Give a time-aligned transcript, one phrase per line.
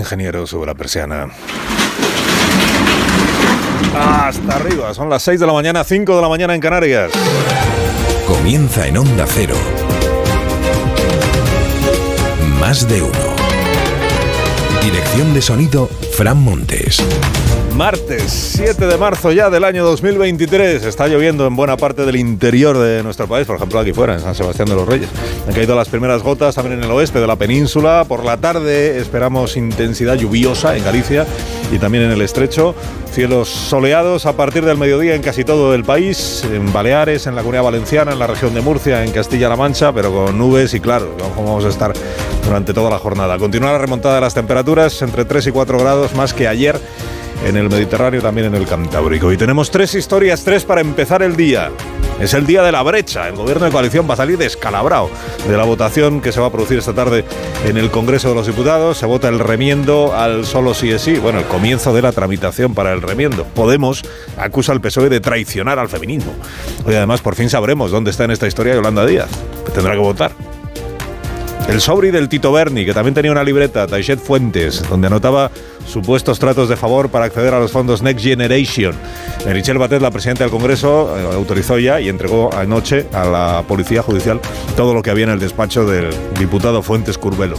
[0.00, 1.28] ingeniero, sube la persiana.
[3.94, 7.12] Hasta arriba, son las 6 de la mañana, 5 de la mañana en Canarias.
[8.26, 9.56] Comienza en Onda Cero.
[12.58, 13.30] Más de uno.
[14.82, 17.02] Dirección de sonido, Fran Montes.
[17.74, 20.84] Martes 7 de marzo ya del año 2023.
[20.84, 24.20] Está lloviendo en buena parte del interior de nuestro país, por ejemplo aquí fuera, en
[24.20, 25.08] San Sebastián de los Reyes.
[25.46, 28.04] Han caído las primeras gotas también en el oeste de la península.
[28.06, 31.26] Por la tarde esperamos intensidad lluviosa en Galicia
[31.72, 32.74] y también en el estrecho.
[33.12, 37.42] Cielos soleados a partir del mediodía en casi todo el país, en Baleares, en la
[37.42, 41.16] Comunidad Valenciana, en la región de Murcia, en Castilla-La Mancha, pero con nubes y claro,
[41.36, 41.92] vamos a estar
[42.44, 43.38] durante toda la jornada.
[43.38, 46.80] Continúa la remontada de las temperaturas entre 3 y 4 grados más que ayer
[47.44, 49.32] en el Mediterráneo, también en el Cantábrico.
[49.32, 51.70] Y tenemos tres historias, tres para empezar el día.
[52.20, 53.28] Es el día de la brecha.
[53.28, 55.08] El gobierno de coalición va a salir descalabrado
[55.48, 57.24] de la votación que se va a producir esta tarde
[57.64, 58.98] en el Congreso de los Diputados.
[58.98, 61.14] Se vota el remiendo al solo sí es sí.
[61.14, 63.44] Bueno, el comienzo de la tramitación para el remiendo.
[63.44, 64.04] Podemos
[64.36, 66.34] acusa al PSOE de traicionar al feminismo.
[66.84, 69.30] Hoy además por fin sabremos dónde está en esta historia Yolanda Díaz.
[69.74, 70.32] Tendrá que votar.
[71.70, 75.50] El sobri del Tito Berni, que también tenía una libreta, Taichet Fuentes, donde anotaba
[75.86, 78.94] supuestos tratos de favor para acceder a los fondos Next Generation.
[79.46, 84.02] Merichel Batet, la presidenta del Congreso, eh, autorizó ya y entregó anoche a la Policía
[84.02, 84.40] Judicial
[84.76, 87.56] todo lo que había en el despacho del diputado Fuentes Curbelo.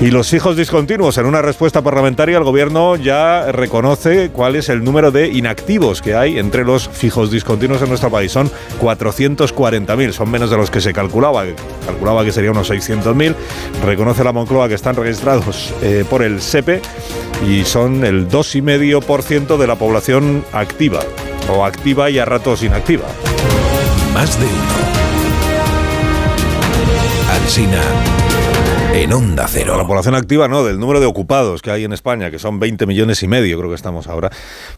[0.00, 4.84] Y los hijos discontinuos, en una respuesta parlamentaria, el Gobierno ya reconoce cuál es el
[4.84, 8.30] número de inactivos que hay entre los fijos discontinuos en nuestro país.
[8.30, 8.48] Son
[8.80, 11.44] 440.000, son menos de los que se calculaba,
[11.84, 13.34] calculaba que sería unos 600.000.
[13.84, 16.80] Reconoce la Moncloa que están registrados eh, por el SEPE
[17.48, 21.00] y son el 2,5% de la población activa,
[21.50, 23.06] o activa y a ratos inactiva.
[24.12, 24.98] Más de uno.
[27.32, 28.17] Alsina
[29.02, 29.76] en Onda Cero.
[29.76, 32.84] La población activa no, del número de ocupados que hay en España, que son 20
[32.84, 34.28] millones y medio, creo que estamos ahora,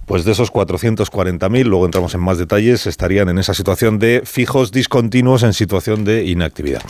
[0.04, 4.72] pues de esos 440.000, luego entramos en más detalles, estarían en esa situación de fijos
[4.72, 6.82] discontinuos en situación de inactividad.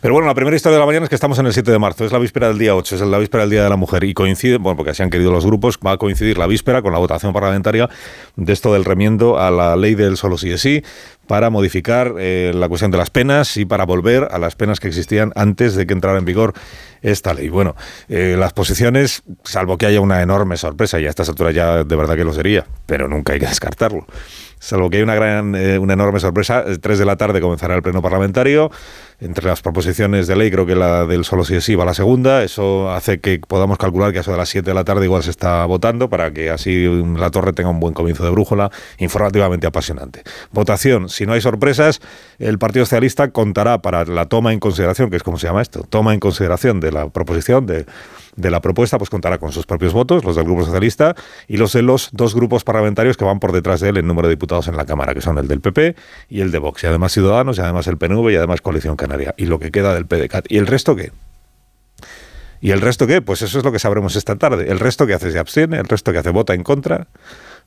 [0.00, 1.78] Pero bueno, la primera historia de la mañana es que estamos en el 7 de
[1.80, 4.04] marzo, es la víspera del día 8, es la víspera del Día de la Mujer
[4.04, 6.92] y coincide, bueno, porque así han querido los grupos, va a coincidir la víspera con
[6.92, 7.90] la votación parlamentaria
[8.36, 10.84] de esto del remiendo a la ley del solo sí es sí,
[11.26, 14.88] para modificar eh, la cuestión de las penas y para volver a las penas que
[14.88, 16.54] existían antes de que entrara en vigor
[17.02, 17.48] esta ley.
[17.48, 17.76] Bueno,
[18.08, 21.96] eh, las posiciones, salvo que haya una enorme sorpresa, y a estas alturas ya de
[21.96, 24.06] verdad que lo sería, pero nunca hay que descartarlo.
[24.58, 27.82] Salvo que hay una gran, eh, una enorme sorpresa, tres de la tarde comenzará el
[27.82, 28.70] pleno parlamentario.
[29.20, 31.94] Entre las proposiciones de ley, creo que la del solo sí es sí va la
[31.94, 32.42] segunda.
[32.42, 35.22] Eso hace que podamos calcular que a eso de las 7 de la tarde igual
[35.22, 36.86] se está votando para que así
[37.16, 40.22] la torre tenga un buen comienzo de brújula informativamente apasionante.
[40.52, 41.08] Votación.
[41.08, 42.00] Si no hay sorpresas,
[42.38, 45.82] el Partido Socialista contará para la toma en consideración, que es como se llama esto,
[45.88, 47.86] toma en consideración de la proposición de
[48.36, 51.14] de la propuesta, pues contará con sus propios votos, los del Grupo Socialista
[51.48, 54.28] y los de los dos grupos parlamentarios que van por detrás de él en número
[54.28, 55.96] de diputados en la Cámara, que son el del PP
[56.28, 59.34] y el de Vox, y además Ciudadanos, y además el PNV, y además Coalición Canaria.
[59.36, 60.46] Y lo que queda del PDCAT.
[60.50, 61.12] ¿Y el resto qué?
[62.60, 63.22] ¿Y el resto qué?
[63.22, 64.70] Pues eso es lo que sabremos esta tarde.
[64.70, 67.08] El resto que hace se abstiene, el resto que hace vota en contra.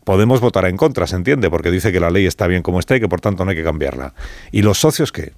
[0.03, 2.95] Podemos votar en contra, se entiende, porque dice que la ley está bien como está
[2.95, 4.13] y que por tanto no hay que cambiarla.
[4.51, 5.33] ¿Y los socios qué?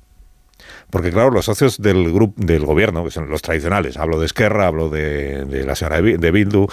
[0.89, 4.67] Porque claro, los socios del grupo del gobierno, que son los tradicionales, hablo de Esquerra,
[4.67, 6.67] hablo de, la señora de Bildu,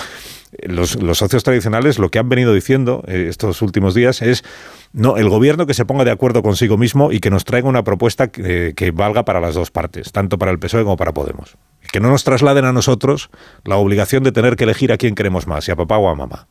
[0.63, 4.45] los, socios tradicionales lo que han venido diciendo eh, estos últimos días es
[4.93, 7.85] no el gobierno que se ponga de acuerdo consigo mismo y que nos traiga una
[7.85, 11.57] propuesta que, que valga para las dos partes, tanto para el PSOE como para Podemos.
[11.93, 13.31] Que no nos trasladen a nosotros
[13.65, 16.15] la obligación de tener que elegir a quién queremos más, si a papá o a
[16.15, 16.49] mamá.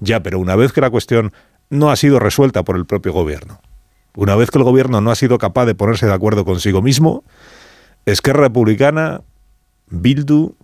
[0.00, 1.32] Ya, pero una vez que la cuestión
[1.70, 3.60] no ha sido resuelta por el propio gobierno,
[4.16, 7.22] una vez que el gobierno no ha sido capaz de ponerse de acuerdo consigo mismo,
[8.06, 9.20] Esquerra Republicana,
[9.88, 10.54] Bildu,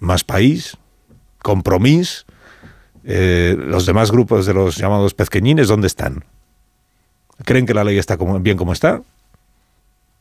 [0.00, 0.76] Más País,
[1.42, 2.26] Compromís,
[3.04, 6.24] eh, los demás grupos de los llamados pezqueñines, ¿dónde están?
[7.44, 9.02] ¿Creen que la ley está bien como está?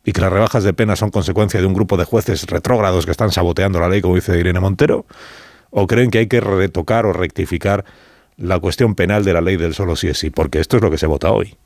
[0.04, 3.12] ¿Y que las rebajas de pena son consecuencia de un grupo de jueces retrógrados que
[3.12, 5.06] están saboteando la ley, como dice Irene Montero?
[5.72, 7.84] ¿O creen que hay que retocar o rectificar
[8.38, 10.30] la cuestión penal de la ley del solo sí es sí?
[10.30, 11.58] Porque esto es lo que se vota hoy.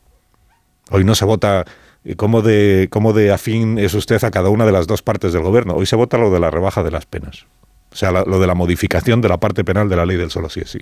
[0.89, 1.65] Hoy no se vota
[2.03, 5.33] eh, cómo de, cómo de afín es usted a cada una de las dos partes
[5.33, 5.75] del gobierno.
[5.75, 7.45] Hoy se vota lo de la rebaja de las penas.
[7.91, 10.49] O sea, lo de la modificación de la parte penal de la ley del solo
[10.49, 10.79] sí es sí.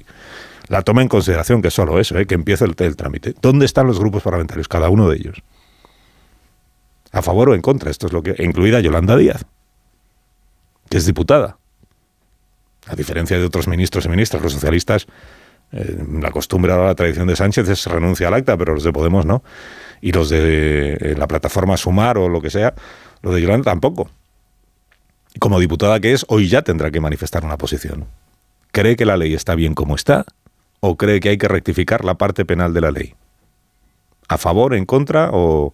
[0.68, 2.26] La toma en consideración que solo eso, ¿eh?
[2.26, 3.34] que empiece el, el trámite.
[3.42, 4.68] ¿Dónde están los grupos parlamentarios?
[4.68, 5.42] Cada uno de ellos.
[7.14, 7.90] ¿A favor o en contra?
[7.90, 8.36] Esto es lo que.
[8.44, 9.46] incluida Yolanda Díaz,
[10.90, 11.58] que es diputada.
[12.88, 15.08] A diferencia de otros ministros y ministras, los socialistas,
[15.72, 18.92] eh, la costumbre ahora, la tradición de Sánchez es renuncia al acta, pero los de
[18.92, 19.44] Podemos no
[20.02, 22.74] y los de eh, la plataforma Sumar o lo que sea,
[23.22, 24.10] lo de Yolanda tampoco.
[25.40, 28.06] Como diputada que es, hoy ya tendrá que manifestar una posición.
[28.72, 30.26] ¿Cree que la ley está bien como está?
[30.80, 33.16] ¿O cree que hay que rectificar la parte penal de la ley?
[34.28, 35.74] ¿A favor, en contra o,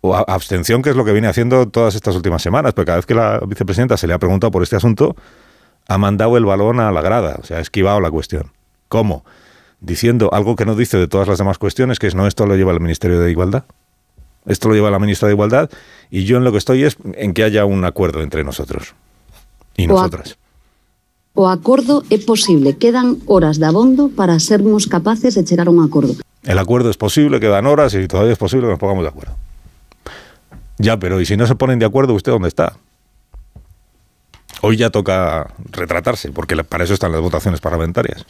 [0.00, 2.72] o abstención, que es lo que viene haciendo todas estas últimas semanas?
[2.72, 5.16] Porque cada vez que la vicepresidenta se le ha preguntado por este asunto,
[5.88, 8.52] ha mandado el balón a la grada, o sea, ha esquivado la cuestión.
[8.88, 9.24] ¿Cómo?
[9.80, 12.56] Diciendo algo que no dice de todas las demás cuestiones, que es no, esto lo
[12.56, 13.64] lleva el Ministerio de Igualdad.
[14.46, 15.70] Esto lo lleva la ministra de Igualdad
[16.10, 18.94] y yo en lo que estoy es en que haya un acuerdo entre nosotros
[19.76, 20.38] y nosotras.
[21.34, 25.84] O acuerdo es posible, quedan horas de abondo para sermos capaces de llegar a un
[25.84, 26.14] acuerdo.
[26.42, 29.36] El acuerdo es posible, quedan horas y todavía es posible que nos pongamos de acuerdo.
[30.78, 32.76] Ya, pero ¿y si no se ponen de acuerdo, usted dónde está?
[34.62, 38.24] Hoy ya toca retratarse, porque para eso están las votaciones parlamentarias.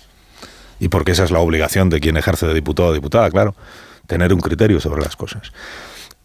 [0.80, 3.54] Y porque esa es la obligación de quien ejerce de diputado o diputada, claro,
[4.06, 5.52] tener un criterio sobre las cosas.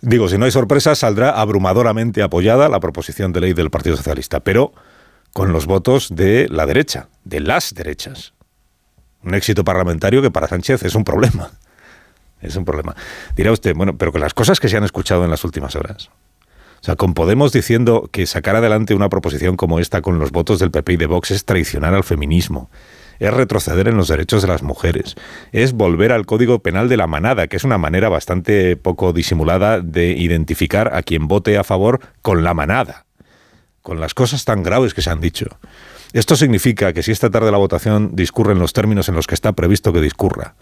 [0.02, 4.42] Digo, si no hay sorpresa, saldrá abrumadoramente apoyada la proposición de ley del Partido Socialista,
[4.42, 4.74] pero
[5.32, 8.34] con los votos de la derecha, de las derechas.
[9.24, 11.52] Un éxito parlamentario que para Sánchez es un problema.
[12.42, 12.94] Es un problema.
[13.38, 16.10] Dirá usted, bueno, pero con las cosas que se han escuchado en las últimas horas.
[16.82, 20.60] O sea, con Podemos diciendo que sacar adelante una proposición como esta con los votos
[20.60, 22.70] del PP y de Vox es traicionar al feminismo
[23.20, 25.16] es retroceder en los derechos de las mujeres,
[25.52, 29.80] es volver al Código Penal de la manada, que es una manera bastante poco disimulada
[29.80, 33.06] de identificar a quien vote a favor con la manada,
[33.82, 35.48] con las cosas tan graves que se han dicho.
[36.14, 39.34] Esto significa que si esta tarde la votación discurre en los términos en los que
[39.36, 40.56] está previsto que discurra,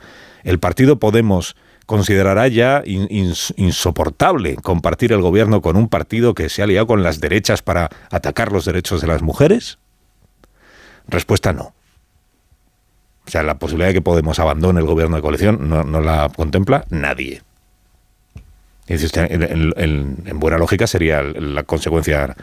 [0.44, 1.56] el partido Podemos
[1.86, 7.19] considerará ya insoportable compartir el gobierno con un partido que se ha liado con las
[7.19, 9.77] derechas para atacar los derechos de las mujeres?
[11.07, 11.74] Respuesta no.
[13.31, 16.83] O sea, la posibilidad de que Podemos abandone el gobierno de coalición no, la contempla
[16.89, 17.42] nadie.
[18.88, 22.36] En, buena lógica sería la consecuencia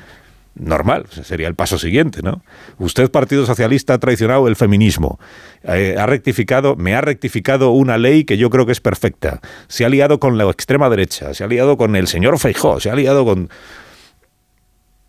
[0.55, 2.41] normal, sería el paso siguiente, ¿no?
[2.79, 5.21] Usted, Partido Socialista, ha traicionado el feminismo,
[5.63, 9.85] eh, ha rectificado, me ha rectificado una ley que yo creo que es perfecta, se
[9.85, 12.95] ha liado con la extrema derecha, se ha liado con el señor Feijó, se ha
[12.95, 13.51] liado con,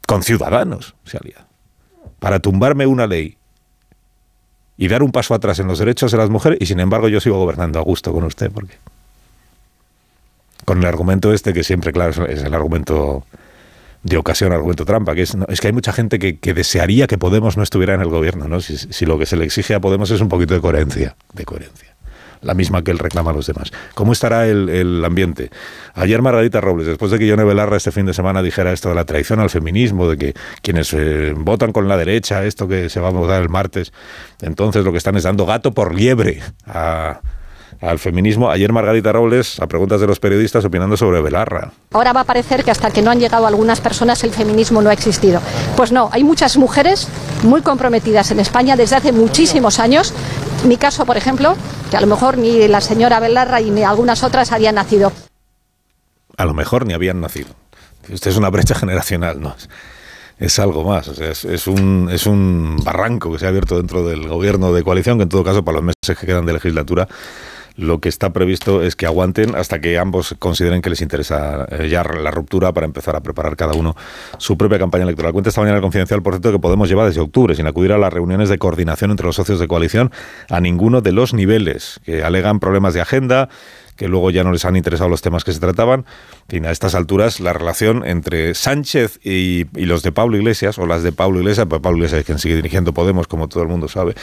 [0.06, 1.48] con ciudadanos, se ha liado,
[2.20, 3.39] para tumbarme una ley
[4.82, 7.20] y dar un paso atrás en los derechos de las mujeres y sin embargo yo
[7.20, 8.76] sigo gobernando a gusto con usted porque
[10.64, 13.26] con el argumento este que siempre claro es el argumento
[14.02, 17.58] de ocasión, argumento trampa, que es, es que hay mucha gente que, desearía que Podemos
[17.58, 18.62] no estuviera en el gobierno, ¿no?
[18.62, 21.44] Si, si, lo que se le exige a Podemos es un poquito de coherencia, de
[21.44, 21.90] coherencia
[22.42, 23.72] la misma que él reclama a los demás.
[23.94, 25.50] ¿Cómo estará el, ambiente?
[25.94, 28.96] Ayer Margarita Robles, después de que Yone Belarra este fin de semana dijera esto de
[28.96, 33.00] la traición al feminismo, de que quienes eh, votan con la derecha, esto que se
[33.00, 33.92] va a votar el martes,
[34.42, 36.42] entonces lo que están es dando gato por liebre
[37.82, 38.50] al feminismo.
[38.50, 41.72] Ayer Margarita Robles, a preguntas de los periodistas, opinando sobre Belarra.
[41.92, 44.90] Ahora va a parecer que hasta que no han llegado algunas personas el feminismo no
[44.90, 45.42] ha existido.
[45.76, 47.08] Pues no, hay muchas mujeres
[47.44, 50.14] muy comprometidas en España desde hace muchísimos años.
[50.66, 51.56] Mi caso, por ejemplo,
[51.90, 55.12] que a lo mejor ni la señora Belarra y ni algunas otras habían nacido.
[56.38, 57.50] A lo mejor ni habían nacido.
[58.12, 59.56] Usted es una brecha generacional, ¿no?
[60.40, 61.06] es algo más.
[61.06, 65.18] Sea, es, un, es un barranco que se ha abierto dentro del gobierno de coalición,
[65.18, 67.08] que en todo caso, para los meses que quedan de legislatura,
[67.80, 71.88] lo que está previsto es que aguanten hasta que ambos consideren que les interesa eh,
[71.90, 73.96] ya la ruptura para empezar a preparar cada uno
[74.38, 75.32] su propia campaña electoral.
[75.32, 77.98] Cuenta esta mañana el Confidencial, por cierto, que Podemos llevar desde octubre sin acudir a
[77.98, 80.12] las reuniones de coordinación entre los socios de coalición
[80.50, 83.50] a ninguno de los niveles, que alegan problemas de agenda,
[84.00, 86.06] que luego ya no les han interesado los temas que se trataban.
[86.48, 91.04] En a estas alturas la relación entre Sánchez y, los de Pablo Iglesias, o las
[91.04, 93.90] de Pablo Iglesias, pues Pablo Iglesias es quien sigue dirigiendo Podemos, como todo el mundo
[93.90, 94.16] sabe,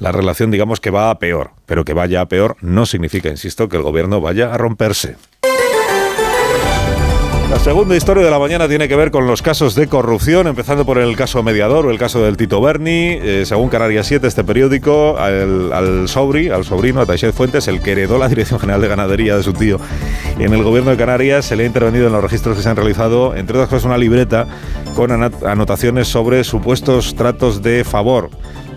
[0.00, 3.68] la relación digamos que va a peor, pero que vaya a peor no significa, insisto,
[3.68, 5.16] que el gobierno vaya a romperse.
[7.50, 10.86] La segunda historia de la mañana tiene que ver con los casos de corrupción, empezando
[10.86, 13.18] por el caso Mediador o el caso del Tito Berni.
[13.20, 17.90] Eh, según Canarias 7, este periódico, al, sobri, al sobrino, a Taixet Fuentes, el que
[17.90, 19.80] heredó la Dirección General de Ganadería de su tío
[20.38, 22.76] en el gobierno de Canarias, se le ha intervenido en los registros que se han
[22.76, 24.46] realizado, entre otras cosas, una libreta
[24.94, 28.30] con anotaciones sobre supuestos tratos de favor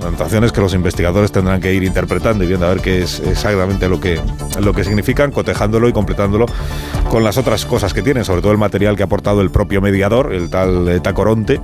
[0.04, 3.88] anotaciones que los investigadores tendrán que ir interpretando y viendo a ver qué es exactamente
[3.88, 4.20] lo que,
[4.60, 6.46] lo que significan, cotejándolo y completándolo
[7.10, 9.82] con las otras cosas que tienen, sobre todo el material que ha aportado el propio
[9.82, 11.60] mediador, el tal eh, Tacoronte,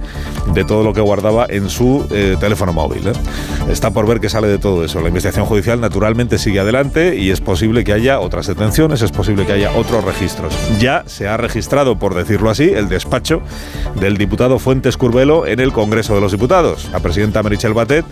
[0.54, 3.08] de todo lo que guardaba en su eh, teléfono móvil.
[3.08, 3.14] ¿eh?
[3.70, 5.02] Está por ver qué sale de todo eso.
[5.02, 9.46] La investigación judicial naturalmente sigue adelante y es posible que haya otras detenciones, es posible
[9.46, 10.54] que haya otros registros.
[10.80, 13.42] Ya se ha registrado, por decirlo así, el despacho
[14.00, 16.90] del diputado Fuentes Curbelo en el Congreso de los Diputados.
[16.92, 18.06] La presidenta Merichel Batet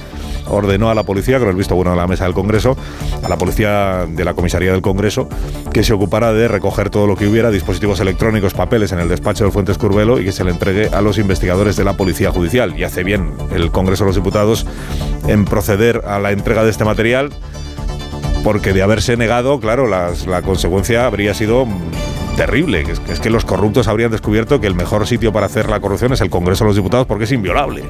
[0.47, 2.77] ordenó a la policía, con el visto bueno de la mesa del Congreso,
[3.23, 5.27] a la policía de la comisaría del Congreso,
[5.73, 9.43] que se ocupara de recoger todo lo que hubiera, dispositivos electrónicos, papeles en el despacho
[9.43, 12.77] del Fuentes Curbelo y que se le entregue a los investigadores de la Policía Judicial.
[12.77, 14.65] Y hace bien el Congreso de los Diputados
[15.27, 17.31] en proceder a la entrega de este material,
[18.47, 21.67] porque de haberse negado, claro, la consecuencia habría sido
[22.37, 25.67] terrible, es, que es, que los corruptos habrían descubierto que el mejor sitio para hacer
[25.67, 27.83] la corrupción es el Congreso de los Diputados porque es inviolable.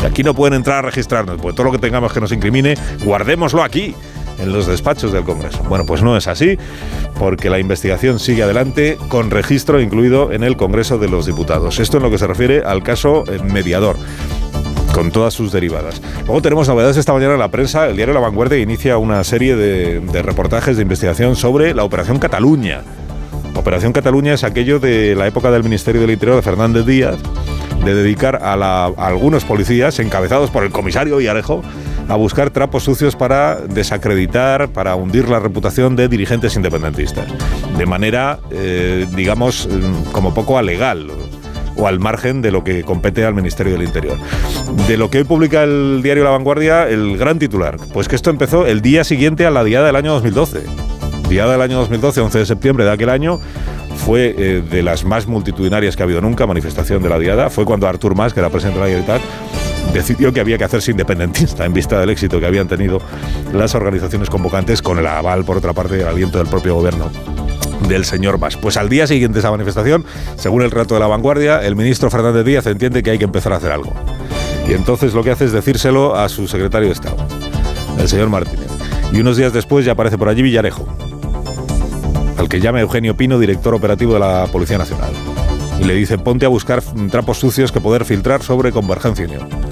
[0.00, 2.74] Y aquí no pueden entrar a registrarnos, pues todo lo que tengamos que nos incrimine,
[3.04, 3.94] guardémoslo aquí
[4.38, 5.62] en los despachos del Congreso.
[5.64, 6.56] Bueno, pues no es así,
[7.18, 11.80] porque la investigación sigue adelante con registro incluido en el Congreso de los Diputados.
[11.80, 13.96] Esto en lo que se refiere al caso eh, mediador
[14.98, 16.02] con todas sus derivadas.
[16.26, 17.86] Luego tenemos novedades esta mañana en la prensa.
[17.86, 22.82] El diario La Vanguardia inicia una serie de, reportajes de investigación sobre la Operación Cataluña.
[23.54, 27.16] Operación Cataluña es aquello de la época del Ministerio del Interior de Fernández Díaz,
[27.84, 31.62] de dedicar a, algunos policías, encabezados por el comisario Villarejo,
[32.08, 37.26] a buscar trapos sucios para desacreditar, para hundir la reputación de dirigentes independentistas.
[37.76, 39.68] De manera, eh, digamos,
[40.10, 41.06] como poco alegal
[41.78, 44.18] o al margen de lo que compete al Ministerio del Interior.
[44.86, 48.30] De lo que hoy publica el diario La Vanguardia, el gran titular, pues que esto
[48.30, 50.62] empezó el día siguiente a la diada del año 2012.
[51.28, 53.38] Diada del año 2012, 11 de septiembre de aquel año,
[53.96, 57.50] fue eh, de las más multitudinarias que ha habido nunca, manifestación de la Diada.
[57.50, 60.90] Fue cuando Artur Mas, que era presidente de la Generalitat, decidió que había que hacerse
[60.90, 63.00] independentista en vista del éxito que habían tenido
[63.52, 67.10] las organizaciones convocantes con el aval, por otra parte, el aliento del propio gobierno
[67.86, 68.56] del señor Mas.
[68.56, 70.04] Pues al día siguiente de esa manifestación,
[70.36, 73.52] según el relato de la vanguardia, el ministro Fernández Díaz entiende que hay que empezar
[73.52, 73.92] a hacer algo.
[74.68, 77.16] Y entonces lo que hace es decírselo a su secretario de Estado,
[77.98, 78.68] el señor Martínez.
[79.12, 80.86] Y unos días después ya aparece por allí Villarejo,
[82.36, 85.10] al que llama Eugenio Pino, director operativo de la Policía Nacional.
[85.80, 89.67] Y le dice, ponte a buscar trapos sucios que poder filtrar sobre Convergencia Unión.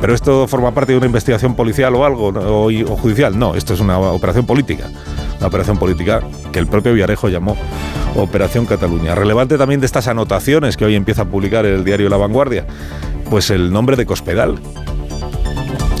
[0.00, 3.38] Pero esto forma parte de una investigación policial o algo, o, o judicial.
[3.38, 4.90] No, esto es una operación política.
[5.38, 6.22] Una operación política
[6.52, 7.56] que el propio Villarejo llamó
[8.16, 9.14] Operación Cataluña.
[9.14, 12.66] Relevante también de estas anotaciones que hoy empieza a publicar el diario La Vanguardia,
[13.30, 14.58] pues el nombre de Cospedal,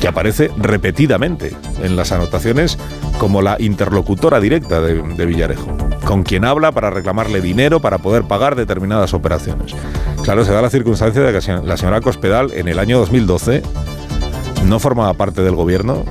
[0.04, 2.76] que aparece repetidamente en las anotaciones
[3.16, 8.54] como la interlocutora directa de, Villarejo, con quien habla para reclamarle dinero para poder pagar
[8.54, 9.74] determinadas operaciones.
[10.22, 13.62] Claro, se da la circunstancia de que la señora Cospedal en el año 2012
[14.66, 16.04] no formaba parte del gobierno,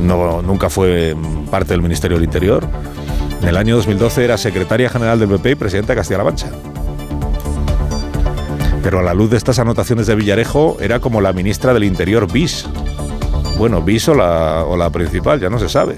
[0.00, 1.16] no, nunca fue
[1.50, 2.64] parte del Ministerio del Interior.
[3.42, 6.50] En el año 2012 era secretaria general del PP y presidenta de Castilla-La Mancha.
[8.82, 12.30] Pero a la luz de estas anotaciones de Villarejo era como la ministra del Interior
[12.30, 12.66] bis.
[13.58, 15.96] Bueno, bis o la, o la principal, ya no se sabe.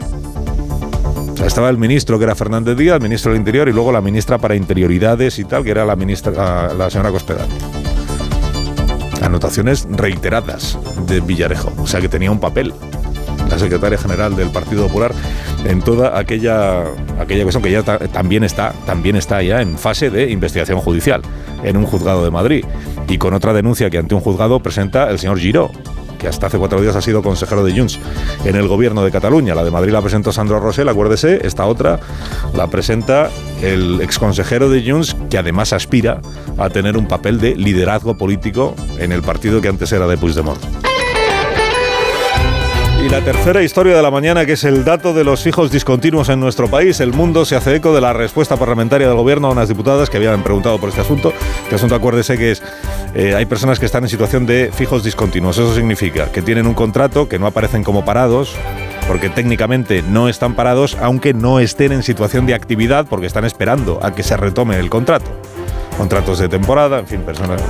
[1.33, 4.01] O sea, estaba el ministro que era Fernández Díaz, ministro del Interior, y luego la
[4.01, 7.49] ministra para Interioridades y tal, que era la ministra, la señora Cospedal.
[9.23, 12.75] Anotaciones reiteradas de Villarejo, o sea que tenía un papel
[13.51, 15.13] la secretaria general del Partido Popular
[15.65, 16.85] en toda aquella
[17.19, 21.23] aquella cuestión que ya ta también está también está ya en fase de investigación judicial
[21.63, 22.65] en un juzgado de Madrid
[23.09, 25.71] y con otra denuncia que ante un juzgado presenta el señor Giró
[26.19, 27.99] que hasta hace cuatro días ha sido consejero de Junts
[28.47, 29.55] en el gobierno de Cataluña.
[29.55, 32.01] La de Madrid la presentó Sandro Rosell, acuérdese, esta otra
[32.55, 33.29] la presenta
[33.61, 36.23] el exconsejero de Junts, que además aspira
[36.57, 40.94] a tener un papel de liderazgo político en el partido que antes era de Puigdemont.
[43.05, 46.31] Y la tercera historia de la mañana, que es el dato de los fijos discontinuos
[46.31, 47.01] en nuestro país.
[47.01, 50.17] El mundo se hace eco de la respuesta parlamentaria del gobierno a unas diputadas que
[50.17, 51.35] habían preguntado por este asunto.
[51.65, 52.63] Este asunto, acuérdese que es,
[53.15, 55.59] eh, hay personas que están en situación de fijos discontinuos.
[55.59, 58.57] Eso significa que tienen un contrato, que no aparecen como parados,
[59.07, 64.01] porque técnicamente no están parados, aunque no estén en situación de actividad, porque están esperando
[64.03, 65.31] a que se retome el contrato.
[65.99, 67.61] Contratos de temporada, en fin, personas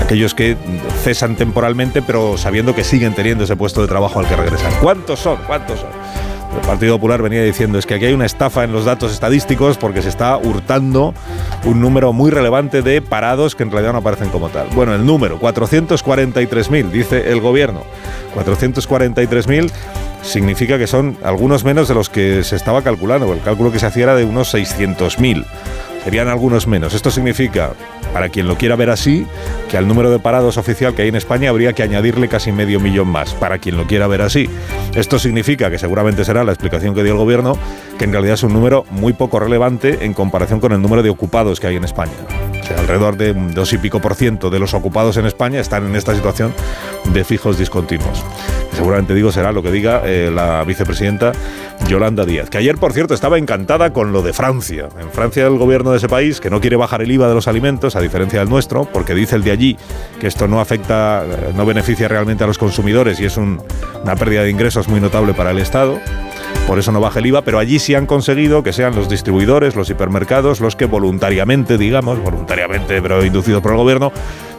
[0.00, 0.56] aquellos que
[1.02, 4.72] cesan temporalmente, pero sabiendo que siguen teniendo ese puesto de trabajo al que regresan.
[4.80, 5.38] ¿Cuántos son?
[5.46, 5.90] ¿Cuántos son?
[6.54, 9.76] El Partido Popular venía diciendo es que aquí hay una estafa en los datos estadísticos
[9.76, 11.12] porque se está hurtando
[11.64, 14.68] un número muy relevante de parados que en realidad no aparecen como tal.
[14.74, 17.82] Bueno, el número, 443.000, dice el gobierno.
[18.34, 19.70] 443.000
[20.22, 23.32] significa que son algunos menos de los que se estaba calculando.
[23.32, 25.44] El cálculo que se hacía era de unos 600.000.
[26.06, 26.94] Serían algunos menos.
[26.94, 27.72] Esto significa,
[28.12, 29.26] para quien lo quiera ver así,
[29.68, 32.78] que al número de parados oficial que hay en España habría que añadirle casi medio
[32.78, 34.48] millón más, para quien lo quiera ver así.
[34.94, 37.58] Esto significa, que seguramente será la explicación que dio el gobierno,
[37.98, 41.10] que en realidad es un número muy poco relevante en comparación con el número de
[41.10, 42.12] ocupados que hay en España.
[42.74, 46.14] Alrededor de dos y pico por ciento de los ocupados en España están en esta
[46.14, 46.54] situación
[47.12, 48.24] de fijos discontinuos.
[48.72, 51.32] Seguramente digo será lo que diga eh, la vicepresidenta
[51.88, 54.88] Yolanda Díaz, que ayer, por cierto, estaba encantada con lo de Francia.
[55.00, 57.48] En Francia el gobierno de ese país, que no quiere bajar el IVA de los
[57.48, 59.76] alimentos, a diferencia del nuestro, porque dice el de allí
[60.20, 63.62] que esto no afecta, no beneficia realmente a los consumidores y es un,
[64.02, 65.98] una pérdida de ingresos muy notable para el Estado
[66.66, 69.76] por eso no baja el IVA, pero allí sí han conseguido que sean los distribuidores,
[69.76, 74.12] los hipermercados, los que voluntariamente, digamos, voluntariamente, pero inducidos por el gobierno,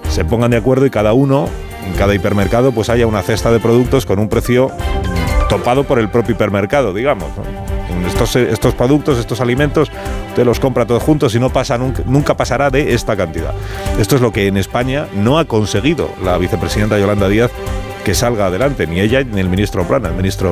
[0.10, 1.50] se pongan de acuerdo y cada uno
[1.86, 4.72] en cada hipermercado pues haya una cesta de productos con un precio
[5.50, 7.30] topado por el propio hipermercado, digamos.
[8.06, 9.92] Estos, productos, estos alimentos,
[10.30, 13.54] usted los compra todos juntos y no pasa nunca, nunca pasará de esta cantidad.
[14.00, 17.52] Esto es lo que en España no ha conseguido la vicepresidenta Yolanda Díaz
[18.04, 20.52] que salga adelante, ni ella ni el ministro Plana, el ministro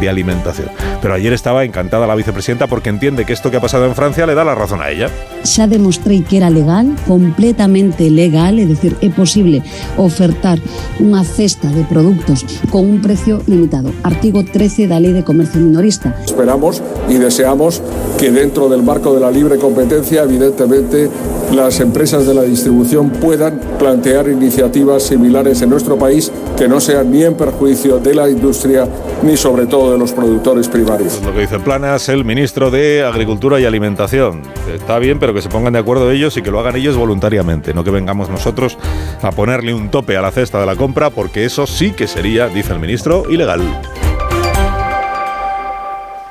[0.00, 0.68] de alimentación.
[1.00, 4.26] Pero ayer estaba encantada la vicepresidenta porque entiende que esto que ha pasado en Francia
[4.26, 5.08] le da la razón a ella.
[5.44, 9.62] Ya demostré que era legal, completamente legal, es decir, es posible
[9.96, 10.58] ofertar
[11.00, 13.90] una cesta de productos con un precio limitado.
[14.02, 16.14] Artículo 13 de la Ley de Comercio Minorista.
[16.24, 17.82] Esperamos y deseamos
[18.18, 21.10] que dentro del marco de la libre competencia, evidentemente,
[21.52, 27.10] las empresas de la distribución puedan plantear iniciativas similares en nuestro país que no sean
[27.10, 28.88] ni en perjuicio de la industria
[29.22, 31.20] ni sobre todo de los productores primarios.
[31.24, 34.42] lo que dice Planas, el ministro de Agricultura y Alimentación.
[34.72, 37.74] Está bien, pero que se pongan de acuerdo ellos y que lo hagan ellos voluntariamente,
[37.74, 38.78] no que vengamos nosotros
[39.22, 42.48] a ponerle un tope a la cesta de la compra, porque eso sí que sería,
[42.48, 43.60] dice el ministro, ilegal.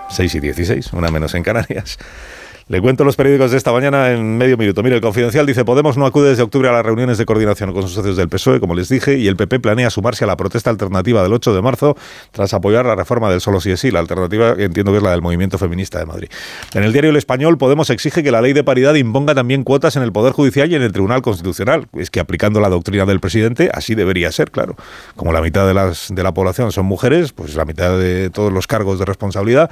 [0.09, 1.97] 6 y 16, una menos en Canarias.
[2.71, 4.81] Le cuento los periódicos de esta mañana en medio minuto.
[4.81, 7.81] Mire, el Confidencial dice, Podemos no acude desde octubre a las reuniones de coordinación con
[7.81, 10.69] sus socios del PSOE, como les dije, y el PP planea sumarse a la protesta
[10.69, 11.97] alternativa del 8 de marzo
[12.31, 13.91] tras apoyar la reforma del solo sí es sí.
[13.91, 16.29] La alternativa entiendo que es la del movimiento feminista de Madrid.
[16.73, 19.97] En el diario El Español, Podemos exige que la ley de paridad imponga también cuotas
[19.97, 21.87] en el Poder Judicial y en el Tribunal Constitucional.
[21.91, 24.77] Es que aplicando la doctrina del presidente, así debería ser, claro.
[25.17, 28.53] Como la mitad de, las, de la población son mujeres, pues la mitad de todos
[28.53, 29.69] los cargos de responsabilidad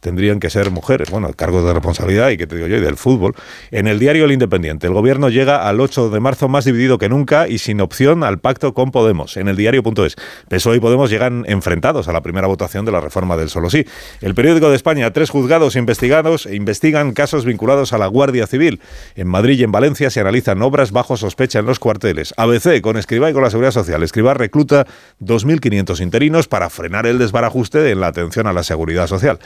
[0.00, 1.10] tendrían que ser mujeres.
[1.10, 3.34] Bueno, cargos de responsabilidad y que te digo yo, del fútbol.
[3.70, 7.08] En el diario El Independiente, el gobierno llega al 8 de marzo más dividido que
[7.08, 9.36] nunca y sin opción al pacto con Podemos.
[9.36, 10.16] En el diario.es,
[10.48, 13.84] PSOE y Podemos llegan enfrentados a la primera votación de la reforma del solo sí.
[14.20, 18.80] El periódico de España, tres juzgados investigados investigan casos vinculados a la Guardia Civil.
[19.14, 22.34] En Madrid y en Valencia se analizan obras bajo sospecha en los cuarteles.
[22.36, 24.02] ABC con Escriba y con la Seguridad Social.
[24.02, 24.86] Escriba recluta
[25.20, 29.38] 2.500 interinos para frenar el desbarajuste en la atención a la seguridad social.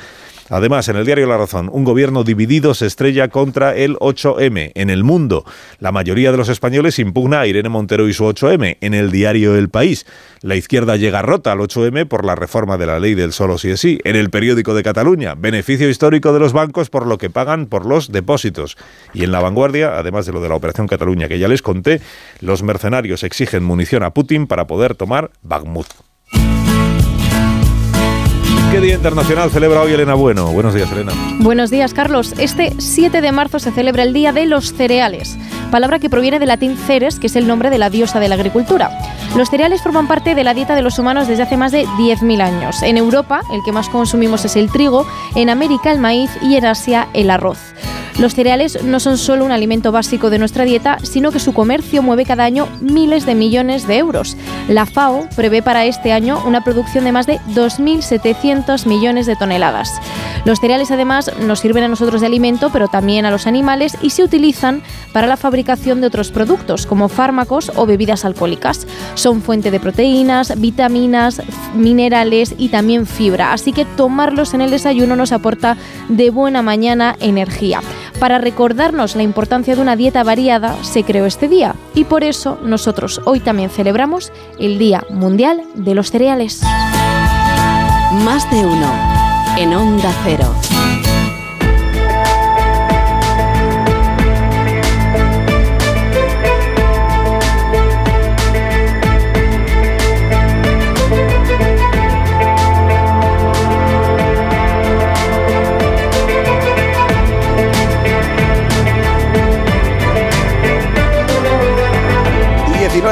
[0.50, 4.72] Además, en el diario La Razón, un gobierno dividido se estrella contra el 8M.
[4.74, 5.44] En el mundo,
[5.78, 8.78] la mayoría de los españoles impugna a Irene Montero y su 8M.
[8.80, 10.06] En el diario El País,
[10.42, 13.70] la izquierda llega rota al 8M por la reforma de la ley del solo sí
[13.70, 14.00] es sí.
[14.02, 17.86] En el periódico de Cataluña, beneficio histórico de los bancos por lo que pagan por
[17.86, 18.76] los depósitos.
[19.14, 22.00] Y en la vanguardia, además de lo de la Operación Cataluña que ya les conté,
[22.40, 26.09] los mercenarios exigen munición a Putin para poder tomar Bakhmut.
[28.70, 30.52] ¿Qué Día Internacional celebra hoy Elena Bueno?
[30.52, 31.12] Buenos días, Elena.
[31.40, 32.34] Buenos días, Carlos.
[32.38, 35.36] Este 7 de marzo se celebra el Día de los Cereales,
[35.72, 38.36] palabra que proviene del latín ceres, que es el nombre de la diosa de la
[38.36, 38.90] agricultura.
[39.36, 42.40] Los cereales forman parte de la dieta de los humanos desde hace más de 10.000
[42.40, 42.80] años.
[42.84, 45.04] En Europa, el que más consumimos es el trigo,
[45.34, 47.69] en América el maíz y en Asia el arroz.
[48.20, 52.02] Los cereales no son solo un alimento básico de nuestra dieta, sino que su comercio
[52.02, 54.36] mueve cada año miles de millones de euros.
[54.68, 59.90] La FAO prevé para este año una producción de más de 2.700 millones de toneladas.
[60.44, 64.10] Los cereales además nos sirven a nosotros de alimento, pero también a los animales y
[64.10, 64.82] se utilizan
[65.14, 68.86] para la fabricación de otros productos, como fármacos o bebidas alcohólicas.
[69.14, 71.40] Son fuente de proteínas, vitaminas,
[71.74, 75.78] minerales y también fibra, así que tomarlos en el desayuno nos aporta
[76.10, 77.80] de buena mañana energía.
[78.18, 82.58] Para recordarnos la importancia de una dieta variada, se creó este día y por eso
[82.62, 86.62] nosotros hoy también celebramos el Día Mundial de los Cereales.
[88.24, 88.92] Más de uno
[89.56, 90.54] en Onda Cero.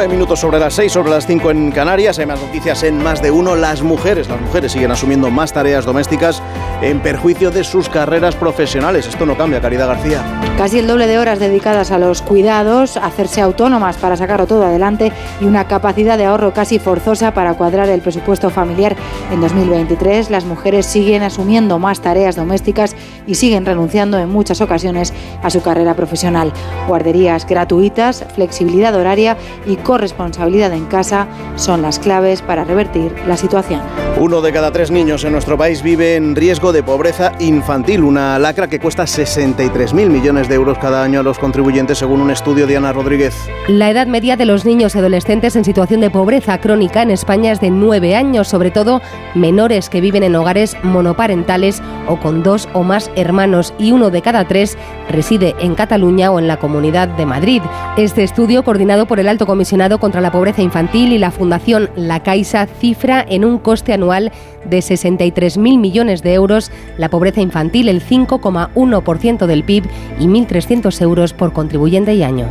[0.09, 2.19] 19 minutos sobre las 6, sobre las 5 en Canarias.
[2.19, 3.57] Hay más noticias en más de uno.
[3.57, 6.43] Las mujeres, las mujeres siguen asumiendo más tareas domésticas
[6.83, 9.07] en perjuicio de sus carreras profesionales.
[9.07, 10.23] Esto no cambia, Caridad García.
[10.57, 15.13] Casi el doble de horas dedicadas a los cuidados, hacerse autónomas para sacarlo todo adelante
[15.41, 18.97] y una capacidad de ahorro casi forzosa para cuadrar el presupuesto familiar
[19.33, 20.31] en 2023.
[20.31, 25.13] Las mujeres siguen asumiendo más tareas domésticas y siguen renunciando en muchas ocasiones
[25.43, 26.53] a su carrera profesional.
[26.89, 29.37] Guarderías gratuitas, flexibilidad horaria
[29.67, 33.81] y corresponsabilidad en casa son las claves para revertir la situación.
[34.19, 38.39] Uno de cada tres niños en nuestro país vive en riesgo de pobreza infantil, una
[38.39, 42.67] lacra que cuesta 63.000 millones de euros cada año a los contribuyentes según un estudio
[42.67, 43.35] de Ana Rodríguez.
[43.69, 47.53] La edad media de los niños y adolescentes en situación de pobreza crónica en España
[47.53, 49.01] es de 9 años, sobre todo
[49.35, 54.23] menores que viven en hogares monoparentales o con dos o más hermanos y uno de
[54.23, 54.77] cada tres
[55.09, 57.63] reside en Cataluña o en la Comunidad de Madrid.
[57.97, 62.23] Este estudio, coordinado por el Alto Comisionado contra la Pobreza Infantil y la Fundación La
[62.23, 64.33] Caixa cifra en un coste anual
[64.65, 66.58] de 63.000 millones de euros
[66.97, 69.85] la pobreza infantil, el 5,1% del PIB
[70.19, 72.49] y 1.300 euros por contribuyente y año.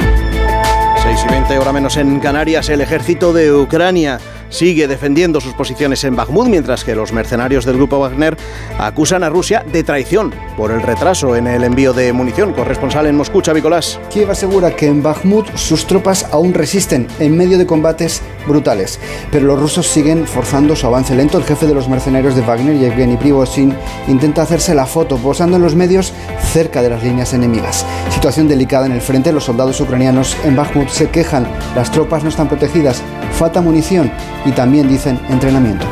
[1.04, 6.04] 6 y 20 horas menos en Canarias, el ejército de Ucrania sigue defendiendo sus posiciones
[6.04, 8.38] en Bakhmut, mientras que los mercenarios del grupo Wagner
[8.78, 12.54] acusan a Rusia de traición por el retraso en el envío de munición.
[12.54, 14.00] Corresponsal en Moscú, Chavicolás.
[14.10, 19.00] Kiev asegura que en Bakhmut sus tropas aún resisten en medio de combates brutales,
[19.32, 21.38] pero los rusos siguen forzando su avance lento.
[21.38, 23.76] El jefe de los mercenarios de Wagner, Yevgeny Prigozhin,
[24.08, 26.14] intenta hacerse la foto posando en los medios
[26.52, 27.86] cerca de las líneas enemigas.
[28.10, 32.30] Situación delicada en el frente, los soldados ucranianos en Bakhmut se quejan, las tropas no
[32.30, 33.02] están protegidas,
[33.34, 34.12] falta munición
[34.46, 35.86] y también dicen entrenamiento.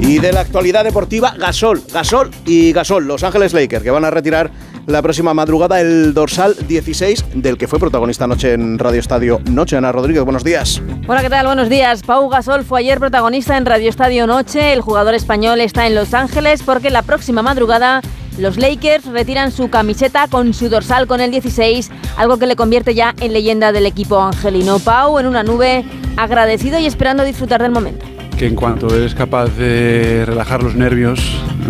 [0.00, 4.10] Y de la actualidad deportiva, Gasol, Gasol y Gasol, Los Ángeles Lakers, que van a
[4.10, 4.50] retirar
[4.86, 9.76] la próxima madrugada el dorsal 16 del que fue protagonista anoche en Radio Estadio Noche.
[9.76, 10.80] Ana Rodríguez, buenos días.
[11.08, 11.46] Hola, ¿qué tal?
[11.46, 12.02] Buenos días.
[12.02, 14.72] Pau Gasol fue ayer protagonista en Radio Estadio Noche.
[14.72, 18.00] El jugador español está en Los Ángeles porque la próxima madrugada
[18.38, 22.94] los Lakers retiran su camiseta con su dorsal con el 16, algo que le convierte
[22.94, 24.78] ya en leyenda del equipo angelino.
[24.78, 25.84] Pau en una nube,
[26.16, 28.04] agradecido y esperando disfrutar del momento
[28.36, 31.20] que en cuanto eres capaz de relajar los nervios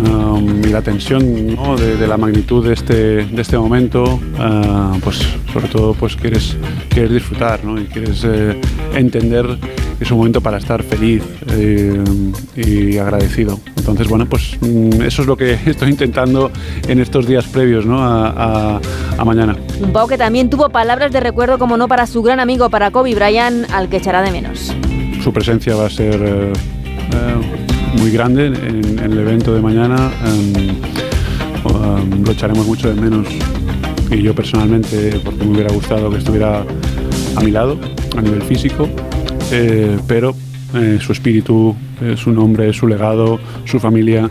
[0.05, 5.69] um, y la tensión de, la magnitud de este, de este momento, uh, pues sobre
[5.69, 6.57] todo pues quieres,
[6.89, 7.79] quieres disfrutar ¿no?
[7.79, 8.59] y quieres eh,
[8.93, 9.57] entender
[9.99, 12.03] es un momento para estar feliz eh,
[12.55, 13.59] y agradecido.
[13.77, 16.51] Entonces, bueno, pues mm, eso es lo que estoy intentando
[16.87, 18.03] en estos días previos ¿no?
[18.03, 18.79] a,
[19.17, 19.55] a, mañana.
[19.81, 22.91] Un Pau que también tuvo palabras de recuerdo, como no, para su gran amigo, para
[22.91, 24.73] Kobe Bryant, al que echará de menos
[25.27, 30.09] su presencia va a ser eh, eh, muy grande en, el evento de mañana.
[30.25, 33.27] Em, em, lo echaremos mucho de menos
[34.09, 36.63] y yo personalmente, porque me hubiera gustado que estuviera
[37.35, 37.77] a mi lado
[38.17, 38.87] a nivel físico,
[39.51, 40.35] eh, pero
[40.99, 41.75] su espíritu,
[42.17, 44.29] su nombre, su legado, su familia.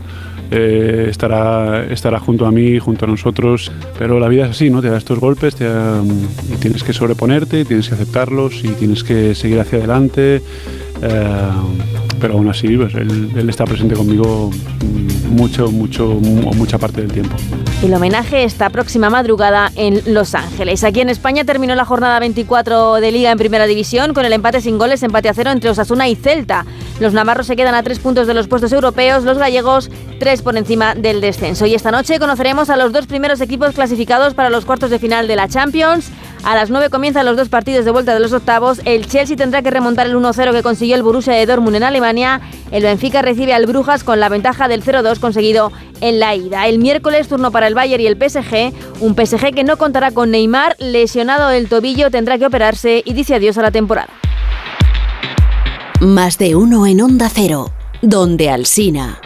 [0.50, 4.82] estará, estará junto a mí, junto a nosotros, pero la vida es así, ¿no?
[4.82, 9.58] Te da estos golpes y tienes que sobreponerte, tienes que aceptarlos y tienes que seguir
[9.60, 10.42] hacia adelante eh,
[11.00, 14.50] pero aún así, pues, él, está presente conmigo
[15.30, 17.36] mucho, mucho, mucha parte del tiempo.
[17.82, 20.82] El homenaje esta próxima madrugada en Los Ángeles.
[20.82, 24.62] Aquí en España terminó la jornada 24 de Liga en Primera División con el empate
[24.62, 26.64] sin goles, empate a cero entre Osasuna y Celta.
[27.00, 30.56] Los navarros se quedan a tres puntos de los puestos europeos, los gallegos tres por
[30.56, 31.66] encima del descenso.
[31.66, 35.28] Y esta noche conoceremos a los dos primeros equipos clasificados para los cuartos de final
[35.28, 36.10] de la Champions.
[36.44, 38.80] A las 9 comienzan los dos partidos de vuelta de los octavos.
[38.84, 42.40] El Chelsea tendrá que remontar el 1-0 que consiguió el Borussia de Dortmund en Alemania.
[42.70, 46.66] El Benfica recibe al Brujas con la ventaja del 0-2 conseguido en la ida.
[46.66, 48.72] El miércoles turno para el Bayern y el PSG.
[49.00, 53.34] Un PSG que no contará con Neymar, lesionado del tobillo, tendrá que operarse y dice
[53.34, 54.10] adiós a la temporada.
[56.00, 57.72] Más de uno en Onda Cero,
[58.02, 59.18] donde Alsina.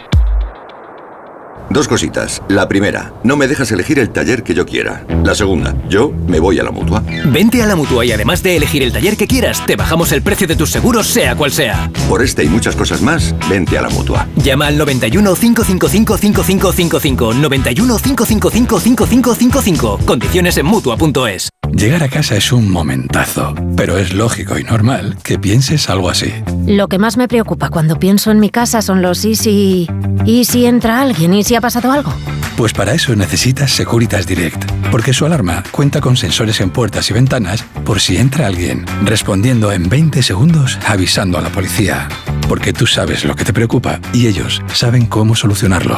[1.71, 2.43] Dos cositas.
[2.49, 5.05] La primera, no me dejas elegir el taller que yo quiera.
[5.23, 7.01] La segunda, yo me voy a la mutua.
[7.27, 10.21] Vente a la mutua y además de elegir el taller que quieras, te bajamos el
[10.21, 11.89] precio de tus seguros, sea cual sea.
[12.09, 14.27] Por este y muchas cosas más, vente a la mutua.
[14.35, 17.33] Llama al 91 555 5555.
[17.35, 19.99] 91 555 5555.
[20.05, 21.51] Condiciones en mutua.es.
[21.73, 26.33] Llegar a casa es un momentazo, pero es lógico y normal que pienses algo así.
[26.67, 29.87] Lo que más me preocupa cuando pienso en mi casa son los y si.
[30.25, 31.33] ¿Y si entra alguien?
[31.33, 32.11] ¿Y si ha pasado algo?
[32.57, 37.13] Pues para eso necesitas Securitas Direct, porque su alarma cuenta con sensores en puertas y
[37.13, 42.09] ventanas por si entra alguien, respondiendo en 20 segundos avisando a la policía.
[42.49, 45.97] Porque tú sabes lo que te preocupa y ellos saben cómo solucionarlo.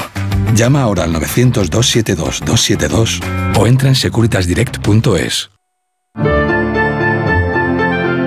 [0.54, 3.24] Llama ahora al 900-272-272
[3.58, 5.50] o entra en securitasdirect.es.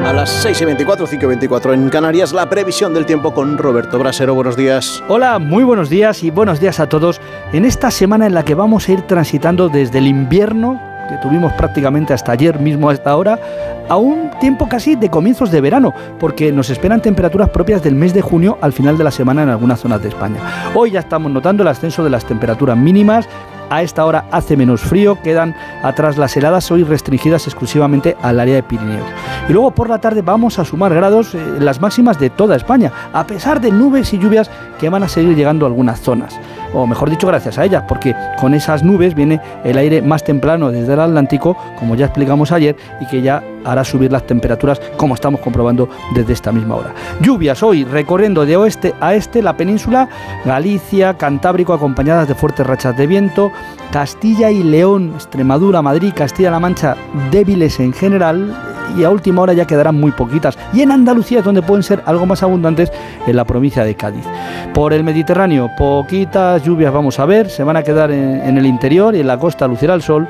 [0.07, 3.59] A las 6 y 24, 5 y 24 en Canarias, la previsión del tiempo con
[3.59, 4.37] Roberto Brasero.
[4.37, 5.03] Buenos días.
[5.09, 7.21] Hola, muy buenos días y buenos días a todos
[7.53, 11.53] en esta semana en la que vamos a ir transitando desde el invierno que tuvimos
[11.55, 13.41] prácticamente hasta ayer mismo a esta hora,
[13.89, 18.15] a un tiempo casi de comienzos de verano, porque nos esperan temperaturas propias del mes
[18.15, 20.41] de junio al final de la semana en algunas zonas de España.
[20.75, 23.29] Hoy ya estamos notando el ascenso de las temperaturas mínimas,
[23.71, 28.57] a esta hora hace menos frío, quedan atrás las heladas hoy restringidas exclusivamente al área
[28.57, 29.07] de Pirineos.
[29.49, 32.93] Y luego por la tarde vamos a sumar grados en las máximas de toda España,
[33.13, 36.39] a pesar de nubes y lluvias que van a seguir llegando a algunas zonas.
[36.73, 40.71] O mejor dicho, gracias a ellas, porque con esas nubes viene el aire más templano
[40.71, 45.15] desde el Atlántico, como ya explicamos ayer, y que ya hará subir las temperaturas, como
[45.15, 46.95] estamos comprobando desde esta misma hora.
[47.21, 50.09] Lluvias hoy recorriendo de oeste a este la península,
[50.45, 53.51] Galicia, Cantábrico, acompañadas de fuertes rachas de viento,
[53.91, 56.97] Castilla y León, Extremadura, Madrid, Castilla-La Mancha
[57.31, 58.55] débiles en general,
[58.97, 60.57] y a última hora ya quedarán muy poquitas.
[60.73, 62.93] Y en Andalucía es donde pueden ser algo más abundantes
[63.27, 64.25] en la provincia de Cádiz.
[64.73, 69.15] Por el Mediterráneo, poquitas lluvias vamos a ver, se van a quedar en, el interior
[69.15, 70.29] y en la costa lucirá el sol.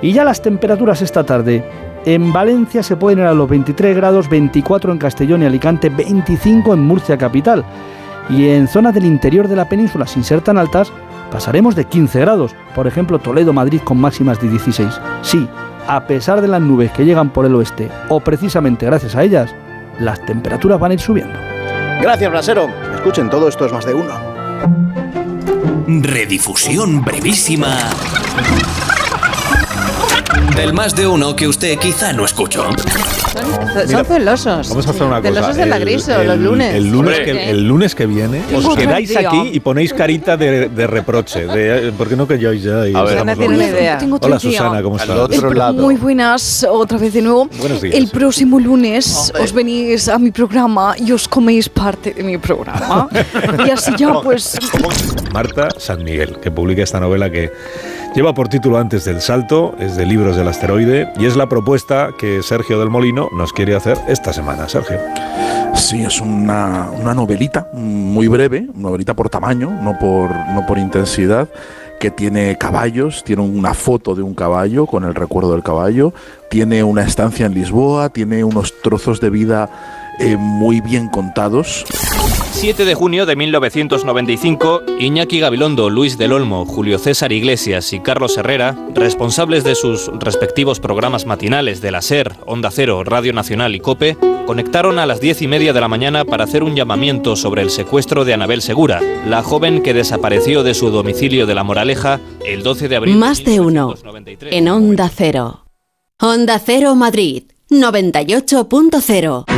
[0.00, 1.64] Y ya las temperaturas esta tarde.
[2.04, 6.74] En Valencia se pueden ir a los 23 grados, 24 en Castellón y Alicante, 25
[6.74, 7.64] en Murcia capital.
[8.30, 10.92] Y en zonas del interior de la península, sin ser tan altas,
[11.30, 12.54] pasaremos de 15 grados.
[12.74, 15.00] Por ejemplo, Toledo, Madrid con máximas de 16.
[15.22, 15.48] Sí,
[15.88, 19.54] a pesar de las nubes que llegan por el oeste, o precisamente gracias a ellas,
[19.98, 21.38] las temperaturas van a ir subiendo.
[22.00, 22.68] Gracias, Blasero.
[22.94, 24.12] Escuchen, todo esto es más de uno.
[25.90, 27.88] Redifusión brevísima
[30.56, 32.64] del más de uno que usted quizá no escuchó.
[32.72, 34.68] Son, son celosos.
[34.70, 35.32] Vamos a hacer una cosa.
[35.34, 36.74] Celosos de la El- griso, el- los lunes.
[36.74, 37.32] El lunes, Hombre.
[37.32, 41.46] que, el lunes que viene os quedáis aquí y ponéis carita de, de reproche.
[41.46, 42.88] De, ¿Por qué no que yo ya?
[42.88, 43.12] Y A ver.
[43.12, 43.98] Susana tiene una idea.
[44.20, 44.40] Hola.
[44.40, 45.18] Susana, ¿cómo Al estás?
[45.18, 45.82] otro lado.
[45.82, 47.48] Muy buenas, otra vez de nuevo.
[47.60, 47.94] Buenos días.
[47.94, 53.08] El próximo lunes os venís a mi programa y os coméis parte de mi programa.
[53.66, 54.58] y así ya, pues.
[55.32, 57.52] Marta San Miguel, que publica esta novela que
[58.18, 62.10] lleva por título Antes del Salto, es de Libros del Asteroide y es la propuesta
[62.18, 64.68] que Sergio del Molino nos quiere hacer esta semana.
[64.68, 64.98] Sergio.
[65.76, 70.78] Sí, es una, una novelita muy breve, una novelita por tamaño, no por, no por
[70.78, 71.48] intensidad,
[72.00, 76.12] que tiene caballos, tiene una foto de un caballo con el recuerdo del caballo,
[76.50, 79.70] tiene una estancia en Lisboa, tiene unos trozos de vida
[80.18, 81.84] eh, muy bien contados.
[82.52, 88.36] 7 de junio de 1995, Iñaki Gabilondo, Luis del Olmo, Julio César Iglesias y Carlos
[88.36, 93.80] Herrera, responsables de sus respectivos programas matinales de la SER, Onda Cero, Radio Nacional y
[93.80, 97.62] COPE, conectaron a las 10 y media de la mañana para hacer un llamamiento sobre
[97.62, 102.18] el secuestro de Anabel Segura, la joven que desapareció de su domicilio de La Moraleja
[102.44, 103.16] el 12 de abril.
[103.16, 103.94] Más de uno.
[104.40, 105.64] En Onda Cero.
[106.18, 107.44] Onda Cero Madrid.
[107.70, 109.57] 98.0.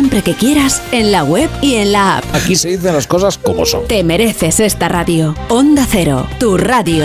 [0.00, 2.24] siempre que quieras en la web y en la app.
[2.32, 3.86] Aquí se dicen las cosas como son.
[3.86, 5.34] Te mereces esta radio.
[5.50, 7.04] Onda Cero, tu radio.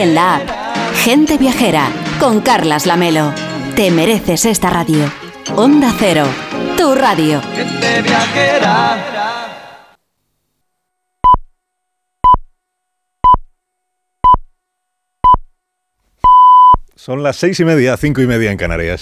[0.01, 0.49] en la app.
[1.03, 3.33] Gente viajera con Carlas Lamelo.
[3.75, 5.11] Te mereces esta radio.
[5.55, 6.25] Onda Cero,
[6.77, 7.41] tu radio.
[7.55, 9.07] Gente viajera.
[16.95, 19.01] Son las seis y media, cinco y media en Canarias.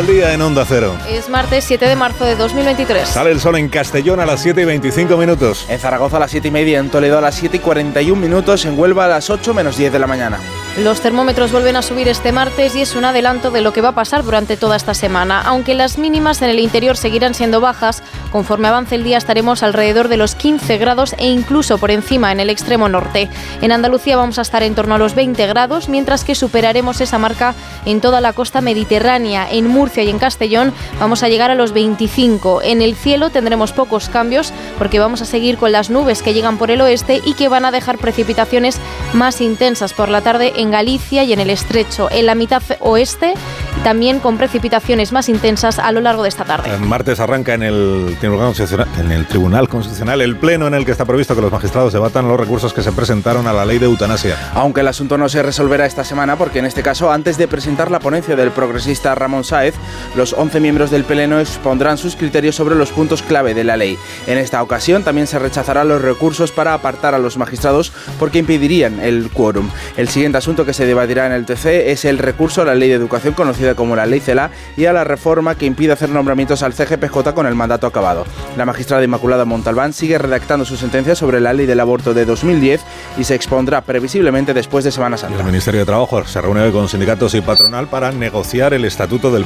[0.00, 0.96] Comienza el día en Onda Cero.
[1.08, 3.06] Es martes 7 de marzo de 2023.
[3.06, 5.66] Sale el sol en Castellón a las 7 y 25 minutos.
[5.68, 8.64] En Zaragoza a las 7 y media, en Toledo a las 7 y 41 minutos,
[8.64, 10.38] en Huelva a las 8 menos 10 de la mañana.
[10.78, 13.88] Los termómetros vuelven a subir este martes y es un adelanto de lo que va
[13.88, 15.42] a pasar durante toda esta semana.
[15.42, 20.08] Aunque las mínimas en el interior seguirán siendo bajas, conforme avance el día estaremos alrededor
[20.08, 23.28] de los 15 grados e incluso por encima en el extremo norte.
[23.60, 27.18] En Andalucía vamos a estar en torno a los 20 grados, mientras que superaremos esa
[27.18, 29.48] marca en toda la costa mediterránea.
[29.50, 32.62] En Murcia y en Castellón vamos a llegar a los 25.
[32.62, 36.58] En el cielo tendremos pocos cambios porque vamos a seguir con las nubes que llegan
[36.58, 38.80] por el oeste y que van a dejar precipitaciones
[39.12, 42.08] más intensas por la tarde en Galicia y en el estrecho.
[42.10, 43.34] En la mitad oeste
[43.82, 46.70] también con precipitaciones más intensas a lo largo de esta tarde.
[46.72, 50.84] El martes arranca en el, Tribunal Constitucional, en el Tribunal Constitucional el pleno en el
[50.84, 53.78] que está previsto que los magistrados debatan los recursos que se presentaron a la ley
[53.78, 54.36] de eutanasia.
[54.54, 57.90] Aunque el asunto no se resolverá esta semana porque en este caso antes de presentar
[57.90, 59.69] la ponencia del progresista Ramón Sáez,
[60.16, 63.98] los 11 miembros del pleno expondrán sus criterios sobre los puntos clave de la ley.
[64.26, 69.00] En esta ocasión también se rechazarán los recursos para apartar a los magistrados porque impedirían
[69.00, 69.70] el quórum.
[69.96, 72.88] El siguiente asunto que se debatirá en el TC es el recurso a la ley
[72.88, 76.62] de educación conocida como la ley CELA y a la reforma que impide hacer nombramientos
[76.62, 78.24] al CGPJ con el mandato acabado.
[78.56, 82.80] La magistrada Inmaculada Montalbán sigue redactando su sentencia sobre la ley del aborto de 2010
[83.18, 85.38] y se expondrá previsiblemente después de Semana Santa.
[85.38, 89.30] El Ministerio de Trabajo se reúne hoy con sindicatos y patronal para negociar el estatuto
[89.30, 89.44] del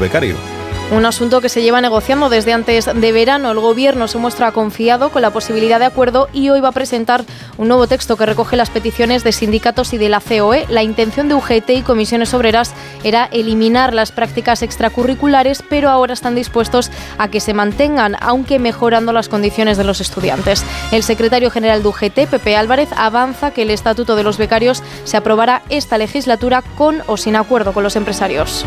[0.92, 3.50] Un asunto que se lleva negociando desde antes de verano.
[3.50, 7.24] El Gobierno se muestra confiado con la posibilidad de acuerdo y hoy va a presentar
[7.58, 10.66] un nuevo texto que recoge las peticiones de sindicatos y de la COE.
[10.68, 16.36] La intención de UGT y comisiones obreras era eliminar las prácticas extracurriculares, pero ahora están
[16.36, 20.64] dispuestos a que se mantengan, aunque mejorando las condiciones de los estudiantes.
[20.92, 25.16] El secretario general de UGT, Pepe Álvarez, avanza que el estatuto de los becarios se
[25.16, 28.64] aprobará esta legislatura con o sin acuerdo con los empresarios.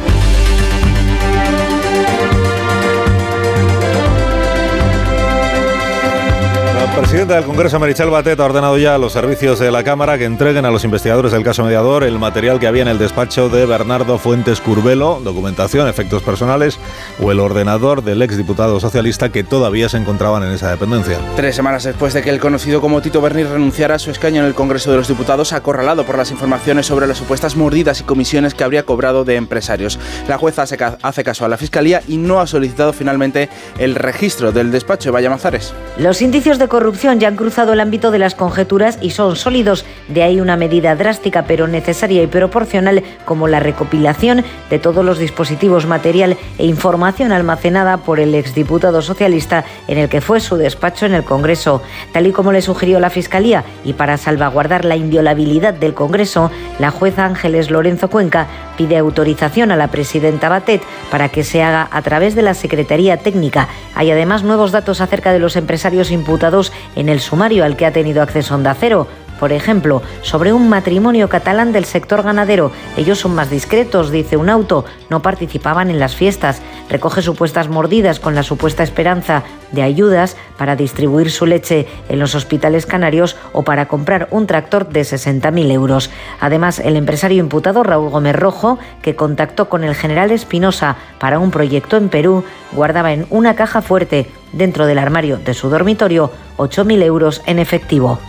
[6.98, 10.26] Presidenta del Congreso, Marichal Batet, ha ordenado ya a los servicios de la Cámara que
[10.26, 13.68] entreguen a los investigadores del caso mediador el material que había en el despacho de
[13.68, 16.80] Bernardo Fuentes Curbelo, documentación, efectos personales
[17.22, 21.20] o el ordenador del exdiputado socialista que todavía se encontraban en esa dependencia.
[21.36, 24.48] Tres semanas después de que el conocido como Tito Berni renunciara a su escaño en
[24.48, 28.56] el Congreso de los Diputados, acorralado por las informaciones sobre las supuestas mordidas y comisiones
[28.56, 30.00] que habría cobrado de empresarios.
[30.28, 34.72] La jueza hace caso a la Fiscalía y no ha solicitado finalmente el registro del
[34.72, 35.76] despacho de Vaya Mazares.
[36.00, 39.86] Los indicios de corrupción ya han cruzado el ámbito de las conjeturas y son sólidos.
[40.08, 45.20] De ahí una medida drástica pero necesaria y proporcional como la recopilación de todos los
[45.20, 51.06] dispositivos material e información almacenada por el exdiputado socialista en el que fue su despacho
[51.06, 51.82] en el Congreso.
[52.14, 56.92] Tal y como le sugirió la Fiscalía y para salvaguardar la inviolabilidad del Congreso, la
[56.92, 58.48] jueza Ángeles Lorenzo Cuenca
[58.78, 63.18] pide autorización a la presidenta Batet para que se haga a través de la Secretaría
[63.18, 63.68] Técnica.
[63.96, 67.94] Hay además nuevos datos acerca de los empresarios imputados en el sumario al que ha
[67.94, 69.08] tenido acceso Onda Cero.
[69.40, 72.72] Por ejemplo, sobre un matrimonio catalán del sector ganadero.
[72.96, 76.62] Ellos son más discretos, dice un auto, no participaban en las fiestas.
[76.90, 82.36] Recoge supuestas mordidas con la supuesta esperanza de ayudas para distribuir su leche en los
[82.36, 86.10] hospitales canarios o para comprar un tractor de 60.000 euros.
[86.40, 91.52] Además, el empresario imputado Raúl Gómez Rojo, que contactó con el general Espinosa para un
[91.52, 97.04] proyecto en Perú, guardaba en una caja fuerte dentro del armario de su dormitorio 8.000
[97.04, 98.20] euros en efectivo.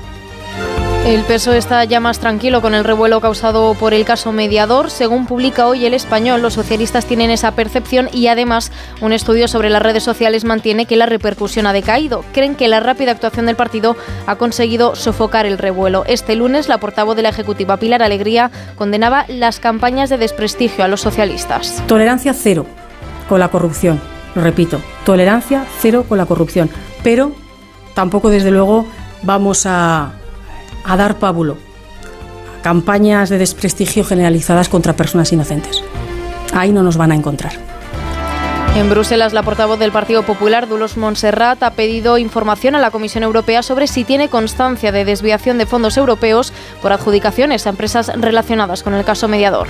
[1.08, 4.90] El PSOE está ya más tranquilo con el revuelo causado por el caso mediador.
[4.90, 9.70] Según publica hoy el español, los socialistas tienen esa percepción y además un estudio sobre
[9.70, 12.26] las redes sociales mantiene que la repercusión ha decaído.
[12.34, 16.04] Creen que la rápida actuación del partido ha conseguido sofocar el revuelo.
[16.06, 20.88] Este lunes, la portavoz de la Ejecutiva, Pilar Alegría, condenaba las campañas de desprestigio a
[20.88, 21.82] los socialistas.
[21.86, 22.66] Tolerancia cero
[23.30, 23.98] con la corrupción,
[24.34, 26.68] lo repito, tolerancia cero con la corrupción,
[27.02, 27.32] pero
[27.94, 28.84] tampoco desde luego
[29.22, 30.17] vamos a
[30.84, 31.56] a dar pábulo
[32.58, 35.82] a campañas de desprestigio generalizadas contra personas inocentes.
[36.52, 37.52] Ahí no nos van a encontrar.
[38.76, 43.24] En Bruselas, la portavoz del Partido Popular, Dulos Montserrat, ha pedido información a la Comisión
[43.24, 48.82] Europea sobre si tiene constancia de desviación de fondos europeos por adjudicaciones a empresas relacionadas
[48.82, 49.66] con el caso mediador.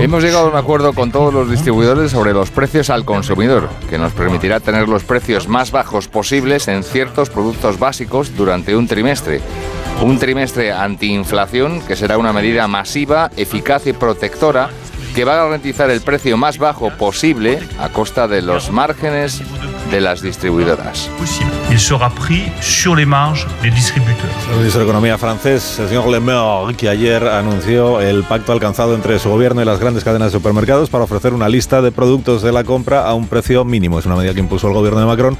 [0.00, 3.98] Hemos llegado a un acuerdo con todos los distribuidores sobre los precios al consumidor, que
[3.98, 9.40] nos permitirá tener los precios más bajos posibles en ciertos productos básicos durante un trimestre.
[10.02, 14.68] Un trimestre antiinflación que será una medida masiva, eficaz y protectora
[15.16, 19.40] que va a garantizar el precio más bajo posible a costa de los márgenes
[19.90, 21.08] de las distribuidoras.
[21.70, 24.30] Il sera pris sur les marges des distributeurs.
[24.50, 28.94] El ministro de Economía francés, el señor Le Maire, que ayer anunció el pacto alcanzado
[28.94, 32.42] entre su gobierno y las grandes cadenas de supermercados para ofrecer una lista de productos
[32.42, 33.98] de la compra a un precio mínimo.
[33.98, 35.38] Es una medida que impulsó el gobierno de Macron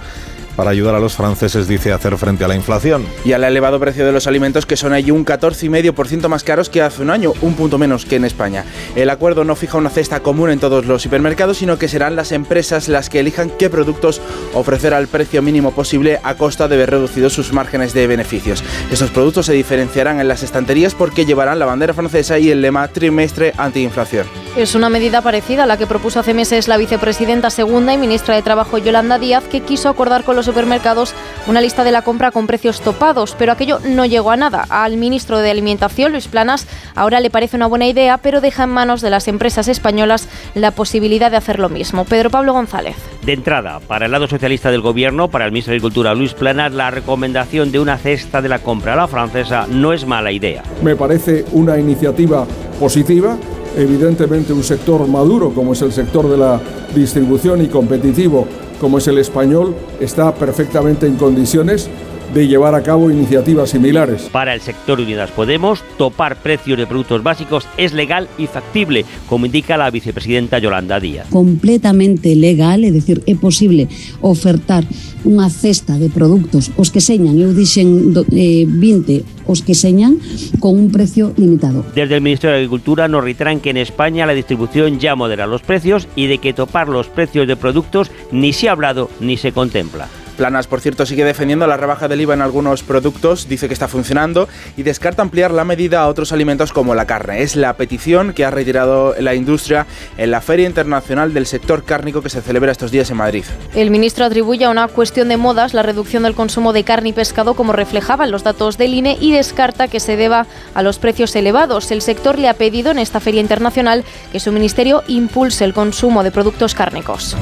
[0.57, 3.07] para ayudar a los franceses, dice, a hacer frente a la inflación.
[3.25, 6.83] Y al elevado precio de los alimentos, que son allí un 14,5% más caros que
[6.83, 8.65] hace un año, un punto menos que en España.
[8.95, 12.33] El acuerdo no fija una cesta común en todos los hipermercados, sino que serán las
[12.33, 14.21] empresas las que elijan qué productos
[14.55, 18.65] ofrecer al precio mínimo posible a costa de ver reducidos sus márgenes de beneficios.
[18.91, 22.89] Estos productos se diferenciarán en las estanterías porque llevarán la bandera francesa y el lema
[22.89, 24.27] trimestre antiinflación.
[24.57, 28.35] Es una medida parecida a la que propuso hace meses la vicepresidenta segunda y ministra
[28.35, 31.15] de Trabajo Yolanda Díaz, que quiso acordar con los supermercados
[31.47, 34.65] una lista de la compra con precios topados, pero aquello no llegó a nada.
[34.71, 38.71] Al ministro de Alimentación, Luis Planas, ahora le parece una buena idea, pero deja en
[38.71, 42.05] manos de las empresas españolas la posibilidad de hacer lo mismo.
[42.05, 42.97] Pedro Pablo González.
[43.23, 46.73] De entrada, para el lado socialista del gobierno, para el ministro de Agricultura Luis Planas,
[46.73, 50.63] la recomendación de una cesta de la compra a la francesa no es mala idea.
[50.83, 52.47] Me parece una iniciativa
[52.79, 53.37] positiva.
[53.77, 56.59] Evidentemente un sector maduro como es el sector de la
[56.95, 58.47] distribución y competitivo
[58.81, 61.89] como es el español está perfectamente en condiciones
[62.35, 64.29] de llevar a cabo iniciativas similares.
[64.33, 69.47] Para el sector Unidas Podemos, topar precios de productos básicos es legal y factible, como
[69.47, 71.29] indica la vicepresidenta Yolanda Díaz.
[71.31, 73.89] Completamente legal, é dicir, é posible
[74.21, 74.85] ofertar
[75.27, 80.19] unha cesta de produtos os que señan, eu dixen eh, 20 os que señan
[80.63, 81.83] con un precio limitado.
[81.95, 85.63] Desde el Ministerio de Agricultura nos reiteran que en España la distribución ya modera los
[85.63, 89.53] precios y de que topar los precios de productos ni se ha hablado ni se
[89.53, 90.09] contempla.
[90.37, 93.89] Planas, por cierto, sigue defendiendo la rebaja del IVA en algunos productos, dice que está
[93.89, 97.43] funcionando y descarta ampliar la medida a otros alimentos como la carne.
[97.43, 99.87] Es la petición que ha retirado la industria
[100.19, 103.45] en la Feria Internacional del Sector Cárnico que se celebra estos días en Madrid.
[103.75, 107.13] El ministro atribuye a una cuestión de modas la reducción del consumo de carne y
[107.13, 111.35] pescado como reflejaban los datos del INE y descarta que se deba a los precios
[111.35, 111.91] elevados.
[111.91, 116.23] El sector le ha pedido en esta feria internacional que su ministerio impulse el consumo
[116.23, 117.37] de productos cárnicos.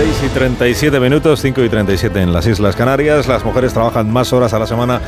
[0.00, 3.28] 6 y 37 minutos, 5 y 37 en las Islas Canarias.
[3.28, 4.98] Las mujeres trabajan más horas a la semana,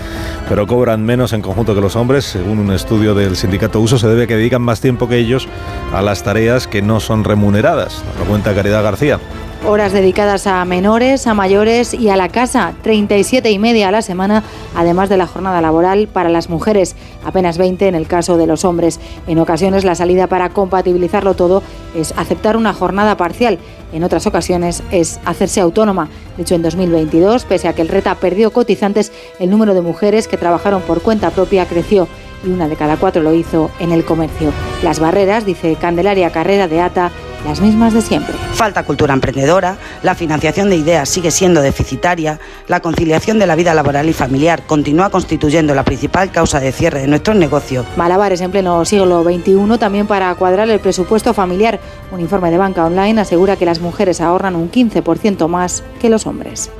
[0.51, 2.27] pero cobran menos en conjunto que los hombres.
[2.27, 5.49] Según un estudio del sindicato Uso, se debe que dedican más tiempo que ellos
[5.95, 8.05] a las tareas que no son remuneradas.
[8.05, 9.19] Nos lo cuenta Caridad García.
[9.65, 14.03] Horas dedicadas a menores, a mayores y a la casa, 37 y media a la
[14.03, 14.43] semana,
[14.75, 18.65] además de la jornada laboral para las mujeres, apenas 20 en el caso de los
[18.65, 18.99] hombres.
[19.29, 21.63] En ocasiones la salida para compatibilizarlo todo
[21.95, 23.61] es aceptar una jornada parcial,
[23.93, 26.09] en otras ocasiones es hacerse autónoma.
[26.37, 30.29] De hecho, en 2022, pese a que el RETA perdió cotizantes, el número de mujeres
[30.29, 32.09] que trabajaron por cuenta propia creció
[32.45, 34.53] y una de cada cuatro lo hizo en el comercio.
[34.83, 37.13] Las barreras, dice Candelaria Carrera de ATA,
[37.45, 38.35] las mismas de siempre.
[38.55, 42.39] Falta cultura emprendedora, la financiación de ideas sigue siendo deficitaria,
[42.69, 47.01] la conciliación de la vida laboral y familiar continúa constituyendo la principal causa de cierre
[47.01, 47.87] de nuestros negocios.
[47.97, 51.81] Malabares en pleno siglo XXI también para cuadrar el presupuesto familiar.
[52.11, 56.27] Un informe de Banca Online asegura que las mujeres ahorran un 15% más que los
[56.27, 56.71] hombres.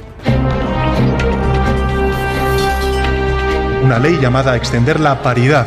[3.83, 5.67] Una ley llamada a extender la paridad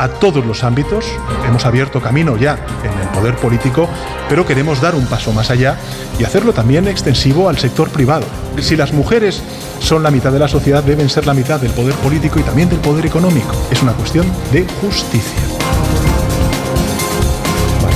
[0.00, 1.06] a todos los ámbitos.
[1.46, 3.88] Hemos abierto camino ya en el poder político,
[4.28, 5.76] pero queremos dar un paso más allá
[6.18, 8.26] y hacerlo también extensivo al sector privado.
[8.60, 9.42] Si las mujeres
[9.80, 12.68] son la mitad de la sociedad, deben ser la mitad del poder político y también
[12.68, 13.54] del poder económico.
[13.70, 15.65] Es una cuestión de justicia.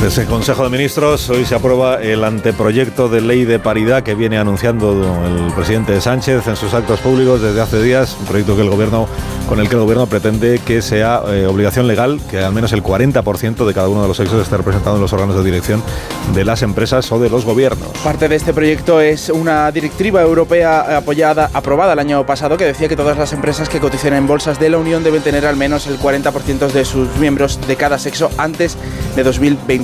[0.00, 1.28] Desde el Consejo de Ministros.
[1.28, 4.92] Hoy se aprueba el anteproyecto de ley de paridad que viene anunciando
[5.26, 9.06] el presidente Sánchez en sus actos públicos desde hace días, un proyecto que el gobierno
[9.46, 12.82] con el que el gobierno pretende que sea eh, obligación legal que al menos el
[12.82, 15.82] 40% de cada uno de los sexos esté representado en los órganos de dirección
[16.34, 17.88] de las empresas o de los gobiernos.
[18.02, 22.88] Parte de este proyecto es una directiva europea apoyada, aprobada el año pasado que decía
[22.88, 25.86] que todas las empresas que coticen en bolsas de la Unión deben tener al menos
[25.88, 28.78] el 40% de sus miembros de cada sexo antes
[29.14, 29.24] de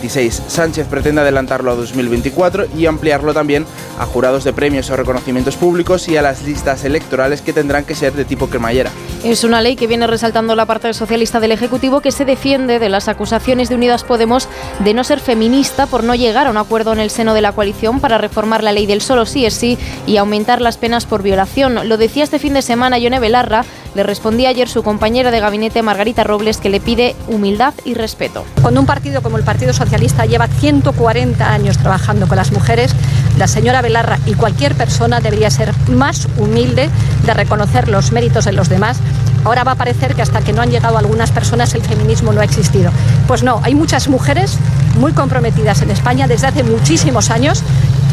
[0.07, 0.43] 2026.
[0.49, 3.67] Sánchez pretende adelantarlo a 2024 y ampliarlo también
[3.99, 7.95] a jurados de premios o reconocimientos públicos y a las listas electorales que tendrán que
[7.95, 8.91] ser de tipo cremallera.
[9.25, 12.89] Es una ley que viene resaltando la parte socialista del Ejecutivo que se defiende de
[12.89, 14.49] las acusaciones de Unidas Podemos
[14.81, 17.53] de no ser feminista por no llegar a un acuerdo en el seno de la
[17.53, 21.23] coalición para reformar la ley del solo sí es sí y aumentar las penas por
[21.23, 21.89] violación.
[21.89, 23.65] Lo decía este fin de semana Yone Belarra,
[23.97, 28.45] le respondía ayer su compañera de gabinete Margarita Robles que le pide humildad y respeto.
[28.61, 32.95] Cuando un partido como el Partido Socialista lleva 140 años trabajando con las mujeres,
[33.39, 36.91] la señora Belarra y cualquier persona debería ser más humilde
[37.25, 38.99] de reconocer los méritos de los demás.
[39.45, 42.43] Ahora va a parecer que hasta que no han llegado algunas personas el feminismo no
[42.43, 42.91] ha existido.
[43.27, 44.59] Pues no, hay muchas mujeres
[44.99, 47.63] muy comprometidas en España desde hace muchísimos años.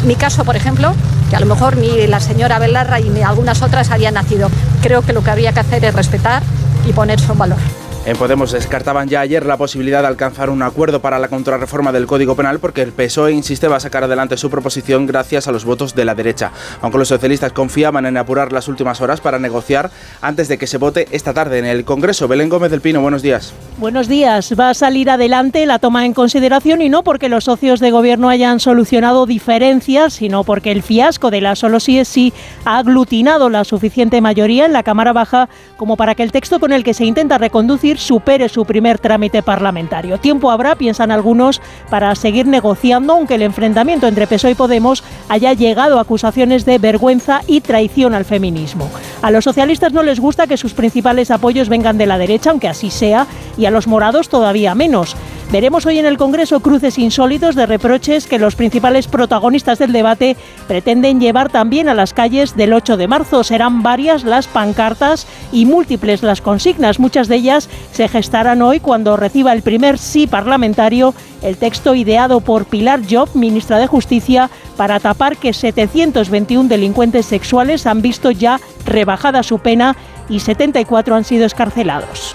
[0.04, 0.94] Mi caso, por ejemplo,
[1.30, 4.50] que a lo mejor ni la señora Belarra y ni algunas otras habían nacido.
[4.82, 6.42] Creo que lo que habría que hacer es respetar
[6.86, 7.83] y poner su valor.
[8.06, 12.06] En Podemos descartaban ya ayer la posibilidad de alcanzar un acuerdo para la contrarreforma del
[12.06, 15.94] Código Penal porque el PSOE insiste a sacar adelante su proposición gracias a los votos
[15.94, 16.52] de la derecha.
[16.82, 19.90] Aunque los socialistas confiaban en apurar las últimas horas para negociar
[20.20, 22.28] antes de que se vote esta tarde en el Congreso.
[22.28, 23.54] Belén Gómez del Pino, buenos días.
[23.78, 24.54] Buenos días.
[24.60, 28.28] Va a salir adelante la toma en consideración y no porque los socios de gobierno
[28.28, 32.34] hayan solucionado diferencias, sino porque el fiasco de la solo sí es sí
[32.66, 35.48] ha aglutinado la suficiente mayoría en la Cámara Baja
[35.78, 39.42] como para que el texto con el que se intenta reconducir supere su primer trámite
[39.42, 40.18] parlamentario.
[40.18, 45.52] Tiempo habrá, piensan algunos, para seguir negociando, aunque el enfrentamiento entre PSOE y Podemos haya
[45.52, 48.90] llegado a acusaciones de vergüenza y traición al feminismo.
[49.22, 52.68] A los socialistas no les gusta que sus principales apoyos vengan de la derecha, aunque
[52.68, 53.26] así sea,
[53.56, 55.16] y a los morados todavía menos.
[55.52, 60.36] Veremos hoy en el Congreso cruces insólitos de reproches que los principales protagonistas del debate
[60.66, 63.44] pretenden llevar también a las calles del 8 de marzo.
[63.44, 66.98] Serán varias las pancartas y múltiples las consignas.
[66.98, 71.14] Muchas de ellas se gestarán hoy cuando reciba el primer sí parlamentario
[71.44, 77.86] el texto ideado por Pilar Job, ministra de Justicia, para tapar que 721 delincuentes sexuales
[77.86, 79.94] han visto ya rebajada su pena
[80.28, 82.34] y 74 han sido escarcelados.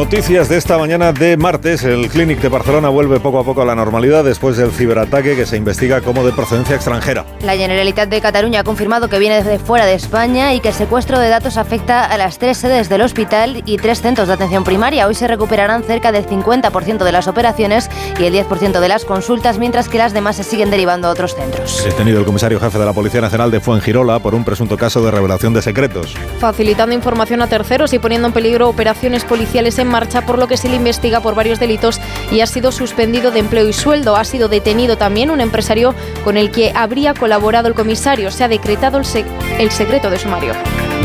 [0.00, 1.84] Noticias de esta mañana de martes.
[1.84, 5.44] El Clinic de Barcelona vuelve poco a poco a la normalidad después del ciberataque que
[5.44, 7.26] se investiga como de procedencia extranjera.
[7.44, 10.74] La Generalitat de Cataluña ha confirmado que viene desde fuera de España y que el
[10.74, 14.64] secuestro de datos afecta a las tres sedes del hospital y tres centros de atención
[14.64, 15.06] primaria.
[15.06, 19.58] Hoy se recuperarán cerca del 50% de las operaciones y el 10% de las consultas,
[19.58, 21.84] mientras que las demás se siguen derivando a otros centros.
[21.84, 25.10] Detenido el comisario jefe de la Policía Nacional de Fuengirola por un presunto caso de
[25.10, 26.14] revelación de secretos.
[26.38, 30.56] Facilitando información a terceros y poniendo en peligro operaciones policiales en marcha, por lo que
[30.56, 34.16] se le investiga por varios delitos y ha sido suspendido de empleo y sueldo.
[34.16, 38.30] Ha sido detenido también un empresario con el que habría colaborado el comisario.
[38.30, 39.26] Se ha decretado el, sec
[39.58, 40.52] el secreto de sumario.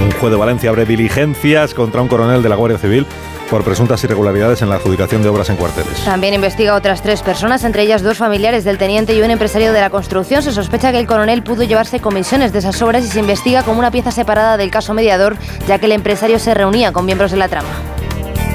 [0.01, 3.05] Un juez de Valencia abre diligencias contra un coronel de la Guardia Civil
[3.49, 6.03] por presuntas irregularidades en la adjudicación de obras en cuarteles.
[6.03, 9.71] También investiga a otras tres personas, entre ellas dos familiares del teniente y un empresario
[9.71, 10.41] de la construcción.
[10.41, 13.79] Se sospecha que el coronel pudo llevarse comisiones de esas obras y se investiga como
[13.79, 17.37] una pieza separada del caso mediador, ya que el empresario se reunía con miembros de
[17.37, 17.69] la trama.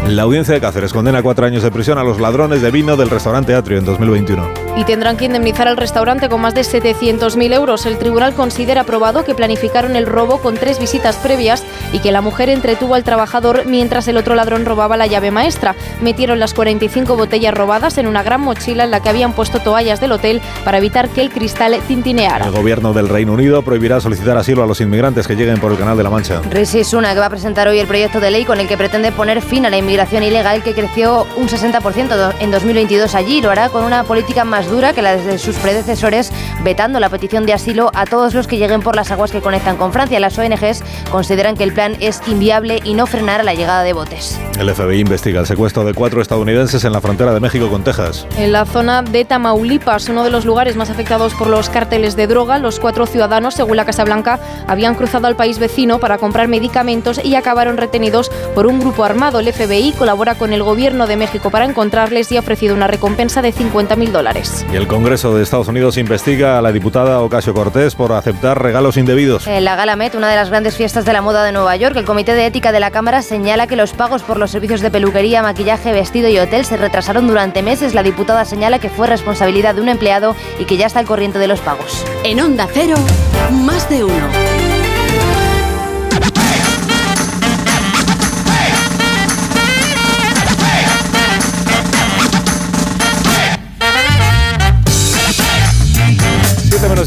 [0.09, 2.97] La audiencia de Cáceres condena a cuatro años de prisión a los ladrones de vino
[2.97, 4.51] del restaurante Atrio en 2021.
[4.77, 7.87] Y tendrán que indemnizar al restaurante con más de 700.000 euros.
[7.87, 12.23] El tribunal considera probado que planificaron el robo con tres visitas previas y que la
[12.23, 15.77] mujer entretuvo al trabajador mientras el otro ladrón robaba la llave maestra.
[16.01, 20.01] Metieron las 45 botellas robadas en una gran mochila en la que habían puesto toallas
[20.01, 22.47] del hotel para evitar que el cristal tintineara.
[22.47, 25.79] El gobierno del Reino Unido prohibirá solicitar asilo a los inmigrantes que lleguen por el
[25.79, 26.41] Canal de la Mancha.
[26.51, 29.43] Rishi Sunak va a presentar hoy el proyecto de ley con el que pretende poner
[29.43, 29.90] fin a la inmigración
[30.23, 33.41] ilegal que creció un 60% en 2022 allí.
[33.41, 36.33] Lo hará con una política más dura que la de sus predecesores,
[36.63, 39.77] vetando la petición de asilo a todos los que lleguen por las aguas que conectan
[39.77, 40.21] con Francia.
[40.21, 44.39] Las ONGs consideran que el plan es inviable y no frenará la llegada de botes.
[44.59, 48.27] El FBI investiga el secuestro de cuatro estadounidenses en la frontera de México con Texas.
[48.37, 52.27] En la zona de Tamaulipas, uno de los lugares más afectados por los cárteles de
[52.27, 56.49] droga, los cuatro ciudadanos, según la Casa Blanca, habían cruzado al país vecino para comprar
[56.49, 59.41] medicamentos y acabaron retenidos por un grupo armado.
[59.41, 63.43] El FBI colabora con el gobierno de México para encontrarles y ha ofrecido una recompensa
[63.43, 64.65] de 50.000 dólares.
[64.73, 68.97] Y el Congreso de Estados Unidos investiga a la diputada Ocasio Cortés por aceptar regalos
[68.97, 69.47] indebidos.
[69.47, 71.97] En la Gala Met, una de las grandes fiestas de la moda de Nueva York,
[71.97, 74.91] el Comité de Ética de la Cámara señala que los pagos por los servicios de
[74.91, 77.95] peluquería, maquillaje, vestido y hotel se retrasaron durante meses.
[77.95, 81.39] La diputada señala que fue responsabilidad de un empleado y que ya está al corriente
[81.39, 82.05] de los pagos.
[82.25, 82.97] En Onda Cero,
[83.51, 84.70] más de uno.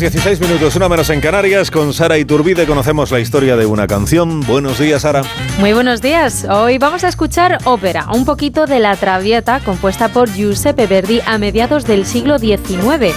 [0.04, 1.72] 16 minutos, una menos en Canarias.
[1.72, 4.42] Con Sara Iturbide conocemos la historia de una canción.
[4.42, 5.22] Buenos días, Sara.
[5.60, 6.46] Muy buenos días.
[6.50, 11.38] Hoy vamos a escuchar ópera, un poquito de La Traviata, compuesta por Giuseppe Verdi a
[11.38, 13.16] mediados del siglo XIX.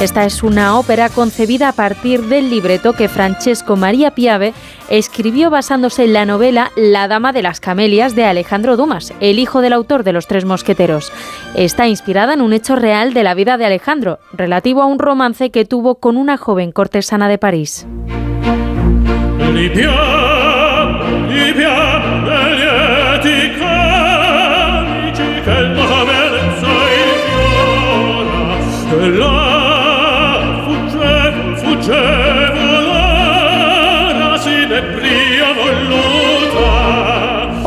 [0.00, 4.52] Esta es una ópera concebida a partir del libreto que Francesco Maria Piave
[4.90, 9.62] escribió basándose en la novela La Dama de las Camelias de Alejandro Dumas, el hijo
[9.62, 11.10] del autor de Los Tres Mosqueteros.
[11.54, 15.50] Está inspirada en un hecho real de la vida de Alejandro, relativo a un romance
[15.50, 17.86] que tuvo con una joven cortesana de París.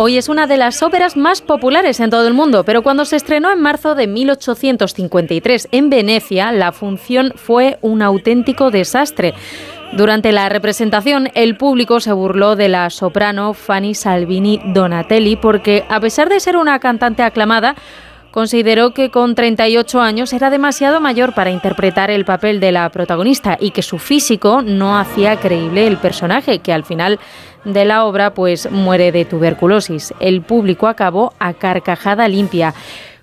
[0.02, 3.18] Hoy es una de las óperas más populares en todo el mundo, pero cuando se
[3.18, 9.34] estrenó en marzo de 1853 en Venecia, la función fue un auténtico desastre.
[9.92, 16.00] Durante la representación, el público se burló de la soprano Fanny Salvini Donatelli porque, a
[16.00, 17.76] pesar de ser una cantante aclamada,
[18.32, 23.58] consideró que con 38 años era demasiado mayor para interpretar el papel de la protagonista
[23.60, 27.20] y que su físico no hacía creíble el personaje, que al final
[27.66, 30.14] de la obra pues muere de tuberculosis.
[30.20, 32.74] El público acabó a carcajada limpia.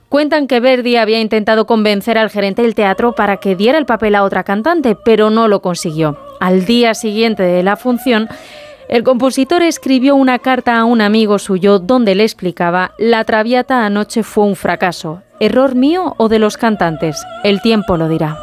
[0.08, 4.14] Cuentan que Verdi había intentado convencer al gerente del teatro para que diera el papel
[4.14, 6.16] a otra cantante, pero no lo consiguió.
[6.38, 8.28] Al día siguiente de la función,
[8.88, 14.22] el compositor escribió una carta a un amigo suyo donde le explicaba, la traviata anoche
[14.22, 15.22] fue un fracaso.
[15.40, 17.22] ¿Error mío o de los cantantes?
[17.42, 18.38] El tiempo lo dirá.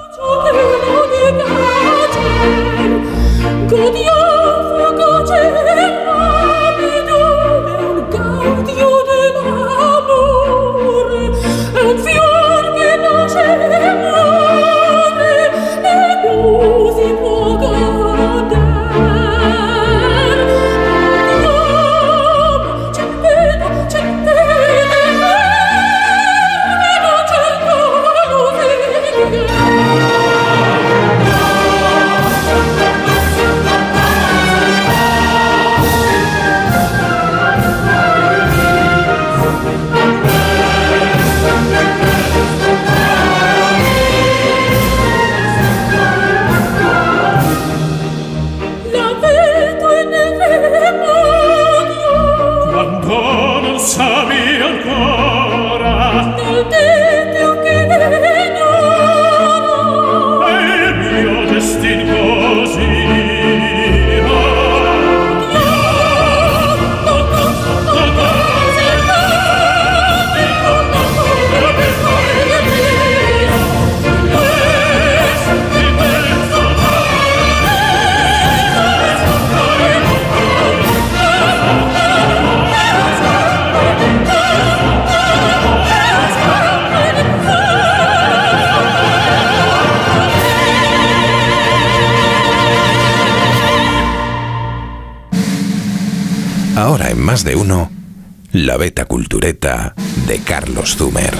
[99.14, 99.94] Cultureta
[100.26, 101.36] de Carlos Zumer.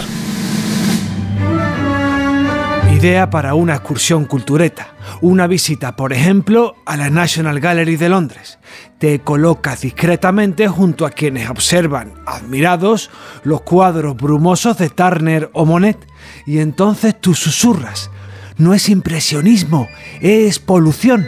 [2.96, 4.94] Idea para una excursión cultureta.
[5.22, 8.60] Una visita, por ejemplo, a la National Gallery de Londres.
[9.00, 13.10] Te colocas discretamente junto a quienes observan, admirados,
[13.44, 15.98] los cuadros brumosos de Turner o Monet.
[16.46, 18.12] Y entonces tú susurras.
[18.56, 19.88] No es impresionismo,
[20.22, 21.26] es polución.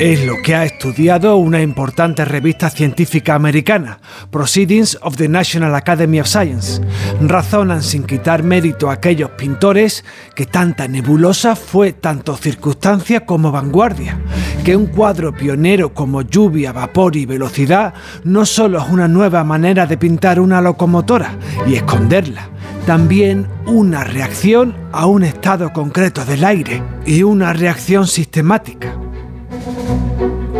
[0.00, 4.00] Es lo que ha estudiado una importante revista científica americana,
[4.34, 6.80] Proceedings of the National Academy of Science.
[7.20, 10.04] Razonan sin quitar mérito a aquellos pintores
[10.34, 14.18] que tanta nebulosa fue tanto circunstancia como vanguardia,
[14.64, 19.86] que un cuadro pionero como lluvia, vapor y velocidad no solo es una nueva manera
[19.86, 21.36] de pintar una locomotora
[21.68, 22.48] y esconderla,
[22.86, 28.98] también una reacción a un estado concreto del aire y una reacción sistemática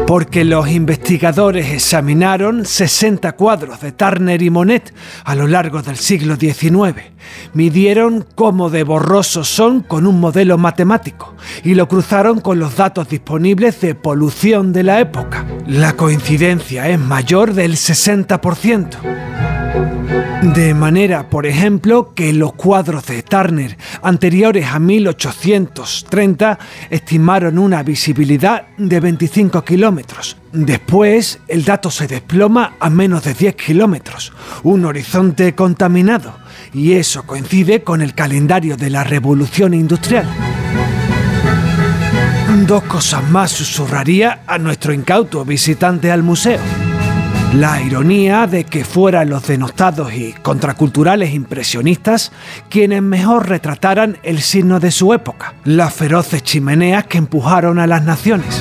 [0.06, 4.92] porque los investigadores examinaron 60 cuadros de Turner y Monet
[5.24, 7.00] a lo largo del siglo XIX.
[7.54, 13.08] Midieron cómo de borrosos son con un modelo matemático y lo cruzaron con los datos
[13.08, 15.46] disponibles de polución de la época.
[15.66, 19.93] La coincidencia es mayor del 60%.
[20.52, 26.58] De manera, por ejemplo, que los cuadros de Turner anteriores a 1830
[26.90, 30.36] estimaron una visibilidad de 25 kilómetros.
[30.52, 34.34] Después, el dato se desploma a menos de 10 kilómetros,
[34.64, 36.36] un horizonte contaminado,
[36.74, 40.26] y eso coincide con el calendario de la revolución industrial.
[42.66, 46.60] Dos cosas más susurraría a nuestro incauto visitante al museo.
[47.54, 52.32] La ironía de que fueran los denostados y contraculturales impresionistas
[52.68, 58.02] quienes mejor retrataran el signo de su época, las feroces chimeneas que empujaron a las
[58.02, 58.60] naciones.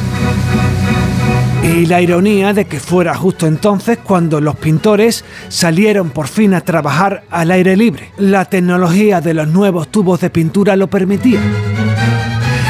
[1.64, 6.62] Y la ironía de que fuera justo entonces cuando los pintores salieron por fin a
[6.62, 8.12] trabajar al aire libre.
[8.20, 11.40] La tecnología de los nuevos tubos de pintura lo permitía.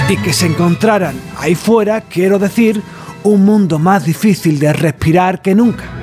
[0.07, 2.81] Y que se encontraran ahí fuera, quiero decir,
[3.23, 6.02] un mundo más difícil de respirar que nunca.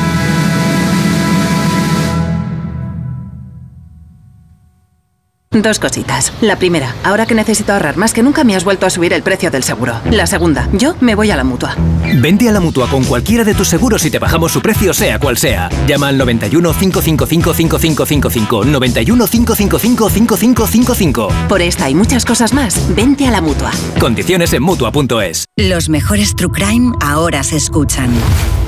[5.53, 6.31] Dos cositas.
[6.39, 9.21] La primera, ahora que necesito ahorrar más que nunca me has vuelto a subir el
[9.21, 9.99] precio del seguro.
[10.09, 11.75] La segunda, yo me voy a la mutua.
[12.21, 15.19] Vente a la mutua con cualquiera de tus seguros y te bajamos su precio, sea
[15.19, 15.67] cual sea.
[15.87, 18.63] Llama al 91 555 5555.
[18.63, 21.27] 91 555 5555.
[21.49, 23.71] Por esta y muchas cosas más, vente a la mutua.
[23.99, 25.47] Condiciones en mutua.es.
[25.57, 28.09] Los mejores True Crime ahora se escuchan.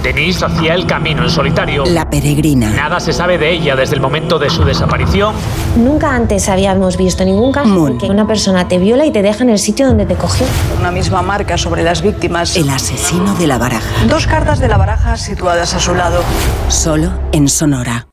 [0.04, 1.86] Denise hacía el camino en solitario.
[1.86, 2.72] La peregrina.
[2.72, 5.34] Nada se sabe de ella desde el momento de su desaparición.
[5.78, 9.44] Nunca antes habíamos visto ningún caso en que una persona te viola y te deja
[9.44, 10.46] en el sitio donde te cogió.
[10.80, 12.56] Una misma marca sobre las víctimas.
[12.56, 14.06] El asesino de la baraja.
[14.08, 16.22] Dos cartas de la baraja situadas a su lado.
[16.70, 18.13] Solo en Sonora.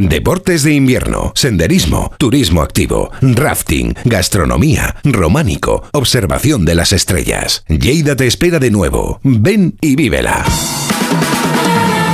[0.00, 7.64] Deportes de invierno, senderismo, turismo activo, rafting, gastronomía, románico, observación de las estrellas.
[7.68, 9.20] Lleida te espera de nuevo.
[9.22, 10.42] Ven y vívela.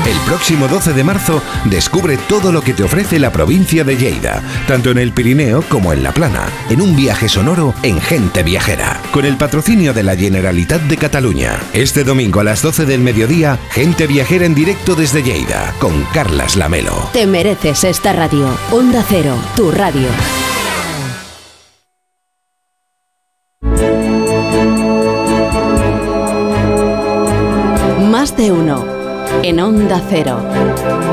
[0.06, 4.40] El próximo 12 de marzo descubre todo lo que te ofrece la provincia de Lleida,
[4.68, 9.02] tanto en el Pirineo como en la Plana, en un viaje sonoro en Gente Viajera,
[9.10, 11.58] con el patrocinio de la Generalitat de Cataluña.
[11.72, 16.54] Este domingo a las 12 del mediodía, Gente Viajera en directo desde Lleida, con Carlas
[16.54, 17.10] Lamelo.
[17.12, 18.48] Te mereces esta radio.
[18.70, 20.08] Onda Cero, tu radio.
[28.08, 28.95] Más de uno.
[29.48, 31.05] En Onda Cero.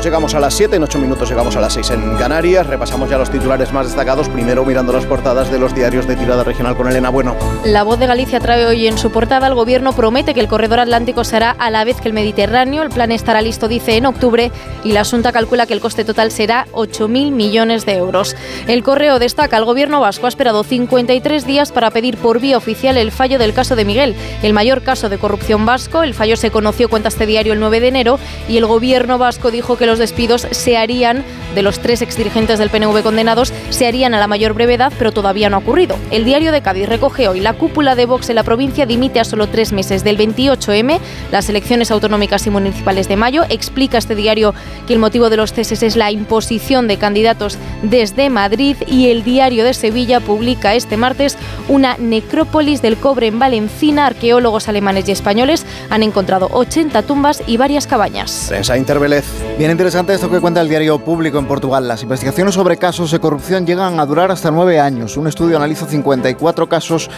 [0.00, 2.16] En 8 minutos llegamos a las 7, en 8 minutos llegamos a las 6 en
[2.16, 2.66] Canarias.
[2.66, 4.30] Repasamos ya los titulares más destacados.
[4.30, 7.36] Primero mirando las portadas de los diarios de tirada regional con Elena Bueno.
[7.66, 10.80] La voz de Galicia trae hoy en su portada el gobierno promete que el corredor
[10.80, 12.82] atlántico será a la vez que el Mediterráneo.
[12.82, 14.50] El plan estará listo, dice, en octubre
[14.84, 18.36] y la Asunta calcula que el coste total será 8.000 millones de euros.
[18.68, 22.96] El correo destaca, el gobierno vasco ha esperado 53 días para pedir por vía oficial
[22.96, 26.02] el fallo del caso de Miguel, el mayor caso de corrupción vasco.
[26.02, 29.50] El fallo se conoció, cuenta este diario, el 9 de enero y el gobierno vasco
[29.50, 31.24] dijo que los despidos se harían
[31.54, 35.50] de los tres exdirigentes del PNV condenados se harían a la mayor brevedad, pero todavía
[35.50, 35.96] no ha ocurrido.
[36.12, 39.24] El diario de Cádiz recoge hoy la cúpula de Vox en la provincia dimite a
[39.24, 41.00] solo tres meses del 28M,
[41.32, 43.42] las elecciones autonómicas y municipales de mayo.
[43.48, 44.54] Explica este diario
[44.86, 49.24] que el motivo de los ceses es la imposición de candidatos desde Madrid y el
[49.24, 51.36] diario de Sevilla publica este martes
[51.68, 54.06] una necrópolis del cobre en Valencina.
[54.06, 58.46] Arqueólogos alemanes y españoles han encontrado 80 tumbas y varias cabañas.
[58.48, 59.24] Prensa Intervelez.
[59.58, 61.88] Bien interesante esto que cuenta el diario público en Portugal.
[61.88, 65.16] Las investigaciones sobre casos de corrupción llegan a durar hasta nueve años.
[65.16, 67.08] Un estudio analiza 54 casos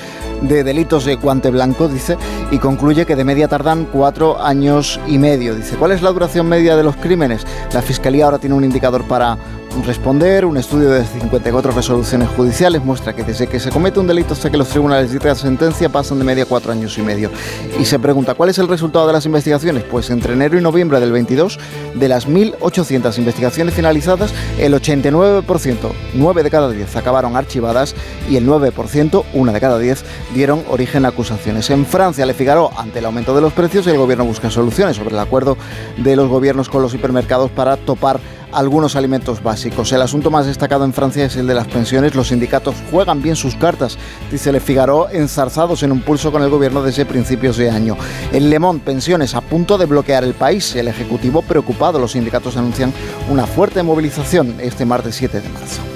[0.42, 2.16] de delitos de guante blanco, dice,
[2.52, 5.56] y concluye que de media tardan cuatro años y medio.
[5.56, 7.44] Dice, ¿cuál es la duración media de los crímenes?
[7.72, 9.36] La Fiscalía ahora tiene un indicador para
[9.84, 10.44] responder.
[10.44, 14.50] Un estudio de 54 resoluciones judiciales muestra que desde que se comete un delito hasta
[14.50, 17.30] que los tribunales dictan sentencia pasan de media cuatro años y medio.
[17.78, 19.84] Y se pregunta, ¿cuál es el resultado de las investigaciones?
[19.84, 21.58] Pues entre enero y noviembre del 22,
[21.94, 25.76] de las 1.800 investigaciones finalizadas, el 89%,
[26.14, 27.94] 9 de cada 10 acabaron archivadas
[28.30, 30.04] y el 9%, una de cada 10,
[30.34, 31.70] dieron origen a acusaciones.
[31.70, 35.14] En Francia, Le Figaro, ante el aumento de los precios, el gobierno busca soluciones sobre
[35.14, 35.56] el acuerdo
[35.96, 38.20] de los gobiernos con los hipermercados para topar
[38.52, 39.92] algunos alimentos básicos.
[39.92, 42.14] El asunto más destacado en Francia es el de las pensiones.
[42.14, 43.98] Los sindicatos juegan bien sus cartas,
[44.30, 47.96] dice Le Figaro, enzarzados en un pulso con el gobierno desde principios de año.
[48.32, 50.74] En Le Monde, pensiones a punto de bloquear el país.
[50.76, 51.98] El Ejecutivo preocupado.
[51.98, 52.92] Los sindicatos anuncian
[53.30, 55.91] una fuerte movilización este martes 7 de marzo.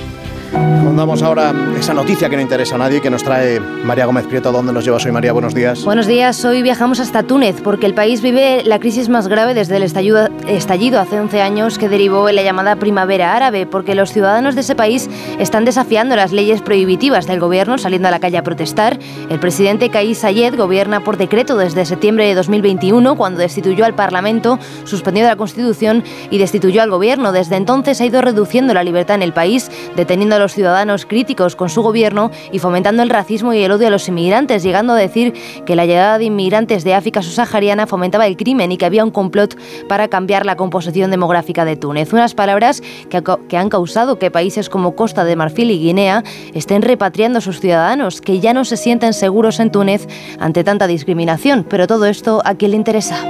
[0.52, 4.52] Contamos ahora esa noticia que no interesa a nadie que nos trae María Gómez Prieto.
[4.52, 5.32] ¿Dónde nos llevas hoy, María?
[5.32, 5.84] Buenos días.
[5.84, 6.42] Buenos días.
[6.44, 10.28] Hoy viajamos hasta Túnez porque el país vive la crisis más grave desde el estallido,
[10.46, 14.62] estallido hace 11 años que derivó en la llamada primavera árabe porque los ciudadanos de
[14.62, 18.98] ese país están desafiando las leyes prohibitivas del gobierno saliendo a la calle a protestar.
[19.28, 24.58] El presidente Kais Sayed gobierna por decreto desde septiembre de 2021 cuando destituyó al Parlamento,
[24.84, 27.32] suspendió la Constitución y destituyó al gobierno.
[27.32, 31.56] Desde entonces ha ido reduciendo la libertad en el país, deteniendo a los ciudadanos críticos
[31.56, 34.96] con su gobierno y fomentando el racismo y el odio a los inmigrantes, llegando a
[34.96, 35.34] decir
[35.64, 39.10] que la llegada de inmigrantes de África subsahariana fomentaba el crimen y que había un
[39.10, 39.58] complot
[39.88, 42.12] para cambiar la composición demográfica de Túnez.
[42.12, 46.22] Unas palabras que, que han causado que países como Costa de Marfil y Guinea
[46.54, 50.06] estén repatriando a sus ciudadanos, que ya no se sienten seguros en Túnez
[50.38, 51.66] ante tanta discriminación.
[51.68, 53.24] Pero todo esto a quién le interesa.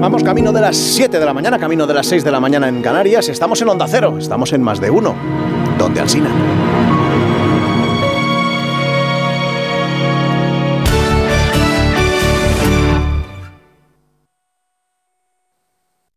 [0.00, 2.68] Vamos camino de las 7 de la mañana, camino de las 6 de la mañana
[2.68, 3.28] en Canarias.
[3.28, 5.16] Estamos en Onda Cero, estamos en más de uno.
[5.78, 6.30] ¿Dónde Alsina?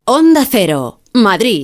[0.05, 1.63] Onda Cero, Madrid.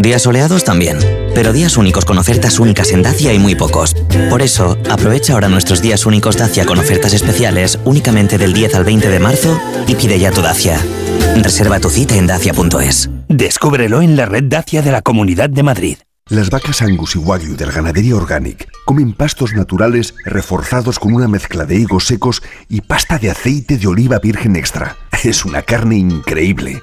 [0.00, 0.98] días soleados también,
[1.34, 3.94] pero días únicos con ofertas únicas en Dacia hay muy pocos.
[4.28, 8.84] Por eso, aprovecha ahora nuestros días únicos Dacia con ofertas especiales únicamente del 10 al
[8.84, 10.78] 20 de marzo y pide ya tu Dacia.
[11.36, 13.10] Reserva tu cita en dacia.es.
[13.28, 15.98] Descúbrelo en la red Dacia de la Comunidad de Madrid.
[16.28, 21.64] Las vacas Angus y Wagyu del Ganadería Organic comen pastos naturales reforzados con una mezcla
[21.64, 24.96] de higos secos y pasta de aceite de oliva virgen extra.
[25.24, 26.82] Es una carne increíble.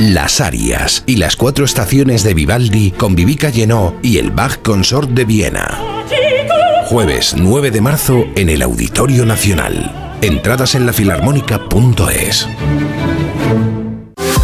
[0.00, 5.10] Las Arias y las cuatro estaciones de Vivaldi con Vivica Llenó y el Bach Consort
[5.10, 5.78] de Viena.
[6.86, 10.16] Jueves 9 de marzo en el Auditorio Nacional.
[10.22, 12.48] Entradas en lafilarmónica.es.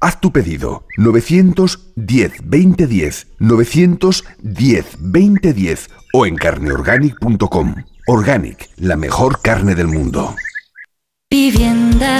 [0.00, 7.74] Haz tu pedido 910 2010 910 2010 o en carneorganic.com.
[8.06, 10.34] Organic, la mejor carne del mundo.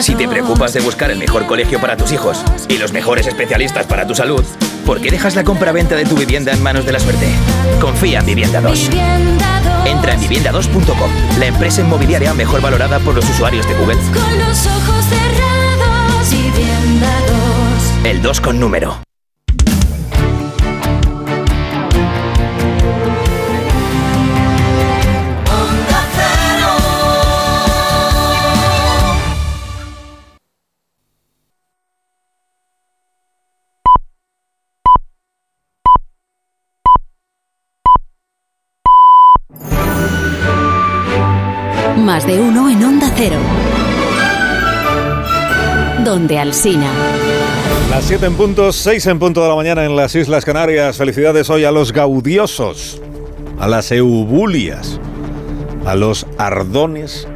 [0.02, 3.86] Si te preocupas de buscar el mejor colegio para tus hijos y los mejores especialistas
[3.86, 4.44] para tu salud,
[4.84, 7.26] ¿por qué dejas la compra-venta de tu vivienda en manos de la suerte?
[7.80, 8.90] Confía en Vivienda 2.
[9.86, 13.96] Entra en vivienda2.com, la empresa inmobiliaria mejor valorada por los usuarios de Google.
[14.12, 15.17] Con los ojos 2.
[18.04, 18.96] El 2 con número.
[41.96, 43.36] Más de uno en Onda Cero.
[46.04, 46.90] Donde Alsina.
[47.90, 50.98] Las 7 en punto, 6 en punto de la mañana en las Islas Canarias.
[50.98, 53.00] Felicidades hoy a los gaudiosos,
[53.58, 55.00] a las eubulias,
[55.86, 57.26] a los ardones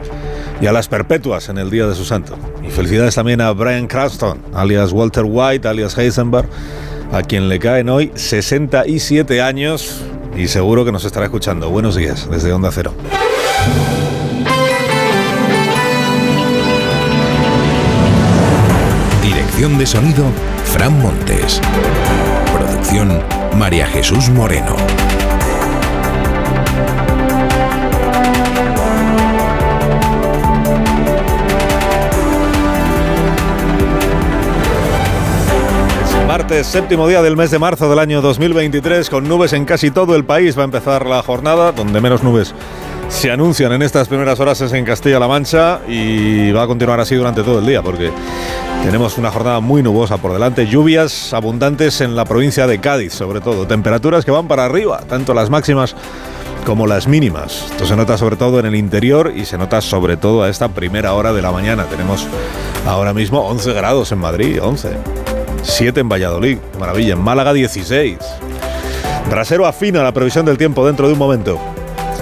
[0.61, 2.37] y a las perpetuas en el día de su santo.
[2.63, 6.49] Y felicidades también a Brian Cranston, alias Walter White, alias Heisenberg,
[7.13, 10.03] a quien le caen hoy 67 años
[10.37, 11.71] y seguro que nos estará escuchando.
[11.71, 12.93] Buenos días desde Onda Cero.
[19.63, 20.25] De sonido,
[20.65, 21.61] Fran Montes.
[22.53, 23.23] Producción,
[23.57, 24.75] María Jesús Moreno.
[36.27, 40.17] Martes, séptimo día del mes de marzo del año 2023, con nubes en casi todo
[40.17, 40.59] el país.
[40.59, 42.53] Va a empezar la jornada, donde menos nubes
[43.13, 47.15] se anuncian en estas primeras horas es en Castilla-La Mancha y va a continuar así
[47.15, 48.11] durante todo el día, porque
[48.83, 50.67] tenemos una jornada muy nubosa por delante.
[50.67, 53.67] Lluvias abundantes en la provincia de Cádiz, sobre todo.
[53.67, 55.95] Temperaturas que van para arriba, tanto las máximas
[56.67, 57.67] como las mínimas.
[57.71, 60.69] Esto se nota sobre todo en el interior y se nota sobre todo a esta
[60.69, 61.85] primera hora de la mañana.
[61.85, 62.27] Tenemos
[62.87, 64.91] ahora mismo 11 grados en Madrid, 11.
[65.63, 67.15] 7 en Valladolid, maravilla.
[67.15, 68.19] En Málaga 16.
[69.31, 71.59] Brasero afina la previsión del tiempo dentro de un momento.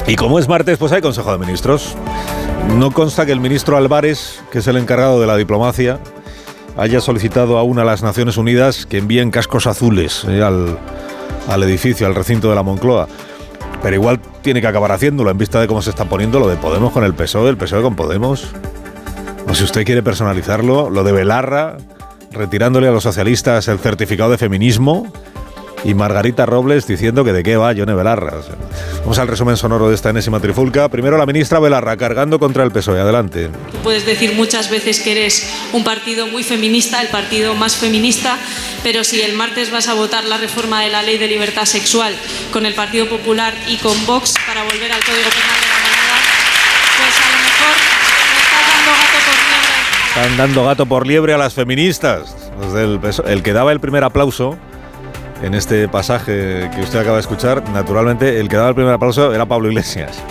[0.06, 1.96] Y como es martes, pues hay Consejo de Ministros.
[2.76, 5.98] No consta que el ministro Álvarez, que es el encargado de la diplomacia,
[6.76, 10.78] haya solicitado aún a las Naciones Unidas que envíen cascos azules eh, al,
[11.48, 13.08] al edificio, al recinto de la Moncloa.
[13.82, 16.56] Pero igual tiene que acabar haciéndolo en vista de cómo se está poniendo lo de
[16.56, 18.48] Podemos con el PSOE, el PSOE con Podemos.
[19.48, 21.76] O si usted quiere personalizarlo, lo de Belarra,
[22.30, 25.10] retirándole a los socialistas el certificado de feminismo
[25.84, 28.38] y Margarita Robles diciendo que de qué va Yone Belarra.
[28.38, 28.54] O sea,
[29.00, 30.88] vamos al resumen sonoro de esta enésima trifulca.
[30.88, 33.00] Primero la ministra Belarra cargando contra el PSOE.
[33.00, 33.48] Adelante.
[33.72, 38.36] Tú puedes decir muchas veces que eres un partido muy feminista, el partido más feminista,
[38.82, 42.14] pero si el martes vas a votar la reforma de la ley de libertad sexual
[42.52, 46.16] con el Partido Popular y con Vox para volver al Código Penal de la manada,
[46.98, 47.76] pues a lo mejor
[48.34, 49.80] me estás dando gato por liebre.
[50.08, 52.36] Están dando gato por liebre a las feministas.
[53.00, 53.32] PSOE.
[53.32, 54.58] El que daba el primer aplauso
[55.42, 59.32] en este pasaje que usted acaba de escuchar, naturalmente el que daba el primer aplauso
[59.32, 60.22] era Pablo Iglesias,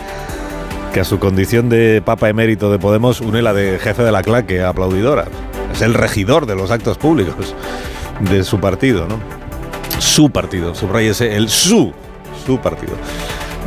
[0.93, 4.22] que a su condición de papa emérito de Podemos une la de jefe de la
[4.24, 5.26] claque aplaudidora.
[5.74, 7.55] Es el regidor de los actos públicos
[8.20, 9.20] de su partido, ¿no?
[9.99, 11.93] Su partido, subrayese, el su,
[12.45, 12.93] su partido.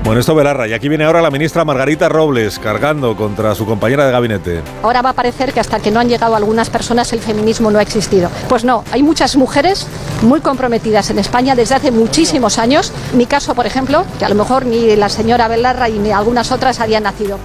[0.05, 4.05] Bueno, esto Belarra, y aquí viene ahora la ministra Margarita Robles cargando contra su compañera
[4.05, 4.61] de gabinete.
[4.83, 7.79] Ahora va a parecer que hasta que no han llegado algunas personas el feminismo no
[7.79, 8.29] ha existido.
[8.49, 9.87] Pues no, hay muchas mujeres
[10.23, 12.93] muy comprometidas en España desde hace muchísimos años.
[13.15, 16.51] Mi caso, por ejemplo, que a lo mejor ni la señora Belarra y ni algunas
[16.51, 17.39] otras habían nacido.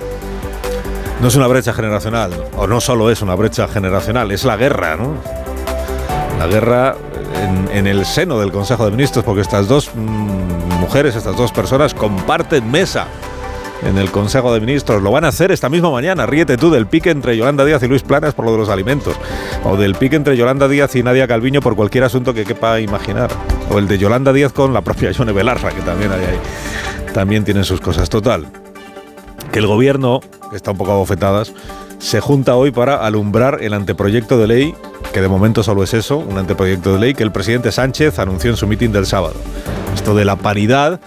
[1.21, 4.95] No es una brecha generacional, o no solo es una brecha generacional, es la guerra,
[4.95, 5.13] ¿no?
[6.39, 6.95] La guerra
[7.71, 11.93] en, el seno del Consejo de Ministros, porque estas dos mm, mujeres, estas dos personas
[11.93, 13.07] comparten mesa
[13.83, 15.01] en el Consejo de Ministros.
[15.01, 16.25] Lo van a hacer esta misma mañana.
[16.25, 19.15] Ríete tú del pique entre Yolanda Díaz y Luis Planas por lo de los alimentos.
[19.63, 23.29] O del pique entre Yolanda Díaz y Nadia Calviño por cualquier asunto que quepa imaginar.
[23.71, 26.39] O el de Yolanda Díaz con la propia Yone Belarra, que también hay ahí.
[27.13, 28.09] También tienen sus cosas.
[28.09, 28.47] Total.
[29.51, 31.53] Que el gobierno, que está un poco a bofetadas,
[31.99, 34.75] se junta hoy para alumbrar el anteproyecto de ley,
[35.17, 38.51] que de momento solo es eso, un anteproyecto de ley que el presidente Sánchez anunció
[38.51, 39.33] en su mitin del sábado.
[39.95, 40.99] Esto de la paridad,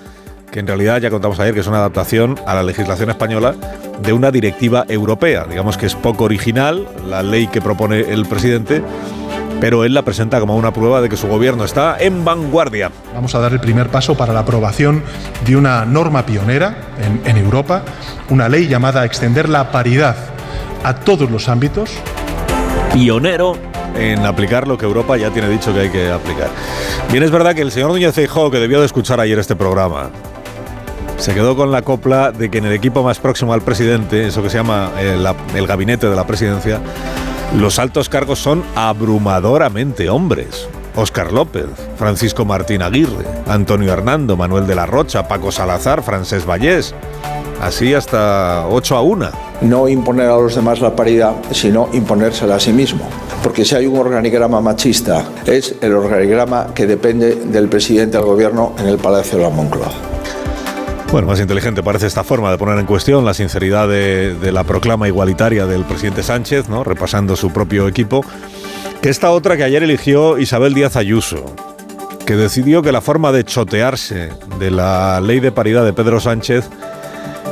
[0.51, 3.55] que en realidad ya contamos ayer que es una adaptación a la legislación española
[4.03, 5.47] de una directiva europea.
[5.49, 8.83] Digamos que es poco original la ley que propone el presidente,
[9.61, 12.91] pero él la presenta como una prueba de que su gobierno está en vanguardia.
[13.15, 15.05] Vamos a dar el primer paso para la aprobación
[15.47, 17.85] de una norma pionera en, en Europa,
[18.29, 20.17] una ley llamada Extender la paridad
[20.83, 21.93] a todos los ámbitos.
[22.93, 23.55] Pionero
[23.97, 26.49] en aplicar lo que Europa ya tiene dicho que hay que aplicar.
[27.11, 30.11] Bien, es verdad que el señor Núñez Feijóo, que debió de escuchar ayer este programa,
[31.17, 34.43] se quedó con la copla de que en el equipo más próximo al presidente, eso
[34.43, 35.23] que se llama eh,
[35.55, 36.81] el gabinete de la presidencia,
[37.57, 40.69] los altos cargos son abrumadoramente hombres.
[40.97, 41.67] Óscar López,
[41.97, 46.95] Francisco Martín Aguirre, Antonio Hernando, Manuel de la Rocha, Paco Salazar, Francés Vallés.
[47.61, 49.31] Así hasta 8 a 1.
[49.63, 53.07] no imponer a los demás la paridad, sino imponérsela a sí mismo.
[53.43, 58.73] Porque si hay un organigrama machista, es el organigrama que depende del presidente del gobierno
[58.79, 59.91] en el Palacio de la Moncloa.
[61.13, 64.65] Bueno, más inteligente parece esta forma de poner en cuestión la sinceridad de, de la
[64.65, 66.83] proclama igualitaria del presidente Sánchez, ¿no?
[66.85, 68.25] repasando su propio equipo,
[69.03, 71.45] que esta otra que ayer eligió Isabel Díaz Ayuso,
[72.25, 76.71] que decidió que la forma de chotearse de la ley de paridad de Pedro Sánchez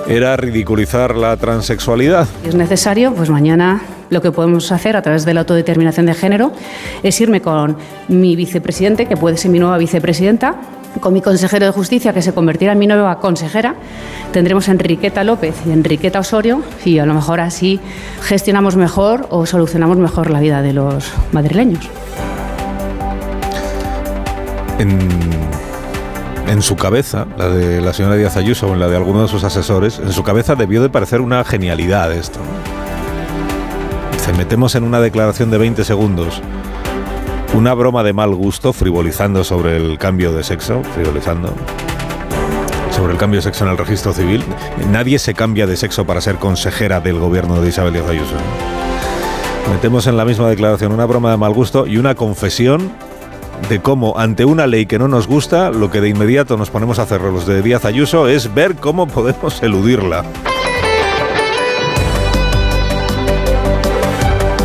[0.08, 2.26] era ridiculizar la transexualidad.
[2.44, 6.52] Es necesario, pues mañana lo que podemos hacer a través de la autodeterminación de género
[7.02, 7.76] es irme con
[8.08, 10.56] mi vicepresidente, que puede ser mi nueva vicepresidenta,
[11.00, 13.74] con mi consejero de justicia, que se convertirá en mi nueva consejera.
[14.32, 17.78] Tendremos a Enriqueta López y Enriqueta Osorio y a lo mejor así
[18.22, 21.86] gestionamos mejor o solucionamos mejor la vida de los madrileños.
[24.78, 24.98] En,
[26.48, 29.28] en su cabeza, la de la señora Díaz Ayuso o en la de alguno de
[29.28, 32.40] sus asesores, en su cabeza debió de parecer una genialidad esto.
[34.12, 36.42] Dice, metemos en una declaración de 20 segundos
[37.54, 41.54] una broma de mal gusto, frivolizando sobre el cambio de sexo, frivolizando
[42.90, 44.44] sobre el cambio de sexo en el registro civil.
[44.90, 48.36] Nadie se cambia de sexo para ser consejera del gobierno de Isabel Díaz Ayuso.
[49.70, 52.90] Metemos en la misma declaración una broma de mal gusto y una confesión
[53.68, 56.98] de cómo ante una ley que no nos gusta, lo que de inmediato nos ponemos
[56.98, 60.24] a hacer los de Díaz Ayuso es ver cómo podemos eludirla.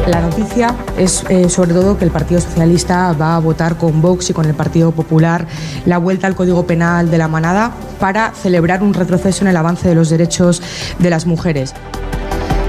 [0.08, 4.30] La noticia es eh, sobre todo que el Partido Socialista va a votar con Vox
[4.30, 5.48] y con el Partido Popular
[5.86, 7.72] la vuelta al Código Penal de la manada
[8.02, 10.62] para celebrar un retroceso en el avance de los derechos
[11.00, 11.74] de las mujeres.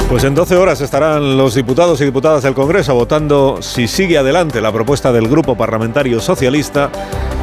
[0.08, 4.60] Pues en 12 horas estarán los diputados y diputadas del Congreso votando si sigue adelante
[4.60, 6.90] la propuesta del Grupo Parlamentario Socialista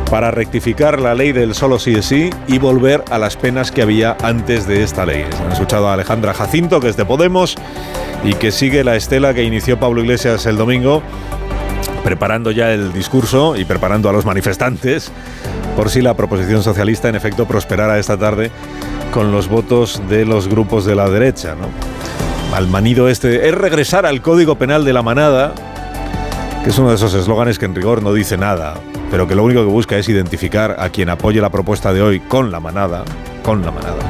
[0.09, 3.82] para rectificar la ley del solo sí es sí y volver a las penas que
[3.82, 5.26] había antes de esta ley.
[5.43, 7.55] Han escuchado a Alejandra Jacinto, que es de Podemos,
[8.24, 11.01] y que sigue la estela que inició Pablo Iglesias el domingo,
[12.03, 15.12] preparando ya el discurso y preparando a los manifestantes
[15.76, 18.51] por si la proposición socialista en efecto prosperara esta tarde
[19.14, 21.55] con los votos de los grupos de la derecha.
[21.55, 21.68] ¿no?
[22.54, 25.54] Al manido este es regresar al Código Penal de la Manada,
[26.64, 28.76] que es uno de esos eslóganes que en rigor no dice nada,
[29.10, 32.20] pero que lo único que busca es identificar a quien apoye la propuesta de hoy
[32.20, 33.06] con la manada,
[33.41, 34.02] con la manada.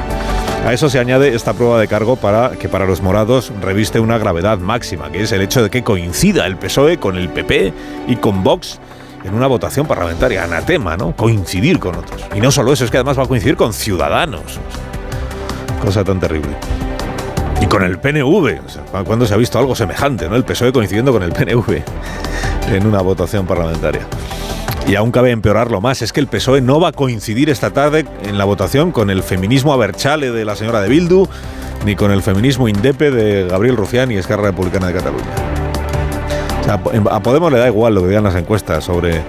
[0.66, 4.18] A eso se añade esta prueba de cargo para que para los morados reviste una
[4.18, 7.72] gravedad máxima, que es el hecho de que coincida el PSOE con el PP
[8.08, 8.80] y con Vox
[9.24, 10.42] en una votación parlamentaria.
[10.42, 11.14] Anatema, ¿no?
[11.14, 12.20] Coincidir con otros.
[12.34, 14.58] Y no solo eso, es que además va a coincidir con ciudadanos.
[15.80, 16.56] Cosa tan terrible.
[17.62, 18.60] Y con el PNV.
[18.66, 20.34] O sea, ¿Cuándo se ha visto algo semejante, ¿no?
[20.34, 21.82] El PSOE coincidiendo con el PNV
[22.72, 24.02] en una votación parlamentaria.
[24.88, 28.04] Y aún cabe empeorarlo más, es que el PSOE no va a coincidir esta tarde
[28.24, 31.28] en la votación con el feminismo aberchale de la señora de Bildu,
[31.84, 35.24] ni con el feminismo indepe de Gabriel Rufián y Esquerra Republicana de Cataluña.
[36.60, 36.74] O sea,
[37.10, 39.22] a Podemos le da igual lo que digan las encuestas sobre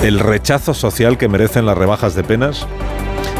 [0.00, 2.66] el rechazo social que merecen las rebajas de penas,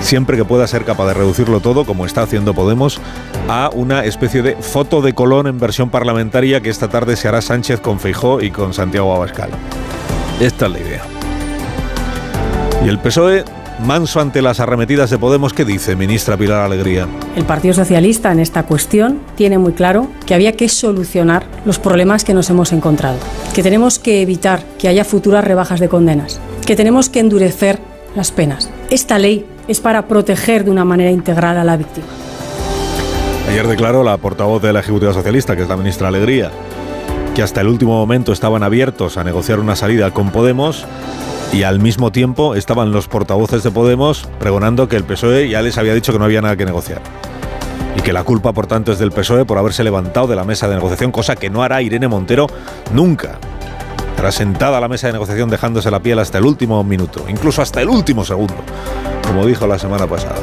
[0.05, 3.00] siempre que pueda ser capaz de reducirlo todo, como está haciendo Podemos,
[3.48, 7.40] a una especie de foto de Colón en versión parlamentaria que esta tarde se hará
[7.40, 9.50] Sánchez con Feijó y con Santiago Abascal.
[10.40, 11.02] Esta es la idea.
[12.84, 13.44] Y el PSOE,
[13.80, 17.09] manso ante las arremetidas de Podemos, ¿qué dice, ministra Pilar Alegría?
[17.34, 22.24] El Partido Socialista en esta cuestión tiene muy claro que había que solucionar los problemas
[22.24, 23.16] que nos hemos encontrado,
[23.55, 27.78] que tenemos que evitar que haya futuras rebajas de condenas, que tenemos que endurecer
[28.14, 28.70] las penas.
[28.90, 32.06] Esta ley es para proteger de una manera integral a la víctima.
[33.48, 36.51] Ayer declaró la portavoz de la Ejecutiva Socialista, que es la ministra Alegría,
[37.34, 40.86] que hasta el último momento estaban abiertos a negociar una salida con Podemos
[41.52, 45.78] y al mismo tiempo estaban los portavoces de Podemos pregonando que el PSOE ya les
[45.78, 47.01] había dicho que no había nada que negociar.
[47.97, 50.68] Y que la culpa, por tanto, es del PSOE por haberse levantado de la mesa
[50.68, 52.48] de negociación, cosa que no hará Irene Montero
[52.93, 53.39] nunca.
[54.15, 57.61] Estará sentada a la mesa de negociación dejándose la piel hasta el último minuto, incluso
[57.62, 58.55] hasta el último segundo,
[59.27, 60.36] como dijo la semana pasada.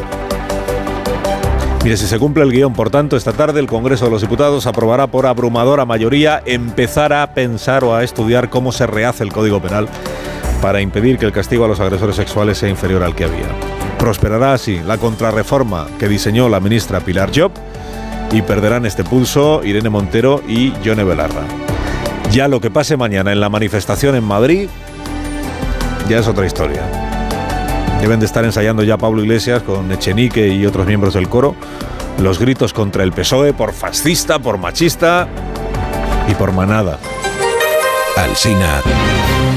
[1.81, 4.67] Mire, si se cumple el guion, por tanto, esta tarde el Congreso de los Diputados
[4.67, 9.61] aprobará por abrumadora mayoría empezar a pensar o a estudiar cómo se rehace el Código
[9.61, 9.87] Penal
[10.61, 13.47] para impedir que el castigo a los agresores sexuales sea inferior al que había.
[13.97, 17.53] Prosperará así la contrarreforma que diseñó la ministra Pilar Job
[18.33, 21.70] y perderán este pulso Irene Montero y Yone Belarra.
[22.31, 24.69] Ya lo que pase mañana en la manifestación en Madrid
[26.07, 26.81] ya es otra historia.
[27.99, 31.55] Deben de estar ensayando ya Pablo Iglesias con Echenique y otros miembros del coro
[32.21, 35.27] los gritos contra el PSOE por fascista, por machista
[36.29, 36.99] y por manada.
[38.15, 38.81] Alsina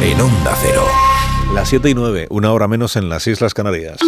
[0.02, 0.82] en Onda Cero.
[1.54, 3.98] Las 7 y 9, una hora menos en las Islas Canarias.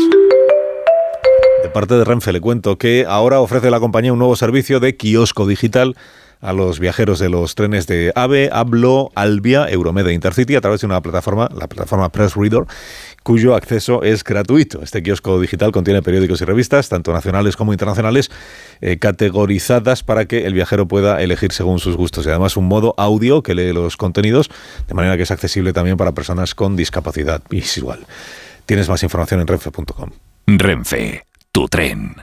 [1.63, 4.97] De parte de Renfe le cuento que ahora ofrece la compañía un nuevo servicio de
[4.97, 5.97] kiosco digital
[6.41, 10.87] a los viajeros de los trenes de AVE, Ablo, Albia, Euromeda Intercity a través de
[10.87, 12.65] una plataforma, la plataforma Press Reader,
[13.23, 14.83] cuyo acceso es gratuito.
[14.83, 18.31] Este kiosco digital contiene periódicos y revistas, tanto nacionales como internacionales,
[18.81, 22.27] eh, categorizadas para que el viajero pueda elegir según sus gustos.
[22.27, 24.51] Y además un modo audio que lee los contenidos,
[24.87, 28.07] de manera que es accesible también para personas con discapacidad visual.
[28.67, 30.11] Tienes más información en renfe.com.
[30.47, 32.15] Renfe, tu tren.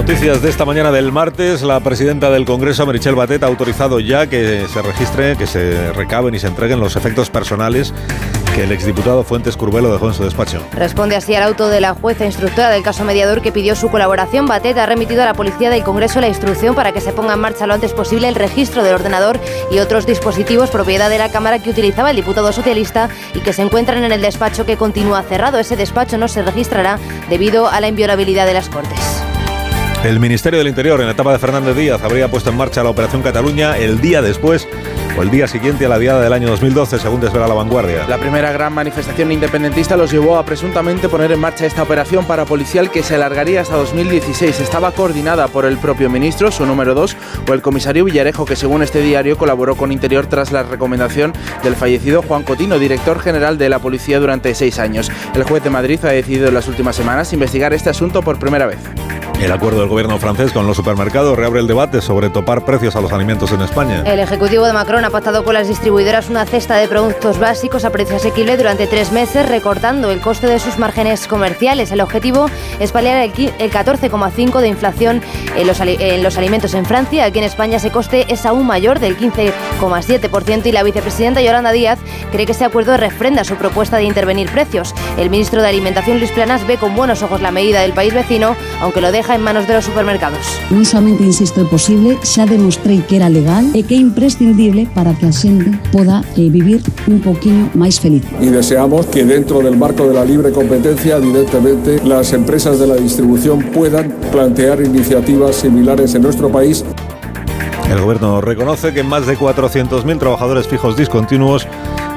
[0.00, 1.60] Noticias de esta mañana del martes.
[1.60, 6.34] La presidenta del Congreso, Merichel Batet, ha autorizado ya que se registren, que se recaben
[6.34, 7.92] y se entreguen los efectos personales
[8.54, 10.62] que el exdiputado Fuentes Curbelo dejó en su despacho.
[10.72, 14.46] Responde así al auto de la jueza instructora del caso mediador que pidió su colaboración.
[14.46, 17.40] Batet ha remitido a la policía del Congreso la instrucción para que se ponga en
[17.40, 19.38] marcha lo antes posible el registro del ordenador
[19.70, 23.60] y otros dispositivos propiedad de la Cámara que utilizaba el diputado socialista y que se
[23.60, 25.58] encuentran en el despacho que continúa cerrado.
[25.58, 26.98] Ese despacho no se registrará
[27.28, 29.29] debido a la inviolabilidad de las Cortes.
[30.04, 32.88] El Ministerio del Interior, en la etapa de Fernández Díaz, habría puesto en marcha la
[32.88, 34.66] Operación Cataluña el día después
[35.18, 38.08] o el día siguiente a la diada del año 2012, según desvela la vanguardia.
[38.08, 42.90] La primera gran manifestación independentista los llevó a presuntamente poner en marcha esta operación parapolicial
[42.90, 44.60] que se alargaría hasta 2016.
[44.60, 47.16] Estaba coordinada por el propio ministro, su número 2,
[47.46, 51.76] o el comisario Villarejo, que según este diario colaboró con Interior tras la recomendación del
[51.76, 55.12] fallecido Juan Cotino, director general de la policía durante seis años.
[55.34, 58.66] El juez de Madrid ha decidido en las últimas semanas investigar este asunto por primera
[58.66, 58.78] vez.
[59.40, 63.00] El acuerdo del gobierno francés con los supermercados reabre el debate sobre topar precios a
[63.00, 64.02] los alimentos en España.
[64.04, 67.90] El ejecutivo de Macron ha pactado con las distribuidoras una cesta de productos básicos a
[67.90, 71.90] precio asequible durante tres meses, recortando el coste de sus márgenes comerciales.
[71.90, 72.46] El objetivo
[72.80, 75.22] es paliar el qui- el 14,5% de inflación
[75.56, 77.24] en los, ali- en los alimentos en Francia.
[77.24, 81.98] Aquí en España ese coste es aún mayor, del 15,7%, y la vicepresidenta Yolanda Díaz
[82.30, 84.94] cree que este acuerdo refrenda su propuesta de intervenir precios.
[85.16, 88.54] El ministro de Alimentación, Luis Planas, ve con buenos ojos la medida del país vecino,
[88.82, 90.42] aunque lo deja en manos de los supermercados.
[90.70, 95.14] Non somente, insisto, é posible, xa demostrei que era legal e que é imprescindible para
[95.14, 98.24] que a xente poda eh, vivir un poquinho máis feliz.
[98.40, 102.96] y deseamos que dentro del marco de la libre competencia, evidentemente, las empresas de la
[102.96, 106.84] distribución puedan plantear iniciativas similares en nuestro país.
[107.90, 111.66] El gobierno reconoce que más de 400.000 trabajadores fijos discontinuos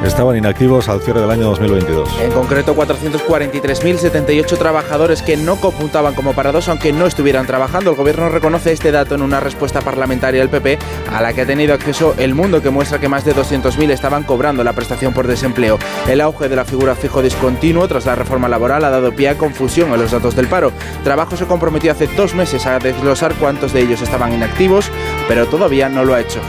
[0.03, 2.09] estaban inactivos al cierre del año 2022.
[2.21, 7.91] En concreto, 443.078 trabajadores que no computaban como parados aunque no estuvieran trabajando.
[7.91, 10.79] El gobierno reconoce este dato en una respuesta parlamentaria del PP
[11.11, 14.23] a la que ha tenido acceso El Mundo, que muestra que más de 200.000 estaban
[14.23, 15.79] cobrando la prestación por desempleo.
[16.07, 19.37] El auge de la figura fijo discontinuo tras la reforma laboral ha dado pie a
[19.37, 20.71] confusión en los datos del paro.
[21.03, 24.89] Trabajo se comprometió hace dos meses a desglosar cuántos de ellos estaban inactivos,
[25.27, 26.39] pero todavía no lo ha hecho.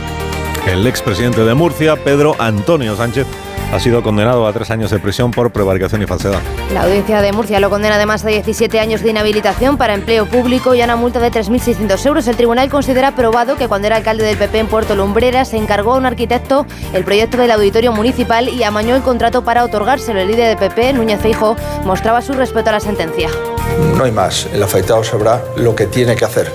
[0.67, 3.27] El expresidente de Murcia, Pedro Antonio Sánchez,
[3.71, 6.39] ha sido condenado a tres años de prisión por prevaricación y falsedad.
[6.73, 10.75] La audiencia de Murcia lo condena además a 17 años de inhabilitación para empleo público
[10.75, 12.27] y a una multa de 3.600 euros.
[12.27, 15.93] El tribunal considera probado que cuando era alcalde del PP en Puerto Lumbrera se encargó
[15.93, 20.19] a un arquitecto el proyecto del auditorio municipal y amañó el contrato para otorgárselo.
[20.19, 23.29] El líder del PP, Núñez Feijo, mostraba su respeto a la sentencia.
[23.97, 24.47] No hay más.
[24.53, 26.51] El afectado sabrá lo que tiene que hacer.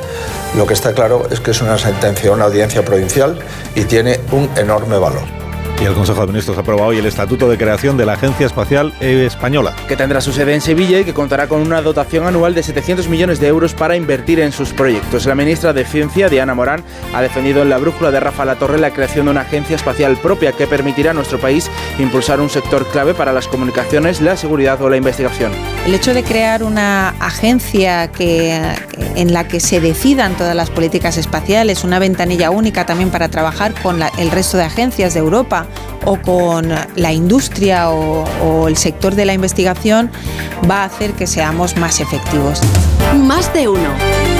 [0.57, 3.39] Lo que está claro es que es una sentencia de una audiencia provincial
[3.75, 5.40] y tiene un enorme valor.
[5.81, 8.93] Y el Consejo de Ministros aprueba hoy el Estatuto de Creación de la Agencia Espacial
[9.01, 9.75] Española.
[9.89, 13.09] que tendrá su sede en Sevilla y que contará con una dotación anual de 700
[13.09, 15.25] millones de euros para invertir en sus proyectos.
[15.25, 16.85] La ministra de Ciencia, Diana Morán,
[17.15, 20.19] ha defendido en la brújula de Rafa La Torre la creación de una agencia espacial
[20.19, 24.81] propia que permitirá a nuestro país impulsar un sector clave para las comunicaciones, la seguridad
[24.83, 25.51] o la investigación.
[25.87, 28.61] El hecho de crear una agencia que,
[29.17, 33.73] en la que se decidan todas las políticas espaciales, una ventanilla única también para trabajar
[33.83, 35.67] con la- el resto de agencias de Europa
[36.05, 40.11] o con la industria o, el sector de la investigación,
[40.69, 42.61] va a hacer que seamos más efectivos.
[43.17, 44.40] Más de uno.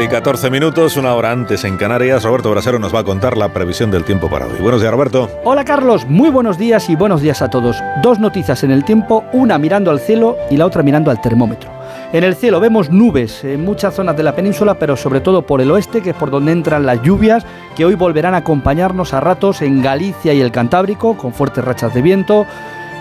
[0.00, 2.24] 7 y 14 minutos, una hora antes en Canarias.
[2.24, 4.58] Roberto Brasero nos va a contar la previsión del tiempo para hoy.
[4.58, 5.28] Buenos días, Roberto.
[5.44, 6.06] Hola, Carlos.
[6.06, 7.76] Muy buenos días y buenos días a todos.
[8.02, 11.70] Dos noticias en el tiempo, una mirando al cielo y la otra mirando al termómetro.
[12.14, 15.60] En el cielo vemos nubes en muchas zonas de la península, pero sobre todo por
[15.60, 17.44] el oeste, que es por donde entran las lluvias,
[17.76, 21.92] que hoy volverán a acompañarnos a ratos en Galicia y el Cantábrico, con fuertes rachas
[21.92, 22.46] de viento.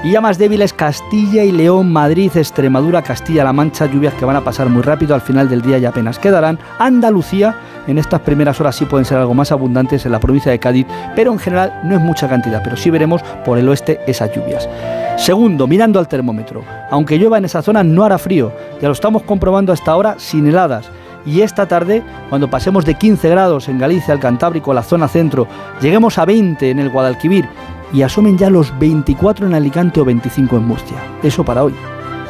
[0.01, 4.43] Y ya más débiles Castilla y León, Madrid, Extremadura, Castilla-La Mancha, lluvias que van a
[4.45, 6.57] pasar muy rápido, al final del día ya apenas quedarán.
[6.79, 7.53] Andalucía,
[7.85, 10.87] en estas primeras horas sí pueden ser algo más abundantes en la provincia de Cádiz,
[11.17, 14.69] pero en general no es mucha cantidad, pero sí veremos por el oeste esas lluvias.
[15.17, 19.23] Segundo, mirando al termómetro, aunque llueva en esa zona no hará frío, ya lo estamos
[19.23, 20.89] comprobando hasta ahora sin heladas.
[21.25, 25.45] Y esta tarde, cuando pasemos de 15 grados en Galicia, el Cantábrico, la zona centro,
[25.81, 27.49] lleguemos a 20 en el Guadalquivir
[27.93, 30.97] y asomen ya los 24 en Alicante o 25 en Murcia.
[31.23, 31.75] Eso para hoy.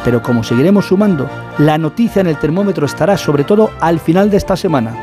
[0.04, 4.38] Pero como seguiremos sumando, la noticia en el termómetro estará sobre todo al final de
[4.38, 4.96] esta semana,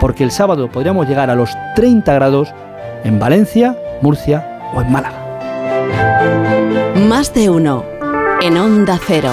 [0.00, 2.54] porque el sábado podríamos llegar a los 30 grados
[3.02, 5.22] en Valencia, Murcia o en Málaga.
[7.08, 7.84] Más de uno
[8.40, 9.32] en Onda Cero.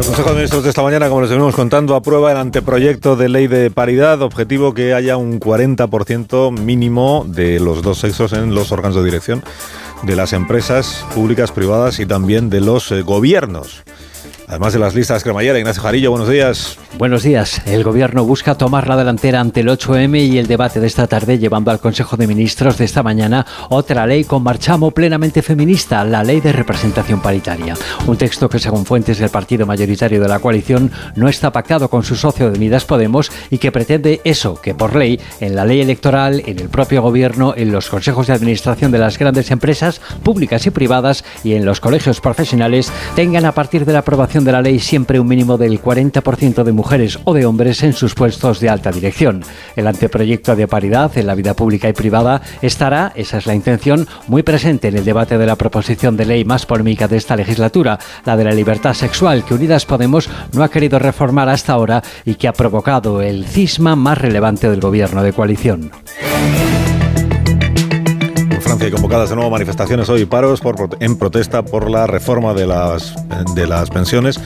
[0.00, 3.28] El Consejo de Ministros de esta mañana, como les venimos contando, aprueba el anteproyecto de
[3.28, 8.72] ley de paridad, objetivo que haya un 40% mínimo de los dos sexos en los
[8.72, 9.44] órganos de dirección
[10.02, 13.82] de las empresas públicas, privadas y también de los eh, gobiernos.
[14.50, 16.76] Además de las listas cremallera, Ignacio Jarillo, buenos días.
[16.98, 17.62] Buenos días.
[17.66, 21.38] El Gobierno busca tomar la delantera ante el 8M y el debate de esta tarde,
[21.38, 26.24] llevando al Consejo de Ministros de esta mañana otra ley con marchamo plenamente feminista, la
[26.24, 27.76] Ley de Representación Paritaria.
[28.08, 32.02] Un texto que, según fuentes del partido mayoritario de la coalición, no está pactado con
[32.02, 35.80] su socio de Unidas Podemos y que pretende eso, que por ley, en la ley
[35.80, 40.66] electoral, en el propio Gobierno, en los consejos de administración de las grandes empresas públicas
[40.66, 44.62] y privadas y en los colegios profesionales, tengan a partir de la aprobación de la
[44.62, 48.68] ley siempre un mínimo del 40% de mujeres o de hombres en sus puestos de
[48.68, 49.42] alta dirección.
[49.76, 54.06] El anteproyecto de paridad en la vida pública y privada estará, esa es la intención,
[54.26, 57.98] muy presente en el debate de la proposición de ley más polémica de esta legislatura,
[58.24, 62.34] la de la libertad sexual, que Unidas Podemos no ha querido reformar hasta ahora y
[62.34, 65.90] que ha provocado el cisma más relevante del gobierno de coalición.
[68.88, 73.14] Convocadas de nuevo manifestaciones hoy, paros por, en protesta por la reforma de las,
[73.54, 74.40] de las pensiones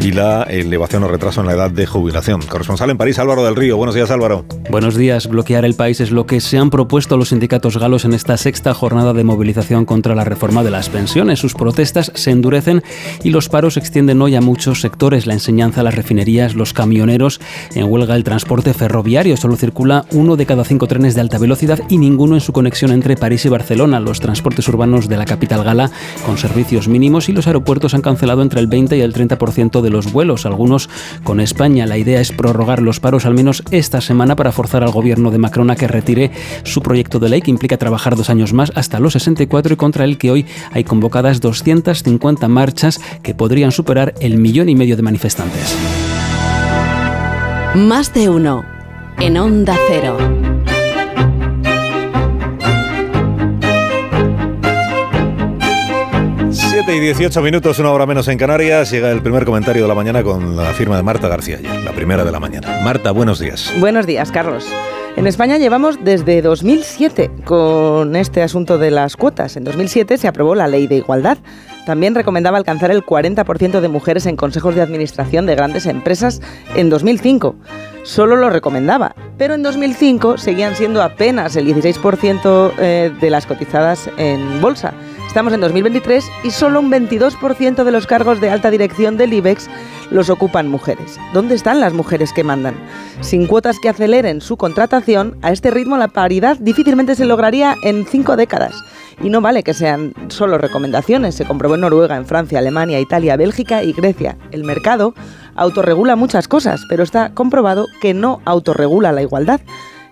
[0.00, 2.40] y la elevación o retraso en la edad de jubilación.
[2.42, 3.76] Corresponsal en París, Álvaro del Río.
[3.76, 4.46] Buenos días, Álvaro.
[4.70, 5.28] Buenos días.
[5.28, 8.72] Bloquear el país es lo que se han propuesto los sindicatos galos en esta sexta
[8.72, 11.38] jornada de movilización contra la reforma de las pensiones.
[11.38, 12.82] Sus protestas se endurecen
[13.22, 17.40] y los paros se extienden hoy a muchos sectores, la enseñanza, las refinerías, los camioneros.
[17.74, 19.36] En huelga el transporte ferroviario.
[19.36, 22.90] Solo circula uno de cada cinco trenes de alta velocidad y ninguno en su conexión
[22.90, 23.73] entre París y Barcelona.
[23.74, 25.90] Los transportes urbanos de la capital gala
[26.24, 29.90] con servicios mínimos y los aeropuertos han cancelado entre el 20 y el 30% de
[29.90, 30.88] los vuelos, algunos
[31.24, 31.84] con España.
[31.84, 35.38] La idea es prorrogar los paros al menos esta semana para forzar al gobierno de
[35.38, 36.30] Macron a que retire
[36.62, 40.04] su proyecto de ley que implica trabajar dos años más hasta los 64 y contra
[40.04, 45.02] el que hoy hay convocadas 250 marchas que podrían superar el millón y medio de
[45.02, 45.76] manifestantes.
[47.74, 48.64] Más de uno
[49.18, 50.53] en Onda Cero.
[56.84, 58.90] 7 y 18 minutos, una hora menos en Canarias.
[58.90, 62.24] Llega el primer comentario de la mañana con la firma de Marta García, la primera
[62.24, 62.80] de la mañana.
[62.82, 63.72] Marta, buenos días.
[63.78, 64.66] Buenos días, Carlos.
[65.16, 69.56] En España llevamos desde 2007 con este asunto de las cuotas.
[69.56, 71.38] En 2007 se aprobó la ley de igualdad.
[71.86, 76.42] También recomendaba alcanzar el 40% de mujeres en consejos de administración de grandes empresas
[76.74, 77.56] en 2005.
[78.02, 84.10] Solo lo recomendaba, pero en 2005 seguían siendo apenas el 16% eh, de las cotizadas
[84.18, 84.92] en bolsa.
[85.34, 89.68] Estamos en 2023 y solo un 22% de los cargos de alta dirección del IBEX
[90.12, 91.18] los ocupan mujeres.
[91.32, 92.76] ¿Dónde están las mujeres que mandan?
[93.20, 98.06] Sin cuotas que aceleren su contratación, a este ritmo la paridad difícilmente se lograría en
[98.06, 98.76] cinco décadas.
[99.24, 103.36] Y no vale que sean solo recomendaciones, se comprobó en Noruega, en Francia, Alemania, Italia,
[103.36, 104.38] Bélgica y Grecia.
[104.52, 105.14] El mercado
[105.56, 109.60] autorregula muchas cosas, pero está comprobado que no autorregula la igualdad.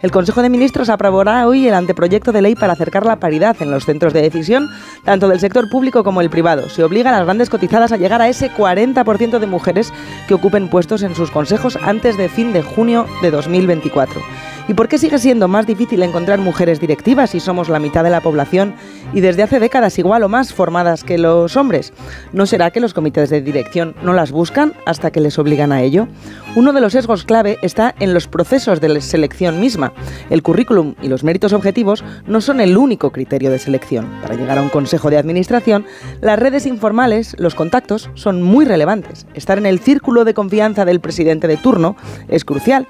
[0.03, 3.71] El Consejo de Ministros aprobará hoy el anteproyecto de ley para acercar la paridad en
[3.71, 4.69] los centros de decisión,
[5.05, 6.69] tanto del sector público como el privado.
[6.69, 9.93] Se obliga a las grandes cotizadas a llegar a ese 40% de mujeres
[10.27, 14.21] que ocupen puestos en sus consejos antes de fin de junio de 2024.
[14.69, 18.11] ¿Y por qué sigue siendo más difícil encontrar mujeres directivas si somos la mitad de
[18.11, 18.75] la población
[19.13, 21.93] y desde hace décadas igual o más formadas que los hombres?
[22.33, 25.83] ¿No será que los comités de dirección no las buscan hasta que les obligan a
[25.83, 26.07] ello?
[26.55, 29.92] Uno de los sesgos clave está en los procesos de selección misma.
[30.31, 34.09] El currículum y los méritos objetivos no son el único criterio de selección.
[34.23, 35.85] Para llegar a un consejo de administración,
[36.21, 39.27] las redes informales, los contactos, son muy relevantes.
[39.35, 41.97] Estar en el círculo de confianza del presidente de turno
[42.29, 42.89] es crucial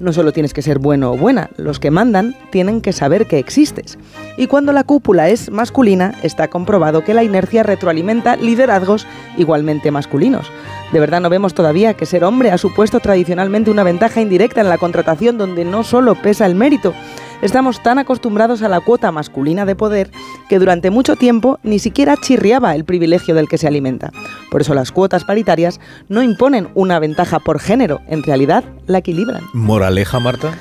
[0.00, 3.38] no solo tienes que ser bueno o buena, los que mandan tienen que saber que
[3.38, 3.98] existes.
[4.36, 9.06] Y cuando la cúpula es masculina, está comprobado que la inercia retroalimenta liderazgos
[9.36, 10.50] igualmente masculinos.
[10.92, 14.68] De verdad no vemos todavía que ser hombre ha supuesto tradicionalmente una ventaja indirecta en
[14.68, 16.94] la contratación donde no solo pesa el mérito,
[17.42, 20.10] Estamos tan acostumbrados a la cuota masculina de poder
[20.48, 24.12] que durante mucho tiempo ni siquiera chirriaba el privilegio del que se alimenta.
[24.50, 29.42] Por eso las cuotas paritarias no imponen una ventaja por género, en realidad la equilibran.
[29.52, 30.54] ¿Moraleja, Marta?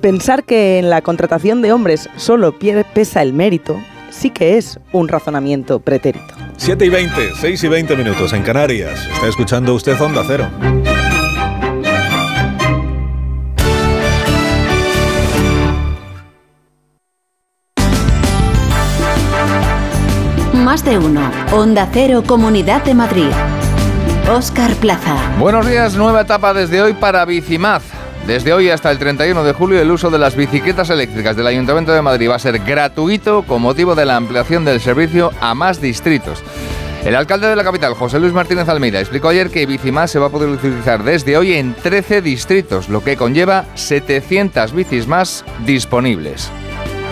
[0.00, 2.54] Pensar que en la contratación de hombres solo
[2.94, 3.78] pesa el mérito
[4.10, 6.34] sí que es un razonamiento pretérito.
[6.56, 9.08] 7 y 20, 6 y 20 minutos en Canarias.
[9.12, 10.48] Está escuchando usted Onda Cero.
[20.70, 21.28] Más de uno.
[21.50, 23.26] Onda Cero, Comunidad de Madrid.
[24.32, 25.16] Oscar Plaza.
[25.36, 27.82] Buenos días, nueva etapa desde hoy para Bicimaz.
[28.24, 31.90] Desde hoy hasta el 31 de julio el uso de las bicicletas eléctricas del Ayuntamiento
[31.92, 35.80] de Madrid va a ser gratuito con motivo de la ampliación del servicio a más
[35.80, 36.40] distritos.
[37.04, 40.26] El alcalde de la capital, José Luis Martínez Almeida, explicó ayer que Bicimás se va
[40.26, 46.48] a poder utilizar desde hoy en 13 distritos, lo que conlleva 700 bicis más disponibles.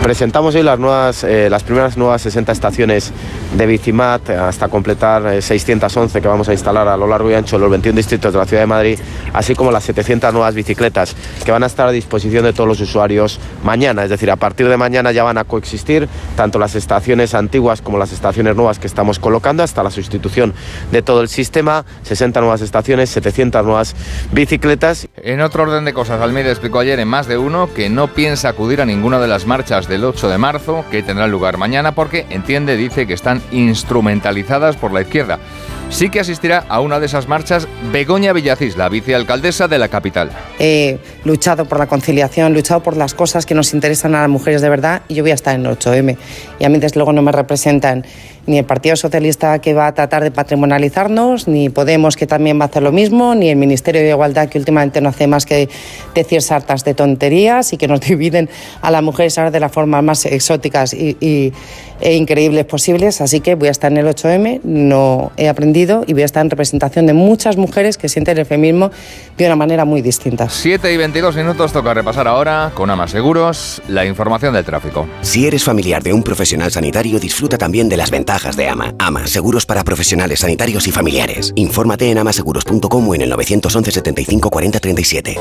[0.01, 3.11] Presentamos hoy las, eh, primeras nuevas 60 estaciones
[3.55, 7.57] de Bicimat hasta completar 611 eh, que vamos a instalar a lo largo y ancho
[7.57, 8.99] de los 21 distritos de la ciudad de Madrid,
[9.33, 12.79] así como las 700 nuevas bicicletas que van a estar a disposición de todos los
[12.79, 14.05] usuarios mañana.
[14.05, 16.07] Es decir, a partir de mañana ya van a coexistir
[16.37, 20.53] tanto las estaciones antiguas como las estaciones nuevas que estamos colocando hasta la sustitución
[20.93, 21.83] de todo el sistema.
[22.03, 23.95] 60 nuevas estaciones, 700 nuevas
[24.31, 25.09] bicicletas.
[25.17, 28.47] En otro orden de cosas, Almeida explicó ayer en más de uno que no piensa
[28.47, 32.25] acudir a ninguna de las marchas del 8 de marzo, que tendrán lugar mañana, porque
[32.29, 35.39] entiende, dice, que están instrumentalizadas por la izquierda.
[35.89, 40.29] Sí que asistirá a una de esas marchas Begoña Villacís, la vicealcaldesa de la capital.
[40.59, 44.61] He luchado por la conciliación, luchado por las cosas que nos interesan a las mujeres
[44.61, 46.15] de verdad y yo voy a estar en el 8M.
[46.59, 48.05] Y a mí desde luego no me representan
[48.45, 52.63] ni el Partido Socialista que va a tratar de patrimonializarnos, ni Podemos que también va
[52.63, 55.69] a hacer lo mismo, ni el Ministerio de Igualdad que últimamente no hace más que
[56.15, 58.49] decir sartas de tonterías y que nos dividen
[58.81, 61.53] a las mujeres ahora de las formas más exóticas y,
[62.01, 63.21] e increíbles posibles.
[63.21, 66.43] Así que voy a estar en el 8M, no he aprendido y voy a estar
[66.43, 68.91] en representación de muchas mujeres que sienten el feminismo
[69.37, 70.49] de una manera muy distinta.
[70.49, 75.07] 7 y 22 minutos toca repasar ahora con Ama Seguros la información del tráfico.
[75.21, 78.95] Si eres familiar de un profesional sanitario, disfruta también de las ventajas de AMA.
[78.99, 81.53] AMA, seguros para profesionales sanitarios y familiares.
[81.55, 85.35] Infórmate en amaseguros.com o en el 911 75 40 37.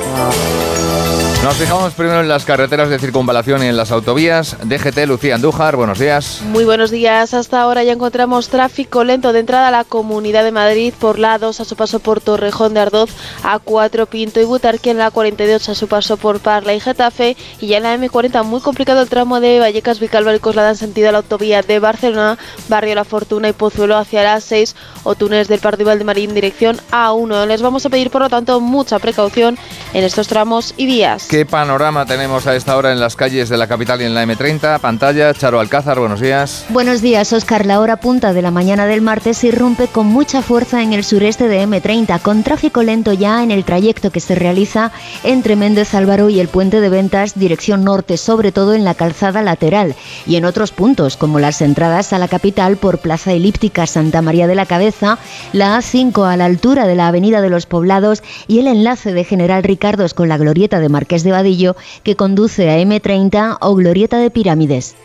[1.48, 4.58] Nos fijamos primero en las carreteras de circunvalación y en las autovías.
[4.64, 6.42] DGT, Lucía Andújar, buenos días.
[6.42, 7.32] Muy buenos días.
[7.32, 11.38] Hasta ahora ya encontramos tráfico lento de entrada a la Comunidad de Madrid por la
[11.38, 13.08] 2 a su paso por Torrejón de Ardoz,
[13.44, 17.68] A4 Pinto y Butarque en la 42 a su paso por Parla y Getafe y
[17.68, 21.08] ya en la M40 muy complicado el tramo de Vallecas, Vicálvaro y Coslada en sentido
[21.08, 22.36] a la autovía de Barcelona,
[22.68, 26.76] Barrio La Fortuna y Pozuelo hacia la 6 o túneles del Pardo y Valdemarín dirección
[26.92, 27.46] A1.
[27.46, 29.56] Les vamos a pedir por lo tanto mucha precaución
[29.94, 31.26] en estos tramos y vías.
[31.37, 34.24] ¿Qué panorama tenemos a esta hora en las calles de la capital y en la
[34.24, 34.80] M30?
[34.80, 36.64] Pantalla, Charo Alcázar, buenos días.
[36.70, 37.66] Buenos días, Oscar.
[37.66, 41.48] La hora punta de la mañana del martes irrumpe con mucha fuerza en el sureste
[41.48, 44.92] de M30, con tráfico lento ya en el trayecto que se realiza
[45.24, 49.42] entre Méndez Álvaro y el puente de ventas dirección norte, sobre todo en la calzada
[49.42, 49.94] lateral,
[50.26, 54.46] y en otros puntos, como las entradas a la capital por Plaza Elíptica Santa María
[54.46, 55.18] de la Cabeza,
[55.52, 59.24] la A5 a la altura de la Avenida de los Poblados y el enlace de
[59.24, 64.18] General Ricardos con la Glorieta de Marqués de Vadillo que conduce a M30 o Glorieta
[64.18, 64.96] de Pirámides.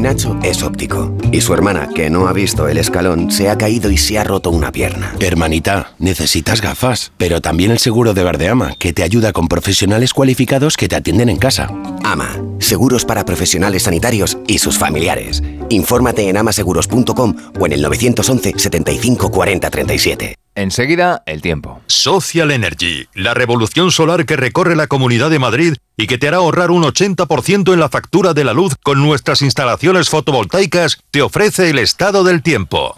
[0.00, 3.90] Nacho es óptico y su hermana, que no ha visto el escalón, se ha caído
[3.90, 5.14] y se ha roto una pierna.
[5.20, 10.78] Hermanita, necesitas gafas, pero también el seguro de Verdeama, que te ayuda con profesionales cualificados
[10.78, 11.68] que te atienden en casa.
[12.02, 15.42] Ama, seguros para profesionales sanitarios y sus familiares.
[15.68, 20.39] Infórmate en amaseguros.com o en el 911 75 40 37.
[20.54, 21.80] Enseguida, el tiempo.
[21.86, 26.38] Social Energy, la revolución solar que recorre la Comunidad de Madrid y que te hará
[26.38, 31.70] ahorrar un 80% en la factura de la luz con nuestras instalaciones fotovoltaicas, te ofrece
[31.70, 32.94] el estado del tiempo.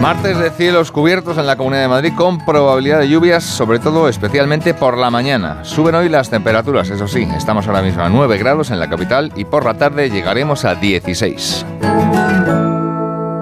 [0.00, 4.08] Martes de cielos cubiertos en la Comunidad de Madrid con probabilidad de lluvias, sobre todo
[4.08, 5.64] especialmente por la mañana.
[5.64, 9.32] Suben hoy las temperaturas, eso sí, estamos ahora mismo a 9 grados en la capital
[9.36, 11.66] y por la tarde llegaremos a 16.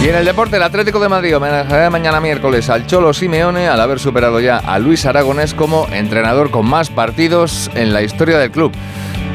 [0.00, 3.80] Y en el deporte, el Atlético de Madrid homenajeará mañana miércoles al Cholo Simeone al
[3.80, 8.52] haber superado ya a Luis Aragonés como entrenador con más partidos en la historia del
[8.52, 8.70] club.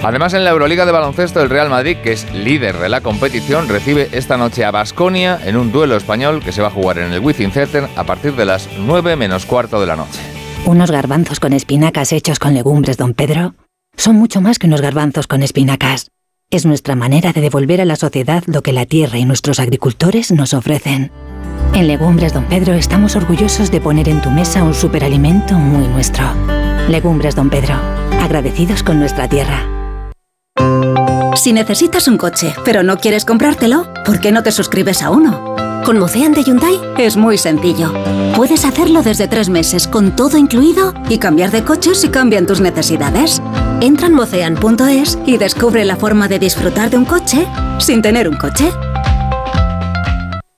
[0.03, 3.67] Además, en la Euroliga de baloncesto, el Real Madrid, que es líder de la competición,
[3.67, 7.11] recibe esta noche a Basconia en un duelo español que se va a jugar en
[7.11, 10.19] el Wizzing Center a partir de las 9 menos cuarto de la noche.
[10.65, 13.53] Unos garbanzos con espinacas hechos con legumbres, don Pedro,
[13.97, 16.12] son mucho más que unos garbanzos con espinacas.
[16.53, 20.31] Es nuestra manera de devolver a la sociedad lo que la tierra y nuestros agricultores
[20.31, 21.11] nos ofrecen.
[21.73, 26.23] En Legumbres Don Pedro estamos orgullosos de poner en tu mesa un superalimento muy nuestro.
[26.89, 27.73] Legumbres Don Pedro,
[28.21, 29.67] agradecidos con nuestra tierra.
[31.35, 35.62] Si necesitas un coche, pero no quieres comprártelo, ¿por qué no te suscribes a uno?
[35.85, 37.91] Con Mocean de Hyundai es muy sencillo.
[38.37, 42.61] Puedes hacerlo desde tres meses con todo incluido y cambiar de coche si cambian tus
[42.61, 43.41] necesidades.
[43.81, 47.45] Entra en mocean.es y descubre la forma de disfrutar de un coche
[47.79, 48.71] sin tener un coche.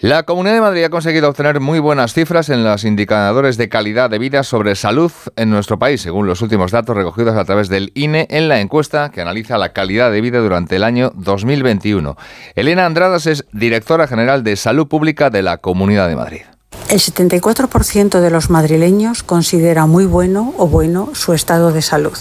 [0.00, 4.08] La Comunidad de Madrid ha conseguido obtener muy buenas cifras en los indicadores de calidad
[4.08, 7.90] de vida sobre salud en nuestro país, según los últimos datos recogidos a través del
[7.96, 12.16] INE en la encuesta que analiza la calidad de vida durante el año 2021.
[12.54, 16.42] Elena Andradas es directora general de Salud Pública de la Comunidad de Madrid.
[16.88, 22.16] El 74% de los madrileños considera muy bueno o bueno su estado de salud.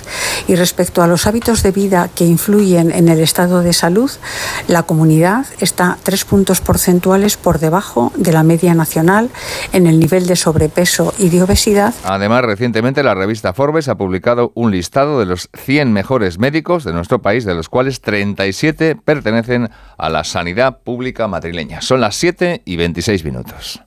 [0.46, 4.12] Y respecto a los hábitos de vida que influyen en el estado de salud,
[4.68, 9.30] la comunidad está tres puntos porcentuales por debajo de la media nacional
[9.72, 11.94] en el nivel de sobrepeso y de obesidad.
[12.04, 16.92] Además, recientemente la revista Forbes ha publicado un listado de los 100 mejores médicos de
[16.92, 21.82] nuestro país, de los cuales 37 pertenecen a la sanidad pública madrileña.
[21.82, 23.87] Son las 7 y 26 minutos.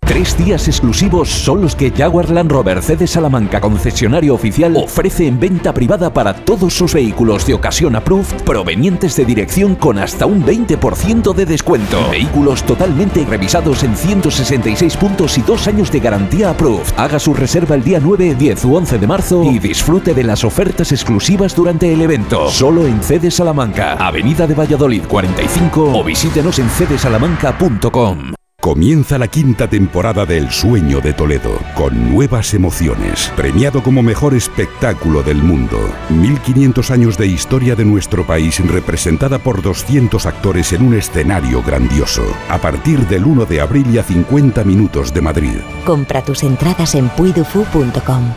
[0.11, 5.39] Tres días exclusivos son los que Jaguar Land Rover CD Salamanca, concesionario oficial, ofrece en
[5.39, 10.43] venta privada para todos sus vehículos de ocasión approved provenientes de dirección con hasta un
[10.43, 12.09] 20% de descuento.
[12.11, 16.91] Vehículos totalmente revisados en 166 puntos y dos años de garantía approved.
[16.97, 20.43] Haga su reserva el día 9, 10 u 11 de marzo y disfrute de las
[20.43, 22.49] ofertas exclusivas durante el evento.
[22.49, 28.33] Solo en CD Salamanca, Avenida de Valladolid 45 o visítenos en cdsalamanca.com.
[28.61, 34.35] Comienza la quinta temporada de El Sueño de Toledo, con nuevas emociones, premiado como mejor
[34.35, 35.79] espectáculo del mundo.
[36.09, 42.23] 1500 años de historia de nuestro país representada por 200 actores en un escenario grandioso.
[42.49, 45.57] A partir del 1 de abril y a 50 minutos de Madrid.
[45.83, 48.31] Compra tus entradas en puidufu.com.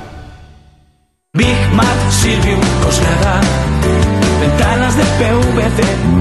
[1.34, 3.42] Big Mat Silvio Coslada.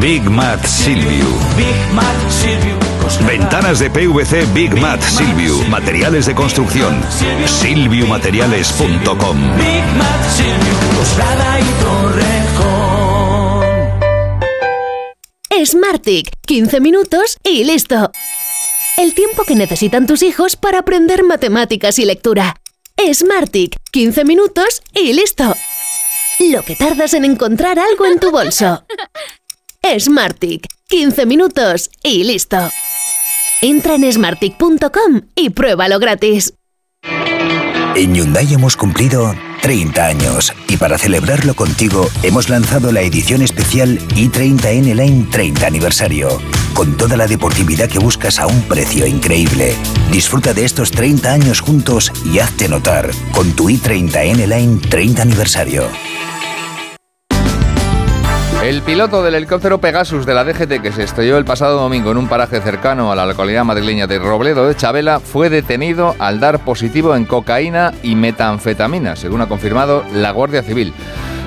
[0.04, 1.26] Big Mat Silvio.
[1.56, 2.78] Big Mat Silvio.
[3.26, 5.60] Ventanas de PVC Big Mat Silvio.
[5.70, 7.02] Materiales de construcción.
[7.46, 9.38] Silviumateriales.com.
[9.56, 10.74] Big Mat Silvio
[11.58, 13.64] y Torrejón.
[15.66, 18.12] Smartick, 15 minutos y listo.
[18.98, 22.58] El tiempo que necesitan tus hijos para aprender matemáticas y lectura.
[23.14, 25.56] Smartick, 15 minutos y listo.
[26.52, 28.84] Lo que tardas en encontrar algo en tu bolso.
[30.00, 32.58] Smartick, 15 minutos y listo.
[33.62, 36.54] Entra en smartic.com y pruébalo gratis.
[37.96, 44.00] En Hyundai hemos cumplido 30 años y para celebrarlo contigo hemos lanzado la edición especial
[44.16, 46.42] i30N Line 30 aniversario,
[46.74, 49.76] con toda la deportividad que buscas a un precio increíble.
[50.12, 55.88] Disfruta de estos 30 años juntos y hazte notar con tu i30N Line 30 aniversario.
[58.64, 62.18] El piloto del helicóptero Pegasus de la DGT que se estrelló el pasado domingo en
[62.18, 66.60] un paraje cercano a la localidad madrileña de Robledo de Chabela fue detenido al dar
[66.60, 70.94] positivo en cocaína y metanfetamina, según ha confirmado la Guardia Civil.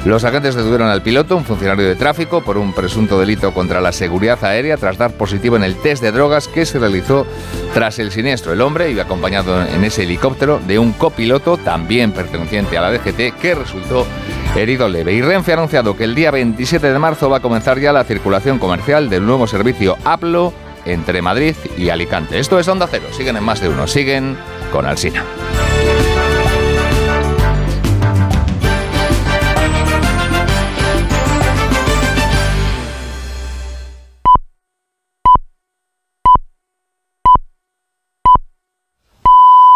[0.07, 3.91] Los agentes detuvieron al piloto, un funcionario de tráfico, por un presunto delito contra la
[3.91, 7.27] seguridad aérea tras dar positivo en el test de drogas que se realizó
[7.75, 8.53] tras el siniestro.
[8.53, 13.37] El hombre iba acompañado en ese helicóptero de un copiloto, también perteneciente a la DGT,
[13.41, 14.07] que resultó
[14.55, 15.13] herido leve.
[15.13, 18.05] Y Renfe ha anunciado que el día 27 de marzo va a comenzar ya la
[18.05, 20.55] circulación comercial del nuevo servicio APLO
[20.85, 22.39] entre Madrid y Alicante.
[22.39, 23.07] Esto es Onda Cero.
[23.11, 23.89] Siguen en más de uno.
[23.89, 24.37] Siguen
[24.71, 25.25] con Alsina.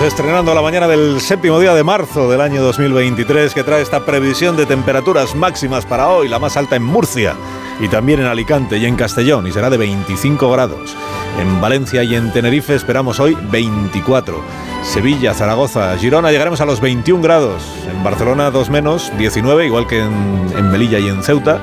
[0.00, 4.56] Estrenando la mañana del séptimo día de marzo del año 2023 que trae esta previsión
[4.56, 7.34] de temperaturas máximas para hoy, la más alta en Murcia
[7.80, 10.96] y también en Alicante y en Castellón y será de 25 grados.
[11.40, 14.42] En Valencia y en Tenerife esperamos hoy 24.
[14.82, 17.62] Sevilla, Zaragoza, Girona llegaremos a los 21 grados.
[17.90, 21.60] En Barcelona 2 menos, 19, igual que en, en Melilla y en Ceuta.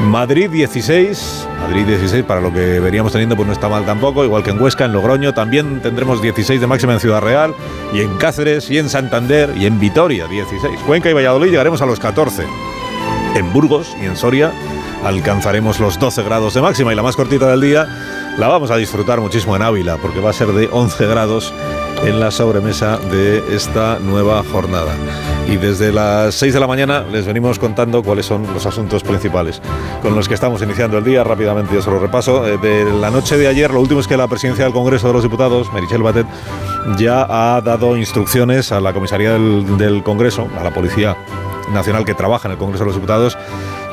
[0.00, 4.42] Madrid 16, Madrid 16 para lo que veríamos teniendo pues no está mal tampoco, igual
[4.42, 7.54] que en Huesca, en Logroño también tendremos 16 de máxima en Ciudad Real
[7.92, 10.80] y en Cáceres y en Santander y en Vitoria 16.
[10.80, 12.44] Cuenca y Valladolid llegaremos a los 14.
[13.36, 14.52] En Burgos y en Soria
[15.04, 17.86] alcanzaremos los 12 grados de máxima y la más cortita del día
[18.38, 21.52] la vamos a disfrutar muchísimo en Ávila porque va a ser de 11 grados
[22.04, 24.92] en la sobremesa de esta nueva jornada.
[25.48, 29.60] Y desde las 6 de la mañana les venimos contando cuáles son los asuntos principales
[30.02, 31.22] con los que estamos iniciando el día.
[31.22, 32.46] Rápidamente yo se lo repaso.
[32.46, 35.12] Eh, De la noche de ayer, lo último es que la presidencia del Congreso de
[35.12, 36.26] los Diputados, Merichel Batet,
[36.96, 41.16] ya ha dado instrucciones a la comisaría del, del Congreso, a la Policía
[41.72, 43.38] Nacional que trabaja en el Congreso de los Diputados,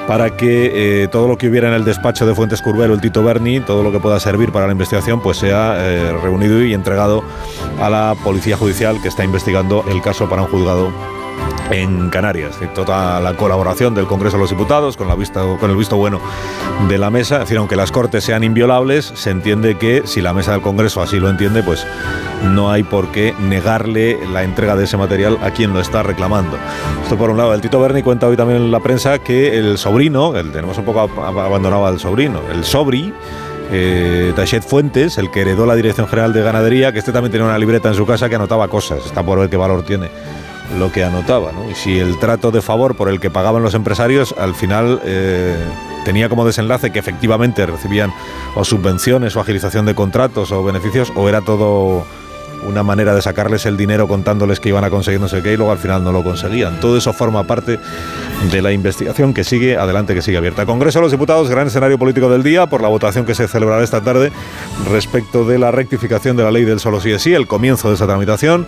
[0.08, 3.24] para que eh, todo lo que hubiera en el despacho de Fuentes Curbero, el Tito
[3.24, 7.24] Berni, todo lo que pueda servir para la investigación, pues sea eh, reunido y entregado
[7.80, 10.92] a la Policía Judicial que está investigando el caso para un juzgado
[11.72, 12.58] en Canarias.
[12.76, 16.20] Toda la colaboración del Congreso de los Diputados con, la vista, con el visto bueno
[16.88, 17.36] de la mesa.
[17.36, 21.02] Es decir, aunque las Cortes sean inviolables, se entiende que si la mesa del Congreso
[21.02, 21.86] así lo entiende, pues
[22.44, 26.58] no hay por qué negarle la entrega de ese material a quien lo está reclamando.
[27.04, 27.54] Esto por un lado.
[27.54, 30.86] El Tito Berni cuenta hoy también en la prensa que el sobrino, el, tenemos un
[30.86, 33.14] poco ab- abandonado al sobrino, el sobri,
[33.72, 37.46] eh, Tachet Fuentes, el que heredó la Dirección General de Ganadería, que este también tenía
[37.48, 39.06] una libreta en su casa que anotaba cosas.
[39.06, 40.10] Está por ver qué valor tiene
[40.78, 41.52] lo que anotaba.
[41.52, 41.70] ¿no?
[41.70, 45.58] Y si el trato de favor por el que pagaban los empresarios al final eh,
[46.06, 48.14] tenía como desenlace que efectivamente recibían
[48.56, 52.06] o subvenciones o agilización de contratos o beneficios o era todo
[52.64, 55.58] una manera de sacarles el dinero contándoles que iban a conseguir no sé qué y
[55.58, 56.80] luego al final no lo conseguían.
[56.80, 57.80] Todo eso forma parte
[58.52, 60.66] de la investigación que sigue adelante, que sigue abierta.
[60.66, 63.84] Congreso de los Diputados, gran escenario político del día por la votación que se celebrará
[63.84, 64.32] esta tarde
[64.90, 67.96] respecto de la rectificación de la ley del solo sí es sí, el comienzo de
[67.96, 68.68] esa tramitación.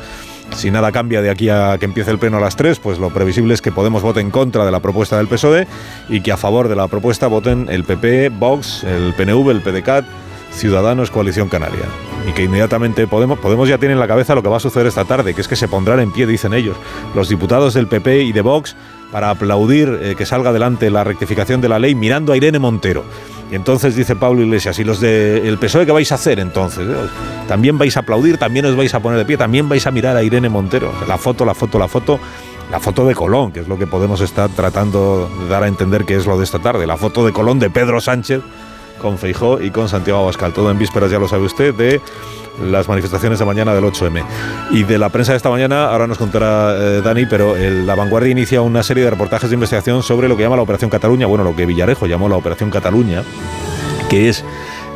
[0.56, 3.10] Si nada cambia de aquí a que empiece el pleno a las 3, pues lo
[3.10, 5.68] previsible es que Podemos vote en contra de la propuesta del PSOE
[6.10, 10.06] y que a favor de la propuesta voten el PP, Vox, el PNV, el PDCAT,
[10.52, 11.86] Ciudadanos, Coalición Canaria.
[12.30, 14.88] Y que inmediatamente Podemos, Podemos ya tiene en la cabeza lo que va a suceder
[14.88, 16.78] esta tarde, que es que se pondrán en pie, dicen ellos,
[17.16, 18.76] los diputados del PP y de Vox
[19.12, 23.04] para aplaudir eh, que salga adelante la rectificación de la ley mirando a Irene Montero.
[23.52, 26.88] Y entonces dice Pablo Iglesias, ¿y los del PSOE qué vais a hacer entonces?
[26.88, 27.10] eh?
[27.48, 28.38] ¿También vais a aplaudir?
[28.38, 29.38] ¿También os vais a poner de pie?
[29.38, 30.92] ¿También vais a mirar a Irene Montero?
[31.08, 32.20] La foto, la foto, la foto
[32.72, 36.06] la foto de Colón, que es lo que podemos estar tratando de dar a entender
[36.06, 38.42] que es lo de esta tarde, la foto de Colón de Pedro Sánchez
[39.00, 40.54] con Feijó y con Santiago Abascal.
[40.54, 42.02] Todo en vísperas, ya lo sabe usted, de
[42.62, 44.24] las manifestaciones de mañana del 8M.
[44.72, 48.32] Y de la prensa de esta mañana, ahora nos contará eh, Dani, pero La Vanguardia
[48.32, 51.44] inicia una serie de reportajes de investigación sobre lo que llama la Operación Cataluña, bueno,
[51.44, 53.24] lo que Villarejo llamó la Operación Cataluña,
[54.10, 54.44] que es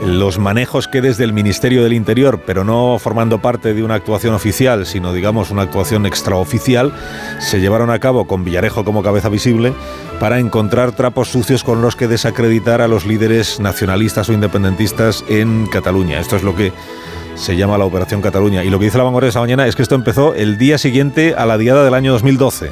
[0.05, 4.33] los manejos que desde el Ministerio del Interior, pero no formando parte de una actuación
[4.33, 6.93] oficial, sino digamos una actuación extraoficial,
[7.39, 9.73] se llevaron a cabo con Villarejo como cabeza visible
[10.19, 15.67] para encontrar trapos sucios con los que desacreditar a los líderes nacionalistas o independentistas en
[15.67, 16.19] Cataluña.
[16.19, 16.71] Esto es lo que
[17.37, 18.63] se llama la Operación Cataluña.
[18.63, 21.35] Y lo que dice la vanguardia esta mañana es que esto empezó el día siguiente
[21.37, 22.71] a la diada del año 2012,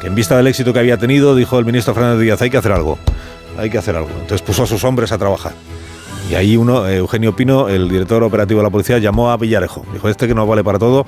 [0.00, 2.56] que en vista del éxito que había tenido, dijo el ministro Fernández Díaz, hay que
[2.56, 2.98] hacer algo,
[3.58, 4.10] hay que hacer algo.
[4.12, 5.52] Entonces puso a sus hombres a trabajar.
[6.30, 9.84] Y ahí uno, eh, Eugenio Pino, el director operativo de la policía, llamó a Villarejo.
[9.92, 11.04] Dijo, este que no vale para todo,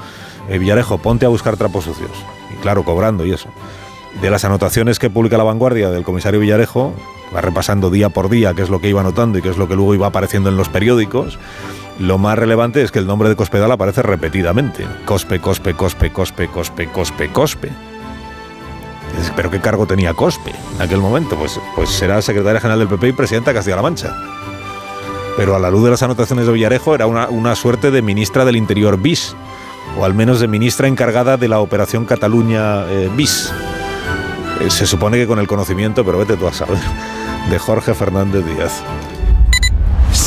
[0.49, 2.11] eh, Villarejo, ponte a buscar trapos sucios.
[2.53, 3.49] Y claro, cobrando y eso.
[4.20, 6.93] De las anotaciones que publica la vanguardia del comisario Villarejo,
[7.35, 9.69] va repasando día por día qué es lo que iba anotando y qué es lo
[9.69, 11.39] que luego iba apareciendo en los periódicos,
[11.98, 14.86] lo más relevante es que el nombre de Cospedal aparece repetidamente.
[15.05, 17.73] Cospe, Cospe, Cospe, Cospe, Cospe, Cospe, Cospe.
[19.35, 21.36] ¿Pero qué cargo tenía Cospe en aquel momento?
[21.36, 24.14] Pues, pues será secretaria general del PP y presidenta de Castilla-La Mancha.
[25.36, 28.44] Pero a la luz de las anotaciones de Villarejo era una, una suerte de ministra
[28.44, 29.35] del Interior bis,
[29.98, 33.52] o al menos de ministra encargada de la Operación Cataluña eh, bis.
[34.60, 36.78] Eh, se supone que con el conocimiento, pero vete tú a saber,
[37.51, 38.82] de Jorge Fernández Díaz.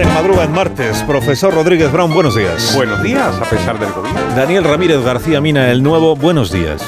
[0.00, 1.02] Que madruga en martes.
[1.02, 2.74] Profesor Rodríguez Brown, buenos días.
[2.74, 4.08] Buenos días, a pesar del COVID.
[4.34, 6.82] Daniel Ramírez García Mina, el nuevo, buenos días.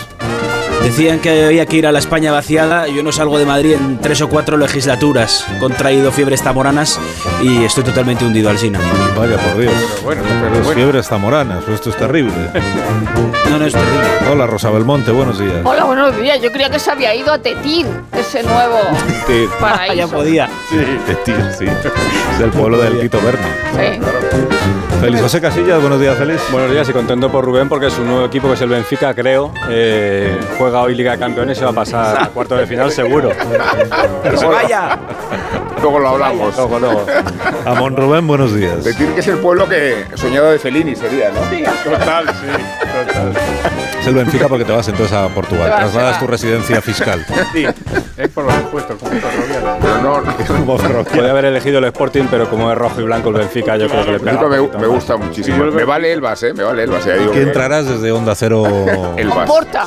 [0.85, 2.86] Decían que había que ir a la España vaciada.
[2.89, 5.47] Yo no salgo de Madrid en tres o cuatro legislaturas.
[5.56, 7.01] He contraído fiebres tamoranas
[7.43, 8.78] y estoy totalmente hundido al Sina.
[9.19, 9.73] Vaya por Dios.
[10.05, 10.23] bueno,
[10.55, 12.32] Las fiebres zamoranas, esto es terrible.
[13.51, 14.01] No, no es terrible.
[14.32, 15.59] Hola Rosa Belmonte, buenos días.
[15.62, 16.40] Hola, buenos días.
[16.43, 18.78] Yo creía que se había ido a Tetín, ese nuevo
[19.61, 19.94] paraíso.
[19.94, 20.48] ya podía.
[20.70, 21.65] Sí, Tetín, sí.
[21.66, 23.47] Es del pueblo del Tito Berni.
[23.77, 24.01] Sí.
[25.01, 26.43] Feliz José Casillas, buenos días, Félix.
[26.51, 29.52] Buenos días y contento por Rubén porque su nuevo equipo, que es el Benfica, creo,
[29.69, 32.90] eh, juega hoy Liga de Campeones y se va a pasar a cuarto de final
[32.90, 33.30] seguro.
[34.22, 34.98] ¡Que se vaya!
[35.85, 36.56] Luego lo hablamos.
[36.56, 37.06] Luego, luego.
[37.66, 38.82] Amón Rubén, buenos días.
[38.82, 41.40] Decir que es el pueblo que soñado de Fellini sería, ¿no?
[41.40, 42.47] Total, sí,
[43.06, 43.32] total.
[44.01, 45.66] Es el Benfica porque te vas entonces a Portugal.
[45.66, 47.23] Se va, Trasladas tu residencia fiscal.
[47.52, 47.66] Sí,
[48.16, 49.77] es por los impuestos, como ferroviario.
[49.81, 50.35] Pero no, no.
[50.47, 51.12] Como ferroviario.
[51.12, 54.05] Podría haber elegido el Sporting, pero como es rojo y blanco el Benfica, yo creo
[54.06, 54.40] que le pega.
[54.48, 55.65] Me, me gusta muchísimo.
[55.66, 56.55] Me vale Elbas, ¿eh?
[56.55, 57.05] Me vale Elbas.
[57.05, 58.65] Ya digo Que entrarás desde Onda Cero.
[59.19, 59.47] Elbas.
[59.47, 59.85] Porta.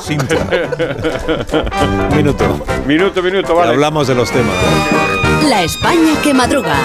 [2.14, 2.44] Minuto.
[2.86, 4.54] Minuto, minuto, Y hablamos de los temas.
[5.48, 6.76] La España que madruga.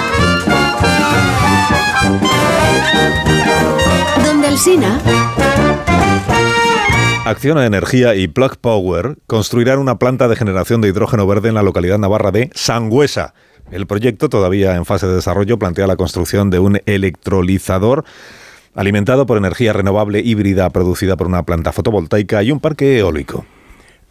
[4.26, 5.02] Donde el Sina.
[7.26, 11.64] Acciona Energía y Plug Power construirán una planta de generación de hidrógeno verde en la
[11.64, 13.34] localidad navarra de Sangüesa.
[13.70, 18.06] El proyecto, todavía en fase de desarrollo, plantea la construcción de un electrolizador
[18.76, 23.46] alimentado por energía renovable híbrida producida por una planta fotovoltaica y un parque eólico.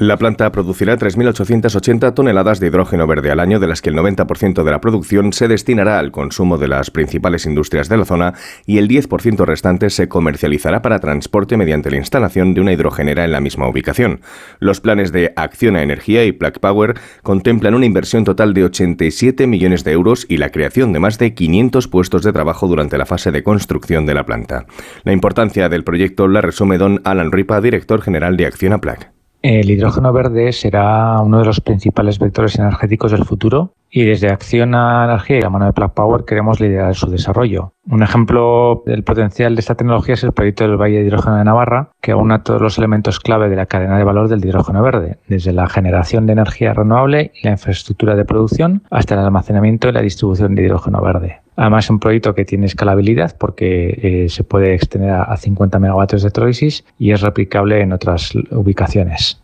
[0.03, 4.65] La planta producirá 3.880 toneladas de hidrógeno verde al año, de las que el 90%
[4.65, 8.35] de la producción se destinará al consumo de las principales industrias de la zona
[8.67, 13.31] y el 10% restante se comercializará para transporte mediante la instalación de una hidrogenera en
[13.31, 14.23] la misma ubicación.
[14.59, 19.85] Los planes de Acciona Energía y Plug Power contemplan una inversión total de 87 millones
[19.85, 23.31] de euros y la creación de más de 500 puestos de trabajo durante la fase
[23.31, 24.67] de construcción de la planta.
[25.05, 29.12] La importancia del proyecto la resume don Alan Ripa, director general de Acciona Plug.
[29.43, 34.73] El hidrógeno verde será uno de los principales vectores energéticos del futuro y desde Acción
[34.77, 37.73] a Energía y la mano de Plug Power queremos liderar su desarrollo.
[37.91, 41.45] Un ejemplo del potencial de esta tecnología es el proyecto del Valle de Hidrógeno de
[41.45, 45.19] Navarra, que aúna todos los elementos clave de la cadena de valor del hidrógeno verde,
[45.27, 49.93] desde la generación de energía renovable y la infraestructura de producción hasta el almacenamiento y
[49.93, 51.42] la distribución de hidrógeno verde.
[51.57, 55.79] Además, es un proyecto que tiene escalabilidad porque eh, se puede extender a, a 50
[55.79, 59.43] megavatios de electrólisis y es replicable en otras ubicaciones.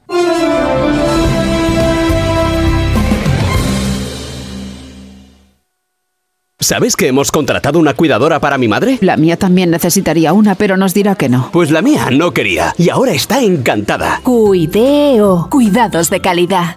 [6.60, 8.98] ¿Sabes que hemos contratado una cuidadora para mi madre?
[9.01, 11.51] La mía también necesitaría una, pero nos dirá que no.
[11.52, 14.20] Pues la mía no quería y ahora está encantada.
[14.24, 15.48] Cuideo.
[15.51, 16.76] Cuidados de calidad.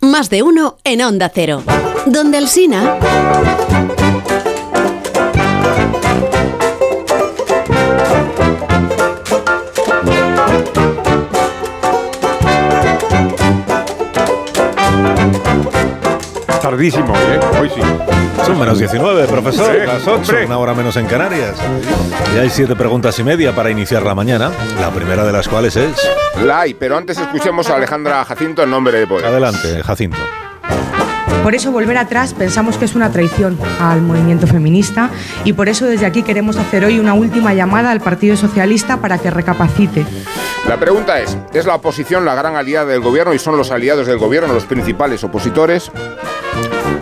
[0.00, 1.62] Más de uno en Onda Cero.
[2.06, 2.48] Donde el
[16.68, 17.40] Tardísimo, ¿eh?
[17.58, 17.80] Hoy sí.
[18.44, 19.72] Son menos 19, profesor.
[19.72, 20.44] Sí, las 8, hombre.
[20.44, 21.56] una hora menos en Canarias.
[22.34, 24.50] Y hay siete preguntas y media para iniciar la mañana.
[24.78, 25.96] La primera de las cuales es.
[26.44, 29.24] La hay, pero antes escuchemos a Alejandra Jacinto en nombre de Poder.
[29.24, 30.18] Adelante, Jacinto.
[31.42, 35.08] Por eso volver atrás pensamos que es una traición al movimiento feminista
[35.44, 39.16] y por eso desde aquí queremos hacer hoy una última llamada al Partido Socialista para
[39.16, 40.04] que recapacite.
[40.68, 44.06] La pregunta es, ¿es la oposición la gran aliada del gobierno y son los aliados
[44.06, 45.90] del gobierno los principales opositores?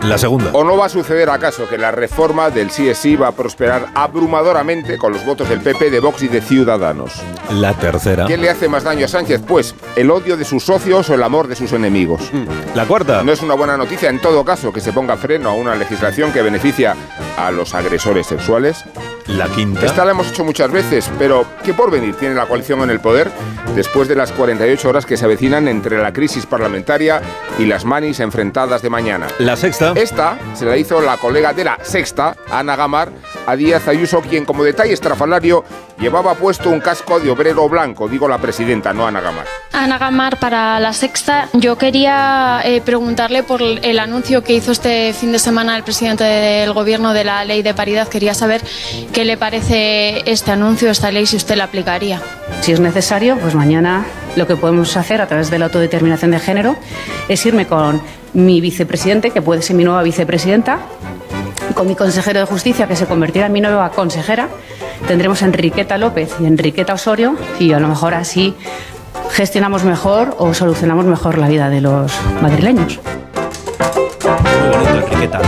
[0.05, 0.51] La segunda.
[0.53, 4.99] ¿O no va a suceder acaso que la reforma del sí va a prosperar abrumadoramente
[4.99, 7.21] con los votos del PP, de Vox y de Ciudadanos?
[7.51, 8.27] La tercera.
[8.27, 9.43] ¿Quién le hace más daño a Sánchez?
[9.45, 12.31] Pues el odio de sus socios o el amor de sus enemigos.
[12.77, 13.25] La cuarta.
[13.25, 16.33] No es una buena noticia en todo caso que se ponga freno a una legislación
[16.33, 16.95] que beneficia
[17.37, 18.85] a los agresores sexuales.
[19.29, 19.85] La quinta.
[19.85, 23.31] Esta la hemos hecho muchas veces, pero ¿qué porvenir tiene la coalición en el poder
[23.75, 27.21] después de las 48 horas que se avecinan entre la crisis parlamentaria
[27.59, 29.27] y las manis enfrentadas de mañana?
[29.41, 29.93] La sexta.
[29.97, 33.11] Esta se la hizo la colega de la sexta, Ana Gamar,
[33.47, 35.65] a Díaz Ayuso, quien como detalle estrafalario
[35.99, 39.47] llevaba puesto un casco de obrero blanco, digo la presidenta, no Ana Gamar.
[39.73, 45.13] Ana Gamar, para la sexta, yo quería eh, preguntarle por el anuncio que hizo este
[45.13, 48.09] fin de semana el presidente del gobierno de la ley de paridad.
[48.09, 48.63] Quería saber
[49.17, 52.21] qué le parece este anuncio, esta ley, si usted la aplicaría.
[52.61, 54.05] Si es necesario, pues mañana
[54.37, 56.77] lo que podemos hacer a través de la autodeterminación de género
[57.27, 58.03] es irme con
[58.35, 60.81] mi vicepresidente, que puede ser mi nueva vicepresidenta,
[61.73, 64.51] con mi consejero de justicia, que se convertirá en mi nueva consejera.
[65.09, 68.55] Tendremos a Enriqueta López y Enriqueta Osorio, y a lo mejor así
[69.31, 72.13] gestionamos mejor o solucionamos mejor la vida de los
[72.43, 73.01] madrileños.
[74.23, 75.41] Muy bonito, Enriqueta.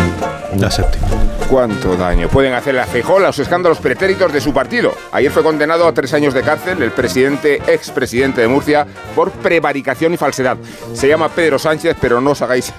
[0.56, 1.27] La séptima.
[1.48, 4.92] ¿Cuánto daño pueden hacerle a Feijóo los escándalos pretéritos de su partido?
[5.12, 10.12] Ayer fue condenado a tres años de cárcel el presidente, expresidente de Murcia, por prevaricación
[10.12, 10.58] y falsedad.
[10.92, 12.74] Se llama Pedro Sánchez, pero no os hagáis,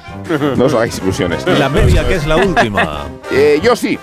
[0.56, 1.48] no os hagáis ilusiones.
[1.48, 3.08] La media, que es la última.
[3.32, 3.98] Eh, yo sí,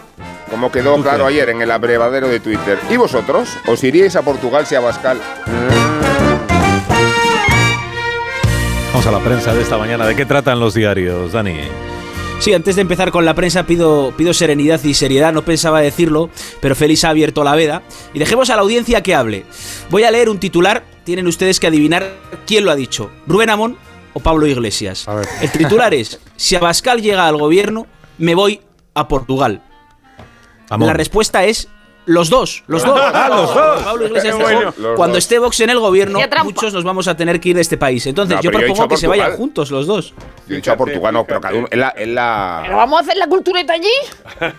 [0.49, 2.79] como quedó claro ayer en el abrevadero de Twitter.
[2.89, 3.49] ¿Y vosotros?
[3.67, 5.19] ¿Os iríais a Portugal si a Bascal?
[8.93, 10.07] Vamos a la prensa de esta mañana.
[10.07, 11.57] ¿De qué tratan los diarios, Dani?
[12.39, 16.31] Sí, antes de empezar con la prensa pido, pido serenidad y seriedad, no pensaba decirlo,
[16.61, 17.83] pero Félix ha abierto la veda
[18.15, 19.45] y dejemos a la audiencia que hable.
[19.91, 22.15] Voy a leer un titular, tienen ustedes que adivinar
[22.47, 23.77] quién lo ha dicho, Rubén Amón
[24.13, 25.07] o Pablo Iglesias.
[25.41, 27.87] El titular es, si Abascal llega al gobierno,
[28.19, 28.61] me voy
[28.95, 29.63] a Portugal.
[30.79, 31.69] La respuesta es
[32.07, 33.01] los dos, los dos.
[33.01, 33.83] Ah, los dos.
[33.83, 34.73] Pablo Iglesias bueno.
[34.97, 37.77] cuando esté Vox en el gobierno, muchos nos vamos a tener que ir de este
[37.77, 38.07] país.
[38.07, 39.39] Entonces, No, yo yo he propongo dicho que se vayan Portugal.
[39.39, 40.15] juntos los dos.
[40.49, 41.67] Yo he dicho a Portugal, no, pero cada uno.
[41.71, 43.89] En la, en la- ¿Pero vamos a hacer la cultureta allí?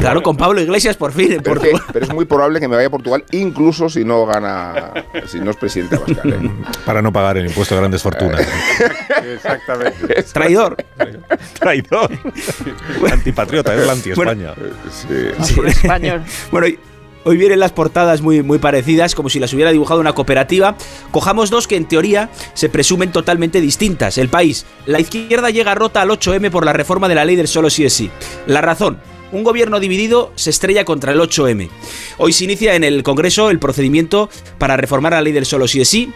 [0.00, 1.90] Claro, con Pablo Iglesias por fin en pero, es que- Portugal.
[1.92, 4.92] pero es muy probable que me vaya a Portugal, incluso si no gana.
[5.26, 6.32] Si no es presidente Abascal.
[6.32, 6.50] ¿eh?
[6.84, 8.46] Para no pagar el impuesto de grandes fortunas.
[9.34, 10.22] Exactamente.
[10.32, 10.76] Traidor.
[11.58, 12.10] Traidor.
[13.10, 14.52] Antipatriota, es la anti-España.
[14.90, 15.58] Sí.
[15.66, 16.22] Español.
[16.50, 16.73] Bueno, y-
[17.24, 20.76] hoy vienen las portadas muy, muy parecidas, como si las hubiera dibujado una cooperativa.
[21.10, 24.18] Cojamos dos que en teoría se presumen totalmente distintas.
[24.18, 24.66] El país.
[24.86, 27.84] La izquierda llega rota al 8M por la reforma de la ley del solo sí
[27.84, 28.10] es sí.
[28.46, 28.98] La razón.
[29.32, 31.68] Un gobierno dividido se estrella contra el 8M.
[32.18, 35.80] Hoy se inicia en el Congreso el procedimiento para reformar la ley del solo sí
[35.80, 36.12] es sí.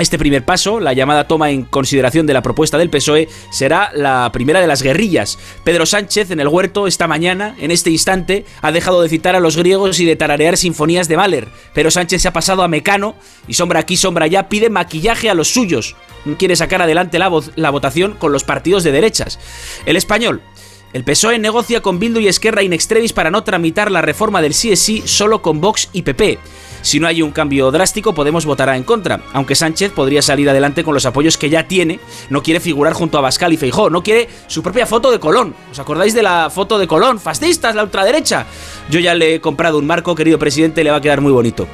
[0.00, 4.30] Este primer paso, la llamada toma en consideración de la propuesta del PSOE, será la
[4.32, 5.38] primera de las guerrillas.
[5.62, 9.40] Pedro Sánchez en el huerto esta mañana, en este instante, ha dejado de citar a
[9.40, 11.48] los griegos y de tararear sinfonías de Mahler.
[11.74, 13.14] Pero Sánchez se ha pasado a Mecano
[13.46, 15.96] y sombra aquí, sombra allá, pide maquillaje a los suyos.
[16.38, 19.38] Quiere sacar adelante la, votación con los partidos de derechas.
[19.84, 20.40] El español.
[20.94, 24.54] El PSOE negocia con Bildu y Esquerra in extremis para no tramitar la reforma del
[24.54, 24.74] sí
[25.04, 26.38] solo con Vox y PP.
[26.82, 30.84] Si no hay un cambio drástico, Podemos votará en contra, aunque Sánchez podría salir adelante
[30.84, 32.00] con los apoyos que ya tiene.
[32.28, 35.54] No quiere figurar junto a Bascal y Feijó, no quiere su propia foto de Colón.
[35.70, 37.18] ¿Os acordáis de la foto de Colón?
[37.18, 38.46] ¡Fascistas, la ultraderecha!
[38.90, 41.66] Yo ya le he comprado un marco, querido presidente, le va a quedar muy bonito.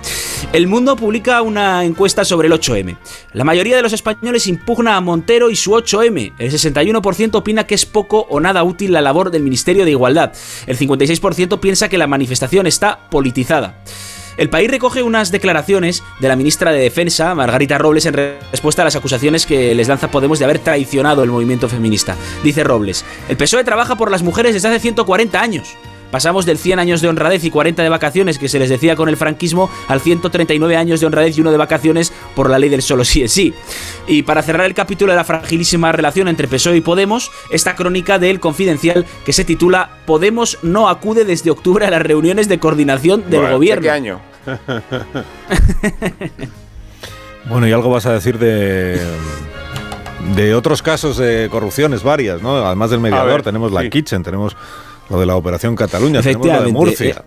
[0.53, 2.97] El Mundo publica una encuesta sobre el 8M.
[3.33, 6.35] La mayoría de los españoles impugna a Montero y su 8M.
[6.39, 10.33] El 61% opina que es poco o nada útil la labor del Ministerio de Igualdad.
[10.67, 13.83] El 56% piensa que la manifestación está politizada.
[14.37, 18.83] El país recoge unas declaraciones de la ministra de Defensa, Margarita Robles, en re- respuesta
[18.83, 22.17] a las acusaciones que les lanza Podemos de haber traicionado el movimiento feminista.
[22.45, 25.77] Dice Robles, el PSOE trabaja por las mujeres desde hace 140 años.
[26.11, 29.09] Pasamos del 100 años de honradez y 40 de vacaciones que se les decía con
[29.09, 32.83] el franquismo al 139 años de honradez y uno de vacaciones por la ley del
[32.83, 33.55] solo sí es sí.
[34.07, 38.19] Y para cerrar el capítulo de la fragilísima relación entre PSOE y Podemos, esta crónica
[38.19, 43.23] del Confidencial que se titula Podemos no acude desde octubre a las reuniones de coordinación
[43.23, 43.83] del Bueno, ¿de gobierno.
[43.83, 44.21] qué año?
[47.49, 49.01] Bueno, y algo vas a decir de
[50.35, 52.57] de otros casos de corrupciones varias, ¿no?
[52.57, 53.91] Además del mediador, ver, tenemos la sí.
[53.91, 54.57] Kitchen, tenemos
[55.09, 57.25] lo de la Operación Cataluña, tenemos lo de Murcia.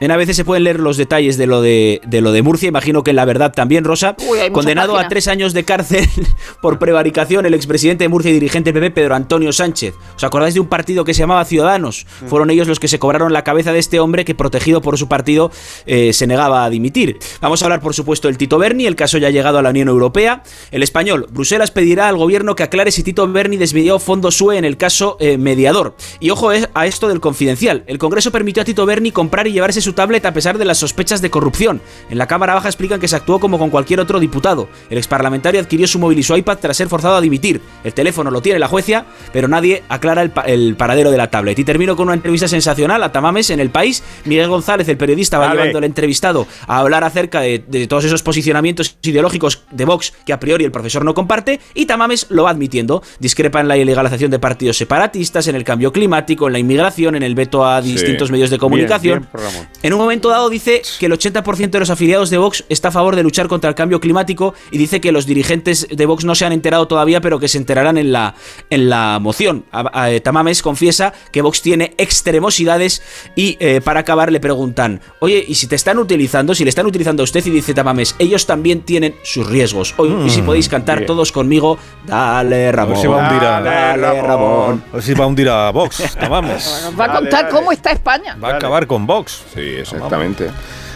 [0.00, 2.68] En a veces se pueden leer los detalles de lo de, de lo de Murcia,
[2.68, 4.16] imagino que en la verdad también, Rosa.
[4.26, 6.08] Uy, Condenado a tres años de cárcel
[6.62, 9.94] por prevaricación, el expresidente de Murcia y dirigente del PP, Pedro Antonio Sánchez.
[10.16, 12.06] ¿Os acordáis de un partido que se llamaba Ciudadanos?
[12.28, 15.06] Fueron ellos los que se cobraron la cabeza de este hombre que, protegido por su
[15.06, 15.50] partido,
[15.84, 17.18] eh, se negaba a dimitir.
[17.42, 18.86] Vamos a hablar, por supuesto, del Tito Berni.
[18.86, 20.42] El caso ya ha llegado a la Unión Europea.
[20.70, 24.64] El español, Bruselas pedirá al gobierno que aclare si Tito Berni desvió fondos SUE en
[24.64, 25.94] el caso eh, mediador.
[26.20, 27.84] Y ojo eh, a esto del confidencial.
[27.86, 30.78] El Congreso permitió a Tito Berni comprar y llevarse su tablet a pesar de las
[30.78, 31.80] sospechas de corrupción.
[32.10, 34.68] En la Cámara Baja explican que se actuó como con cualquier otro diputado.
[34.90, 37.60] El exparlamentario adquirió su móvil y su iPad tras ser forzado a dimitir.
[37.84, 41.30] El teléfono lo tiene la jueza, pero nadie aclara el, pa- el paradero de la
[41.30, 41.58] tablet.
[41.58, 44.02] Y termino con una entrevista sensacional a Tamames en El País.
[44.24, 48.22] Miguel González, el periodista, va llevando al entrevistado a hablar acerca de, de todos esos
[48.22, 52.50] posicionamientos ideológicos de Vox que a priori el profesor no comparte y Tamames lo va
[52.50, 53.02] admitiendo.
[53.18, 57.22] Discrepa en la ilegalización de partidos separatistas, en el cambio climático, en la inmigración, en
[57.22, 59.20] el veto a distintos medios de comunicación.
[59.20, 59.68] Bien, bien, Ramón.
[59.82, 62.90] En un momento dado dice que el 80% de los afiliados de Vox está a
[62.90, 66.34] favor de luchar contra el cambio climático y dice que los dirigentes de Vox no
[66.34, 68.34] se han enterado todavía, pero que se enterarán en la,
[68.68, 69.64] en la moción.
[69.72, 73.02] A- a- Tamames confiesa que Vox tiene extremosidades
[73.34, 76.54] y eh, para acabar le preguntan, oye, ¿y si te están utilizando?
[76.54, 79.94] Si le están utilizando a usted y dice Tamames, ellos también tienen sus riesgos.
[79.96, 81.06] Oye, y si Mm, podéis cantar bien.
[81.06, 82.92] todos conmigo, dale Ramón.
[82.92, 84.84] ver si va a hundir a, Dale, Ramón.
[85.00, 86.00] Si va a hundir a Vox.
[86.00, 88.36] Nos va a contar cómo está España.
[88.42, 89.42] Va a acabar con Vox.
[89.54, 90.50] Sí, exactamente.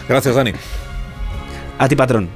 [0.07, 0.53] Gracias, Dani.
[1.77, 2.29] A ti, patrón.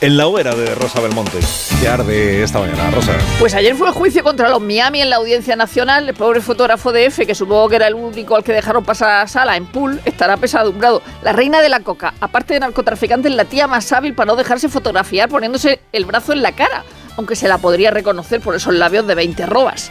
[0.00, 1.40] En la hoguera de Rosa Belmonte,
[1.80, 2.88] que arde esta mañana.
[2.92, 3.12] Rosa.
[3.40, 6.08] Pues ayer fue el juicio contra los Miami en la Audiencia Nacional.
[6.08, 9.22] El pobre fotógrafo de F, que supongo que era el único al que dejaron pasar
[9.22, 11.02] a sala en pool, estará pesadumbrado.
[11.22, 14.36] La reina de la coca, aparte de narcotraficante, es la tía más hábil para no
[14.36, 16.84] dejarse fotografiar poniéndose el brazo en la cara,
[17.16, 19.90] aunque se la podría reconocer por esos labios de 20 robas.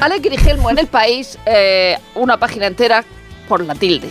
[0.00, 3.02] Alex Grigelmo en el país, eh, una página entera
[3.48, 4.10] por la tilde.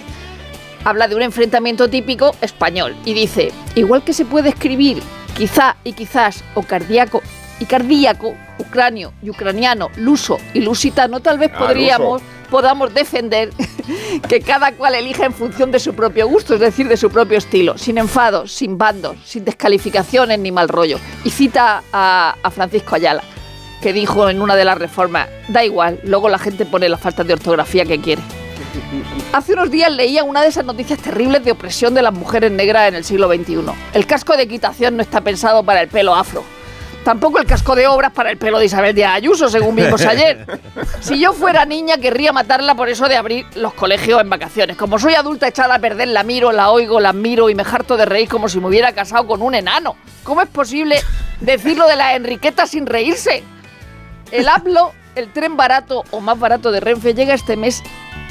[0.88, 5.03] Habla de un enfrentamiento típico español y dice, igual que se puede escribir
[5.35, 7.22] quizá y quizás o cardíaco
[7.59, 12.49] y cardíaco, ucranio y ucraniano, luso y lusitano, tal vez Ah, podríamos, luso.
[12.49, 13.49] podamos defender
[14.30, 17.38] que cada cual elija en función de su propio gusto, es decir, de su propio
[17.38, 20.99] estilo, sin enfados, sin bandos, sin descalificaciones ni mal rollo.
[21.26, 23.23] Y cita a, a Francisco Ayala,
[23.81, 27.27] que dijo en una de las reformas, da igual, luego la gente pone las faltas
[27.27, 28.22] de ortografía que quiere.
[29.34, 32.88] Hace unos días leía una de esas noticias terribles de opresión de las mujeres negras
[32.90, 33.60] en el siglo XXI.
[33.94, 36.44] El casco de equitación no está pensado para el pelo afro.
[37.08, 40.45] Tampoco el casco de obras para el pelo de Isabel Díaz Ayuso, según vimos ayer.
[40.99, 44.76] Si yo fuera niña, querría matarla por eso de abrir los colegios en vacaciones.
[44.76, 47.95] Como soy adulta echada a perder, la miro, la oigo, la admiro y me harto
[47.95, 49.95] de reír como si me hubiera casado con un enano.
[50.24, 50.99] ¿Cómo es posible
[51.40, 53.41] decirlo de la Enriqueta sin reírse?
[54.32, 57.81] El APLO, el tren barato o más barato de Renfe, llega este mes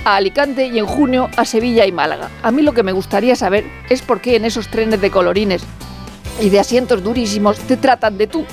[0.04, 2.30] a Alicante y en junio a Sevilla y Málaga.
[2.42, 5.64] A mí lo que me gustaría saber es por qué en esos trenes de colorines
[6.40, 8.44] y de asientos durísimos te tratan de tú.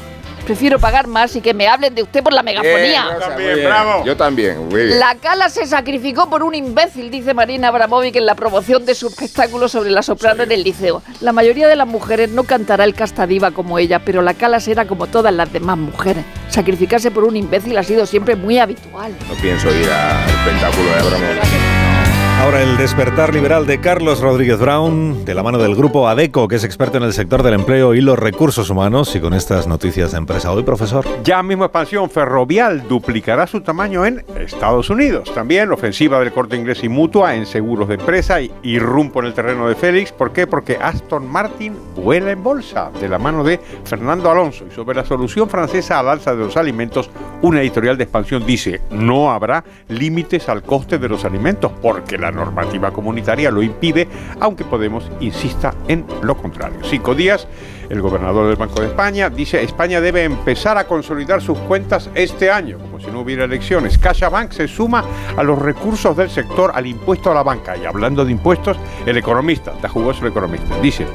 [0.46, 3.06] Prefiero pagar más y que me hablen de usted por la megafonía.
[3.06, 4.06] Bien, Rosa, muy bien.
[4.06, 5.00] Yo también, muy bien.
[5.00, 9.08] La cala se sacrificó por un imbécil, dice Marina Abramovic en la promoción de su
[9.08, 11.02] espectáculo sobre la soprano en el liceo.
[11.22, 14.60] La mayoría de las mujeres no cantará el casta diva como ella, pero la cala
[14.60, 16.26] será como todas las demás mujeres.
[16.50, 19.14] Sacrificarse por un imbécil ha sido siempre muy habitual.
[19.30, 21.93] No pienso ir al espectáculo de Abramovich.
[22.40, 26.58] Ahora el despertar liberal de Carlos Rodríguez Brown, de la mano del grupo ADECO, que
[26.58, 30.12] es experto en el sector del empleo y los recursos humanos, y con estas noticias
[30.12, 31.06] de empresa hoy, profesor.
[31.24, 35.34] Ya mismo expansión ferrovial duplicará su tamaño en Estados Unidos.
[35.34, 39.34] También ofensiva del corte inglés y mutua en seguros de empresa y irrumpo en el
[39.34, 40.12] terreno de Félix.
[40.12, 40.46] ¿Por qué?
[40.46, 44.66] Porque Aston Martin vuela en bolsa de la mano de Fernando Alonso.
[44.70, 47.10] Y sobre la solución francesa al alza de los alimentos,
[47.42, 52.32] una editorial de expansión dice no habrá límites al coste de los alimentos porque la
[52.32, 54.08] normativa comunitaria lo impide,
[54.40, 56.80] aunque Podemos insista en lo contrario.
[56.84, 57.48] Cinco días,
[57.90, 62.50] el gobernador del Banco de España dice España debe empezar a consolidar sus cuentas este
[62.50, 64.00] año, como si no hubiera elecciones.
[64.00, 65.04] CaixaBank se suma
[65.38, 67.78] a los recursos del sector al impuesto a la banca.
[67.78, 71.06] Y hablando de impuestos, el economista, está jugoso el economista, dice,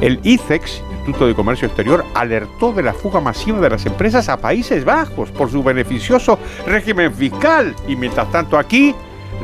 [0.00, 4.36] el ICEX, Instituto de Comercio Exterior, alertó de la fuga masiva de las empresas a
[4.38, 7.74] Países Bajos por su beneficioso régimen fiscal.
[7.86, 8.94] Y mientras tanto aquí,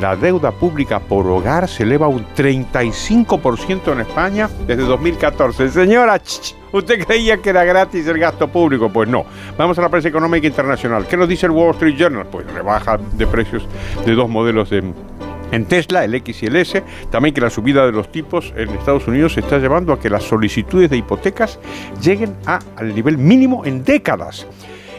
[0.00, 5.68] la deuda pública por hogar se eleva un 35% en España desde 2014.
[5.70, 6.20] Señora,
[6.72, 8.88] ¿usted creía que era gratis el gasto público?
[8.90, 9.24] Pues no.
[9.56, 11.06] Vamos a la prensa económica internacional.
[11.06, 12.26] ¿Qué nos dice el Wall Street Journal?
[12.26, 13.66] Pues rebaja de precios
[14.04, 14.92] de dos modelos de
[15.52, 18.70] en Tesla, el X y el S, también que la subida de los tipos en
[18.70, 21.60] Estados Unidos está llevando a que las solicitudes de hipotecas
[22.00, 24.46] lleguen al nivel mínimo en décadas.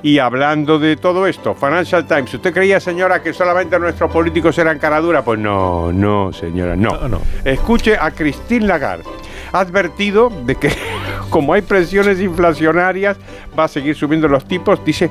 [0.03, 4.77] Y hablando de todo esto, Financial Times, ¿usted creía, señora, que solamente nuestros políticos eran
[4.77, 5.23] cara dura?
[5.23, 7.21] Pues no, no, señora, no.
[7.45, 9.05] Escuche a Christine Lagarde.
[9.53, 10.73] Ha advertido de que
[11.29, 13.17] como hay presiones inflacionarias,
[13.57, 14.83] va a seguir subiendo los tipos.
[14.83, 15.09] Dice,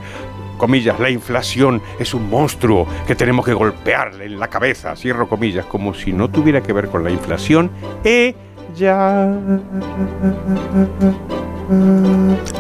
[0.59, 5.65] comillas, la inflación es un monstruo que tenemos que golpearle en la cabeza, cierro comillas,
[5.65, 7.71] como si no tuviera que ver con la inflación.
[8.05, 9.39] Ella...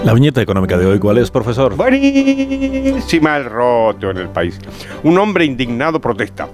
[0.05, 1.77] La viñeta económica de hoy, ¿cuál es, profesor?
[1.77, 4.59] Buenísima el roto en el país.
[5.03, 6.49] Un hombre indignado protesta.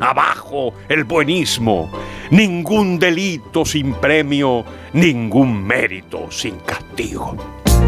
[0.00, 1.90] Abajo el buenismo.
[2.30, 7.36] Ningún delito sin premio, ningún mérito sin castigo.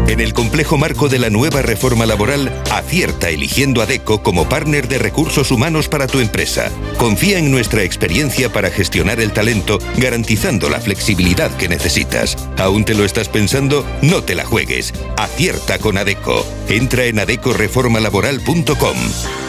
[0.07, 4.87] En el complejo marco de la nueva reforma laboral, acierta eligiendo a DECO como partner
[4.87, 6.71] de recursos humanos para tu empresa.
[6.97, 12.37] Confía en nuestra experiencia para gestionar el talento, garantizando la flexibilidad que necesitas.
[12.57, 13.85] ¿Aún te lo estás pensando?
[14.01, 14.93] No te la juegues.
[15.17, 16.45] Acierta con ADECO.
[16.69, 19.46] Entra en adecoreformalaboral.com.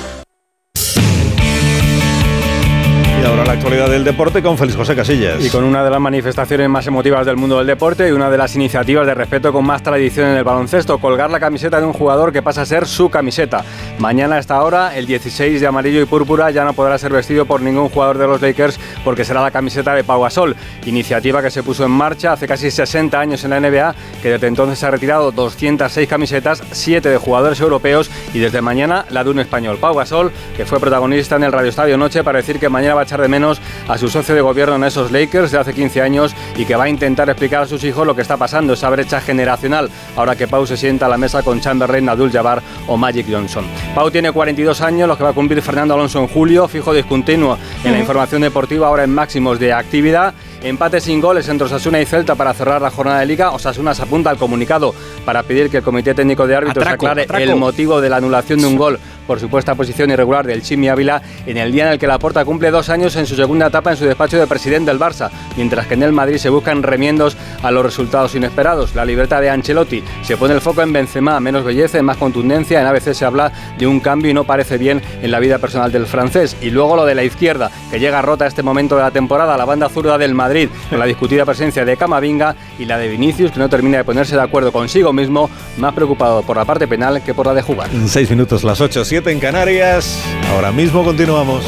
[3.28, 5.44] ahora la actualidad del deporte con Félix José Casillas.
[5.44, 8.38] Y con una de las manifestaciones más emotivas del mundo del deporte y una de
[8.38, 11.92] las iniciativas de respeto con más tradición en el baloncesto, colgar la camiseta de un
[11.92, 13.64] jugador que pasa a ser su camiseta.
[13.98, 17.44] Mañana a esta hora, el 16 de amarillo y púrpura ya no podrá ser vestido
[17.44, 20.56] por ningún jugador de los Lakers porque será la camiseta de Pau Gasol.
[20.86, 24.46] Iniciativa que se puso en marcha hace casi 60 años en la NBA, que desde
[24.46, 29.38] entonces ha retirado 206 camisetas, 7 de jugadores europeos y desde mañana la de un
[29.38, 32.94] español, Pau Gasol, que fue protagonista en el Radio Estadio Noche para decir que mañana
[32.94, 35.74] va a echar de menos a su socio de gobierno en esos Lakers de hace
[35.74, 38.72] 15 años y que va a intentar explicar a sus hijos lo que está pasando,
[38.72, 42.62] esa brecha generacional, ahora que Pau se sienta a la mesa con Chamberlain, Abdul Jabbar
[42.86, 43.64] o Magic Johnson.
[43.94, 47.58] Pau tiene 42 años, los que va a cumplir Fernando Alonso en julio, fijo discontinuo
[47.84, 50.34] en la información deportiva, ahora en máximos de actividad.
[50.62, 53.52] Empate sin goles entre Osasuna y Celta para cerrar la jornada de liga.
[53.52, 54.92] Osasuna se apunta al comunicado
[55.24, 57.44] para pedir que el Comité Técnico de Árbitros Atraco, aclare atraco.
[57.44, 61.20] el motivo de la anulación de un gol por supuesta posición irregular del Chimi Ávila
[61.46, 63.98] en el día en el que Laporta cumple dos años en su segunda etapa en
[63.98, 67.70] su despacho de presidente del Barça, mientras que en el Madrid se buscan remiendos a
[67.70, 68.94] los resultados inesperados.
[68.94, 72.80] La libertad de Ancelotti se pone el foco en Benzema, menos belleza, más contundencia.
[72.80, 75.92] En ABC se habla de un cambio y no parece bien en la vida personal
[75.92, 76.56] del francés.
[76.62, 79.58] Y luego lo de la izquierda, que llega rota a este momento de la temporada,
[79.58, 83.52] la banda zurda del Madrid, con la discutida presencia de Camavinga y la de Vinicius,
[83.52, 87.22] que no termina de ponerse de acuerdo consigo mismo, más preocupado por la parte penal
[87.22, 87.90] que por la de jugar.
[88.06, 90.22] Seis minutos las ocho, siete en Canarias.
[90.52, 91.64] Ahora mismo continuamos.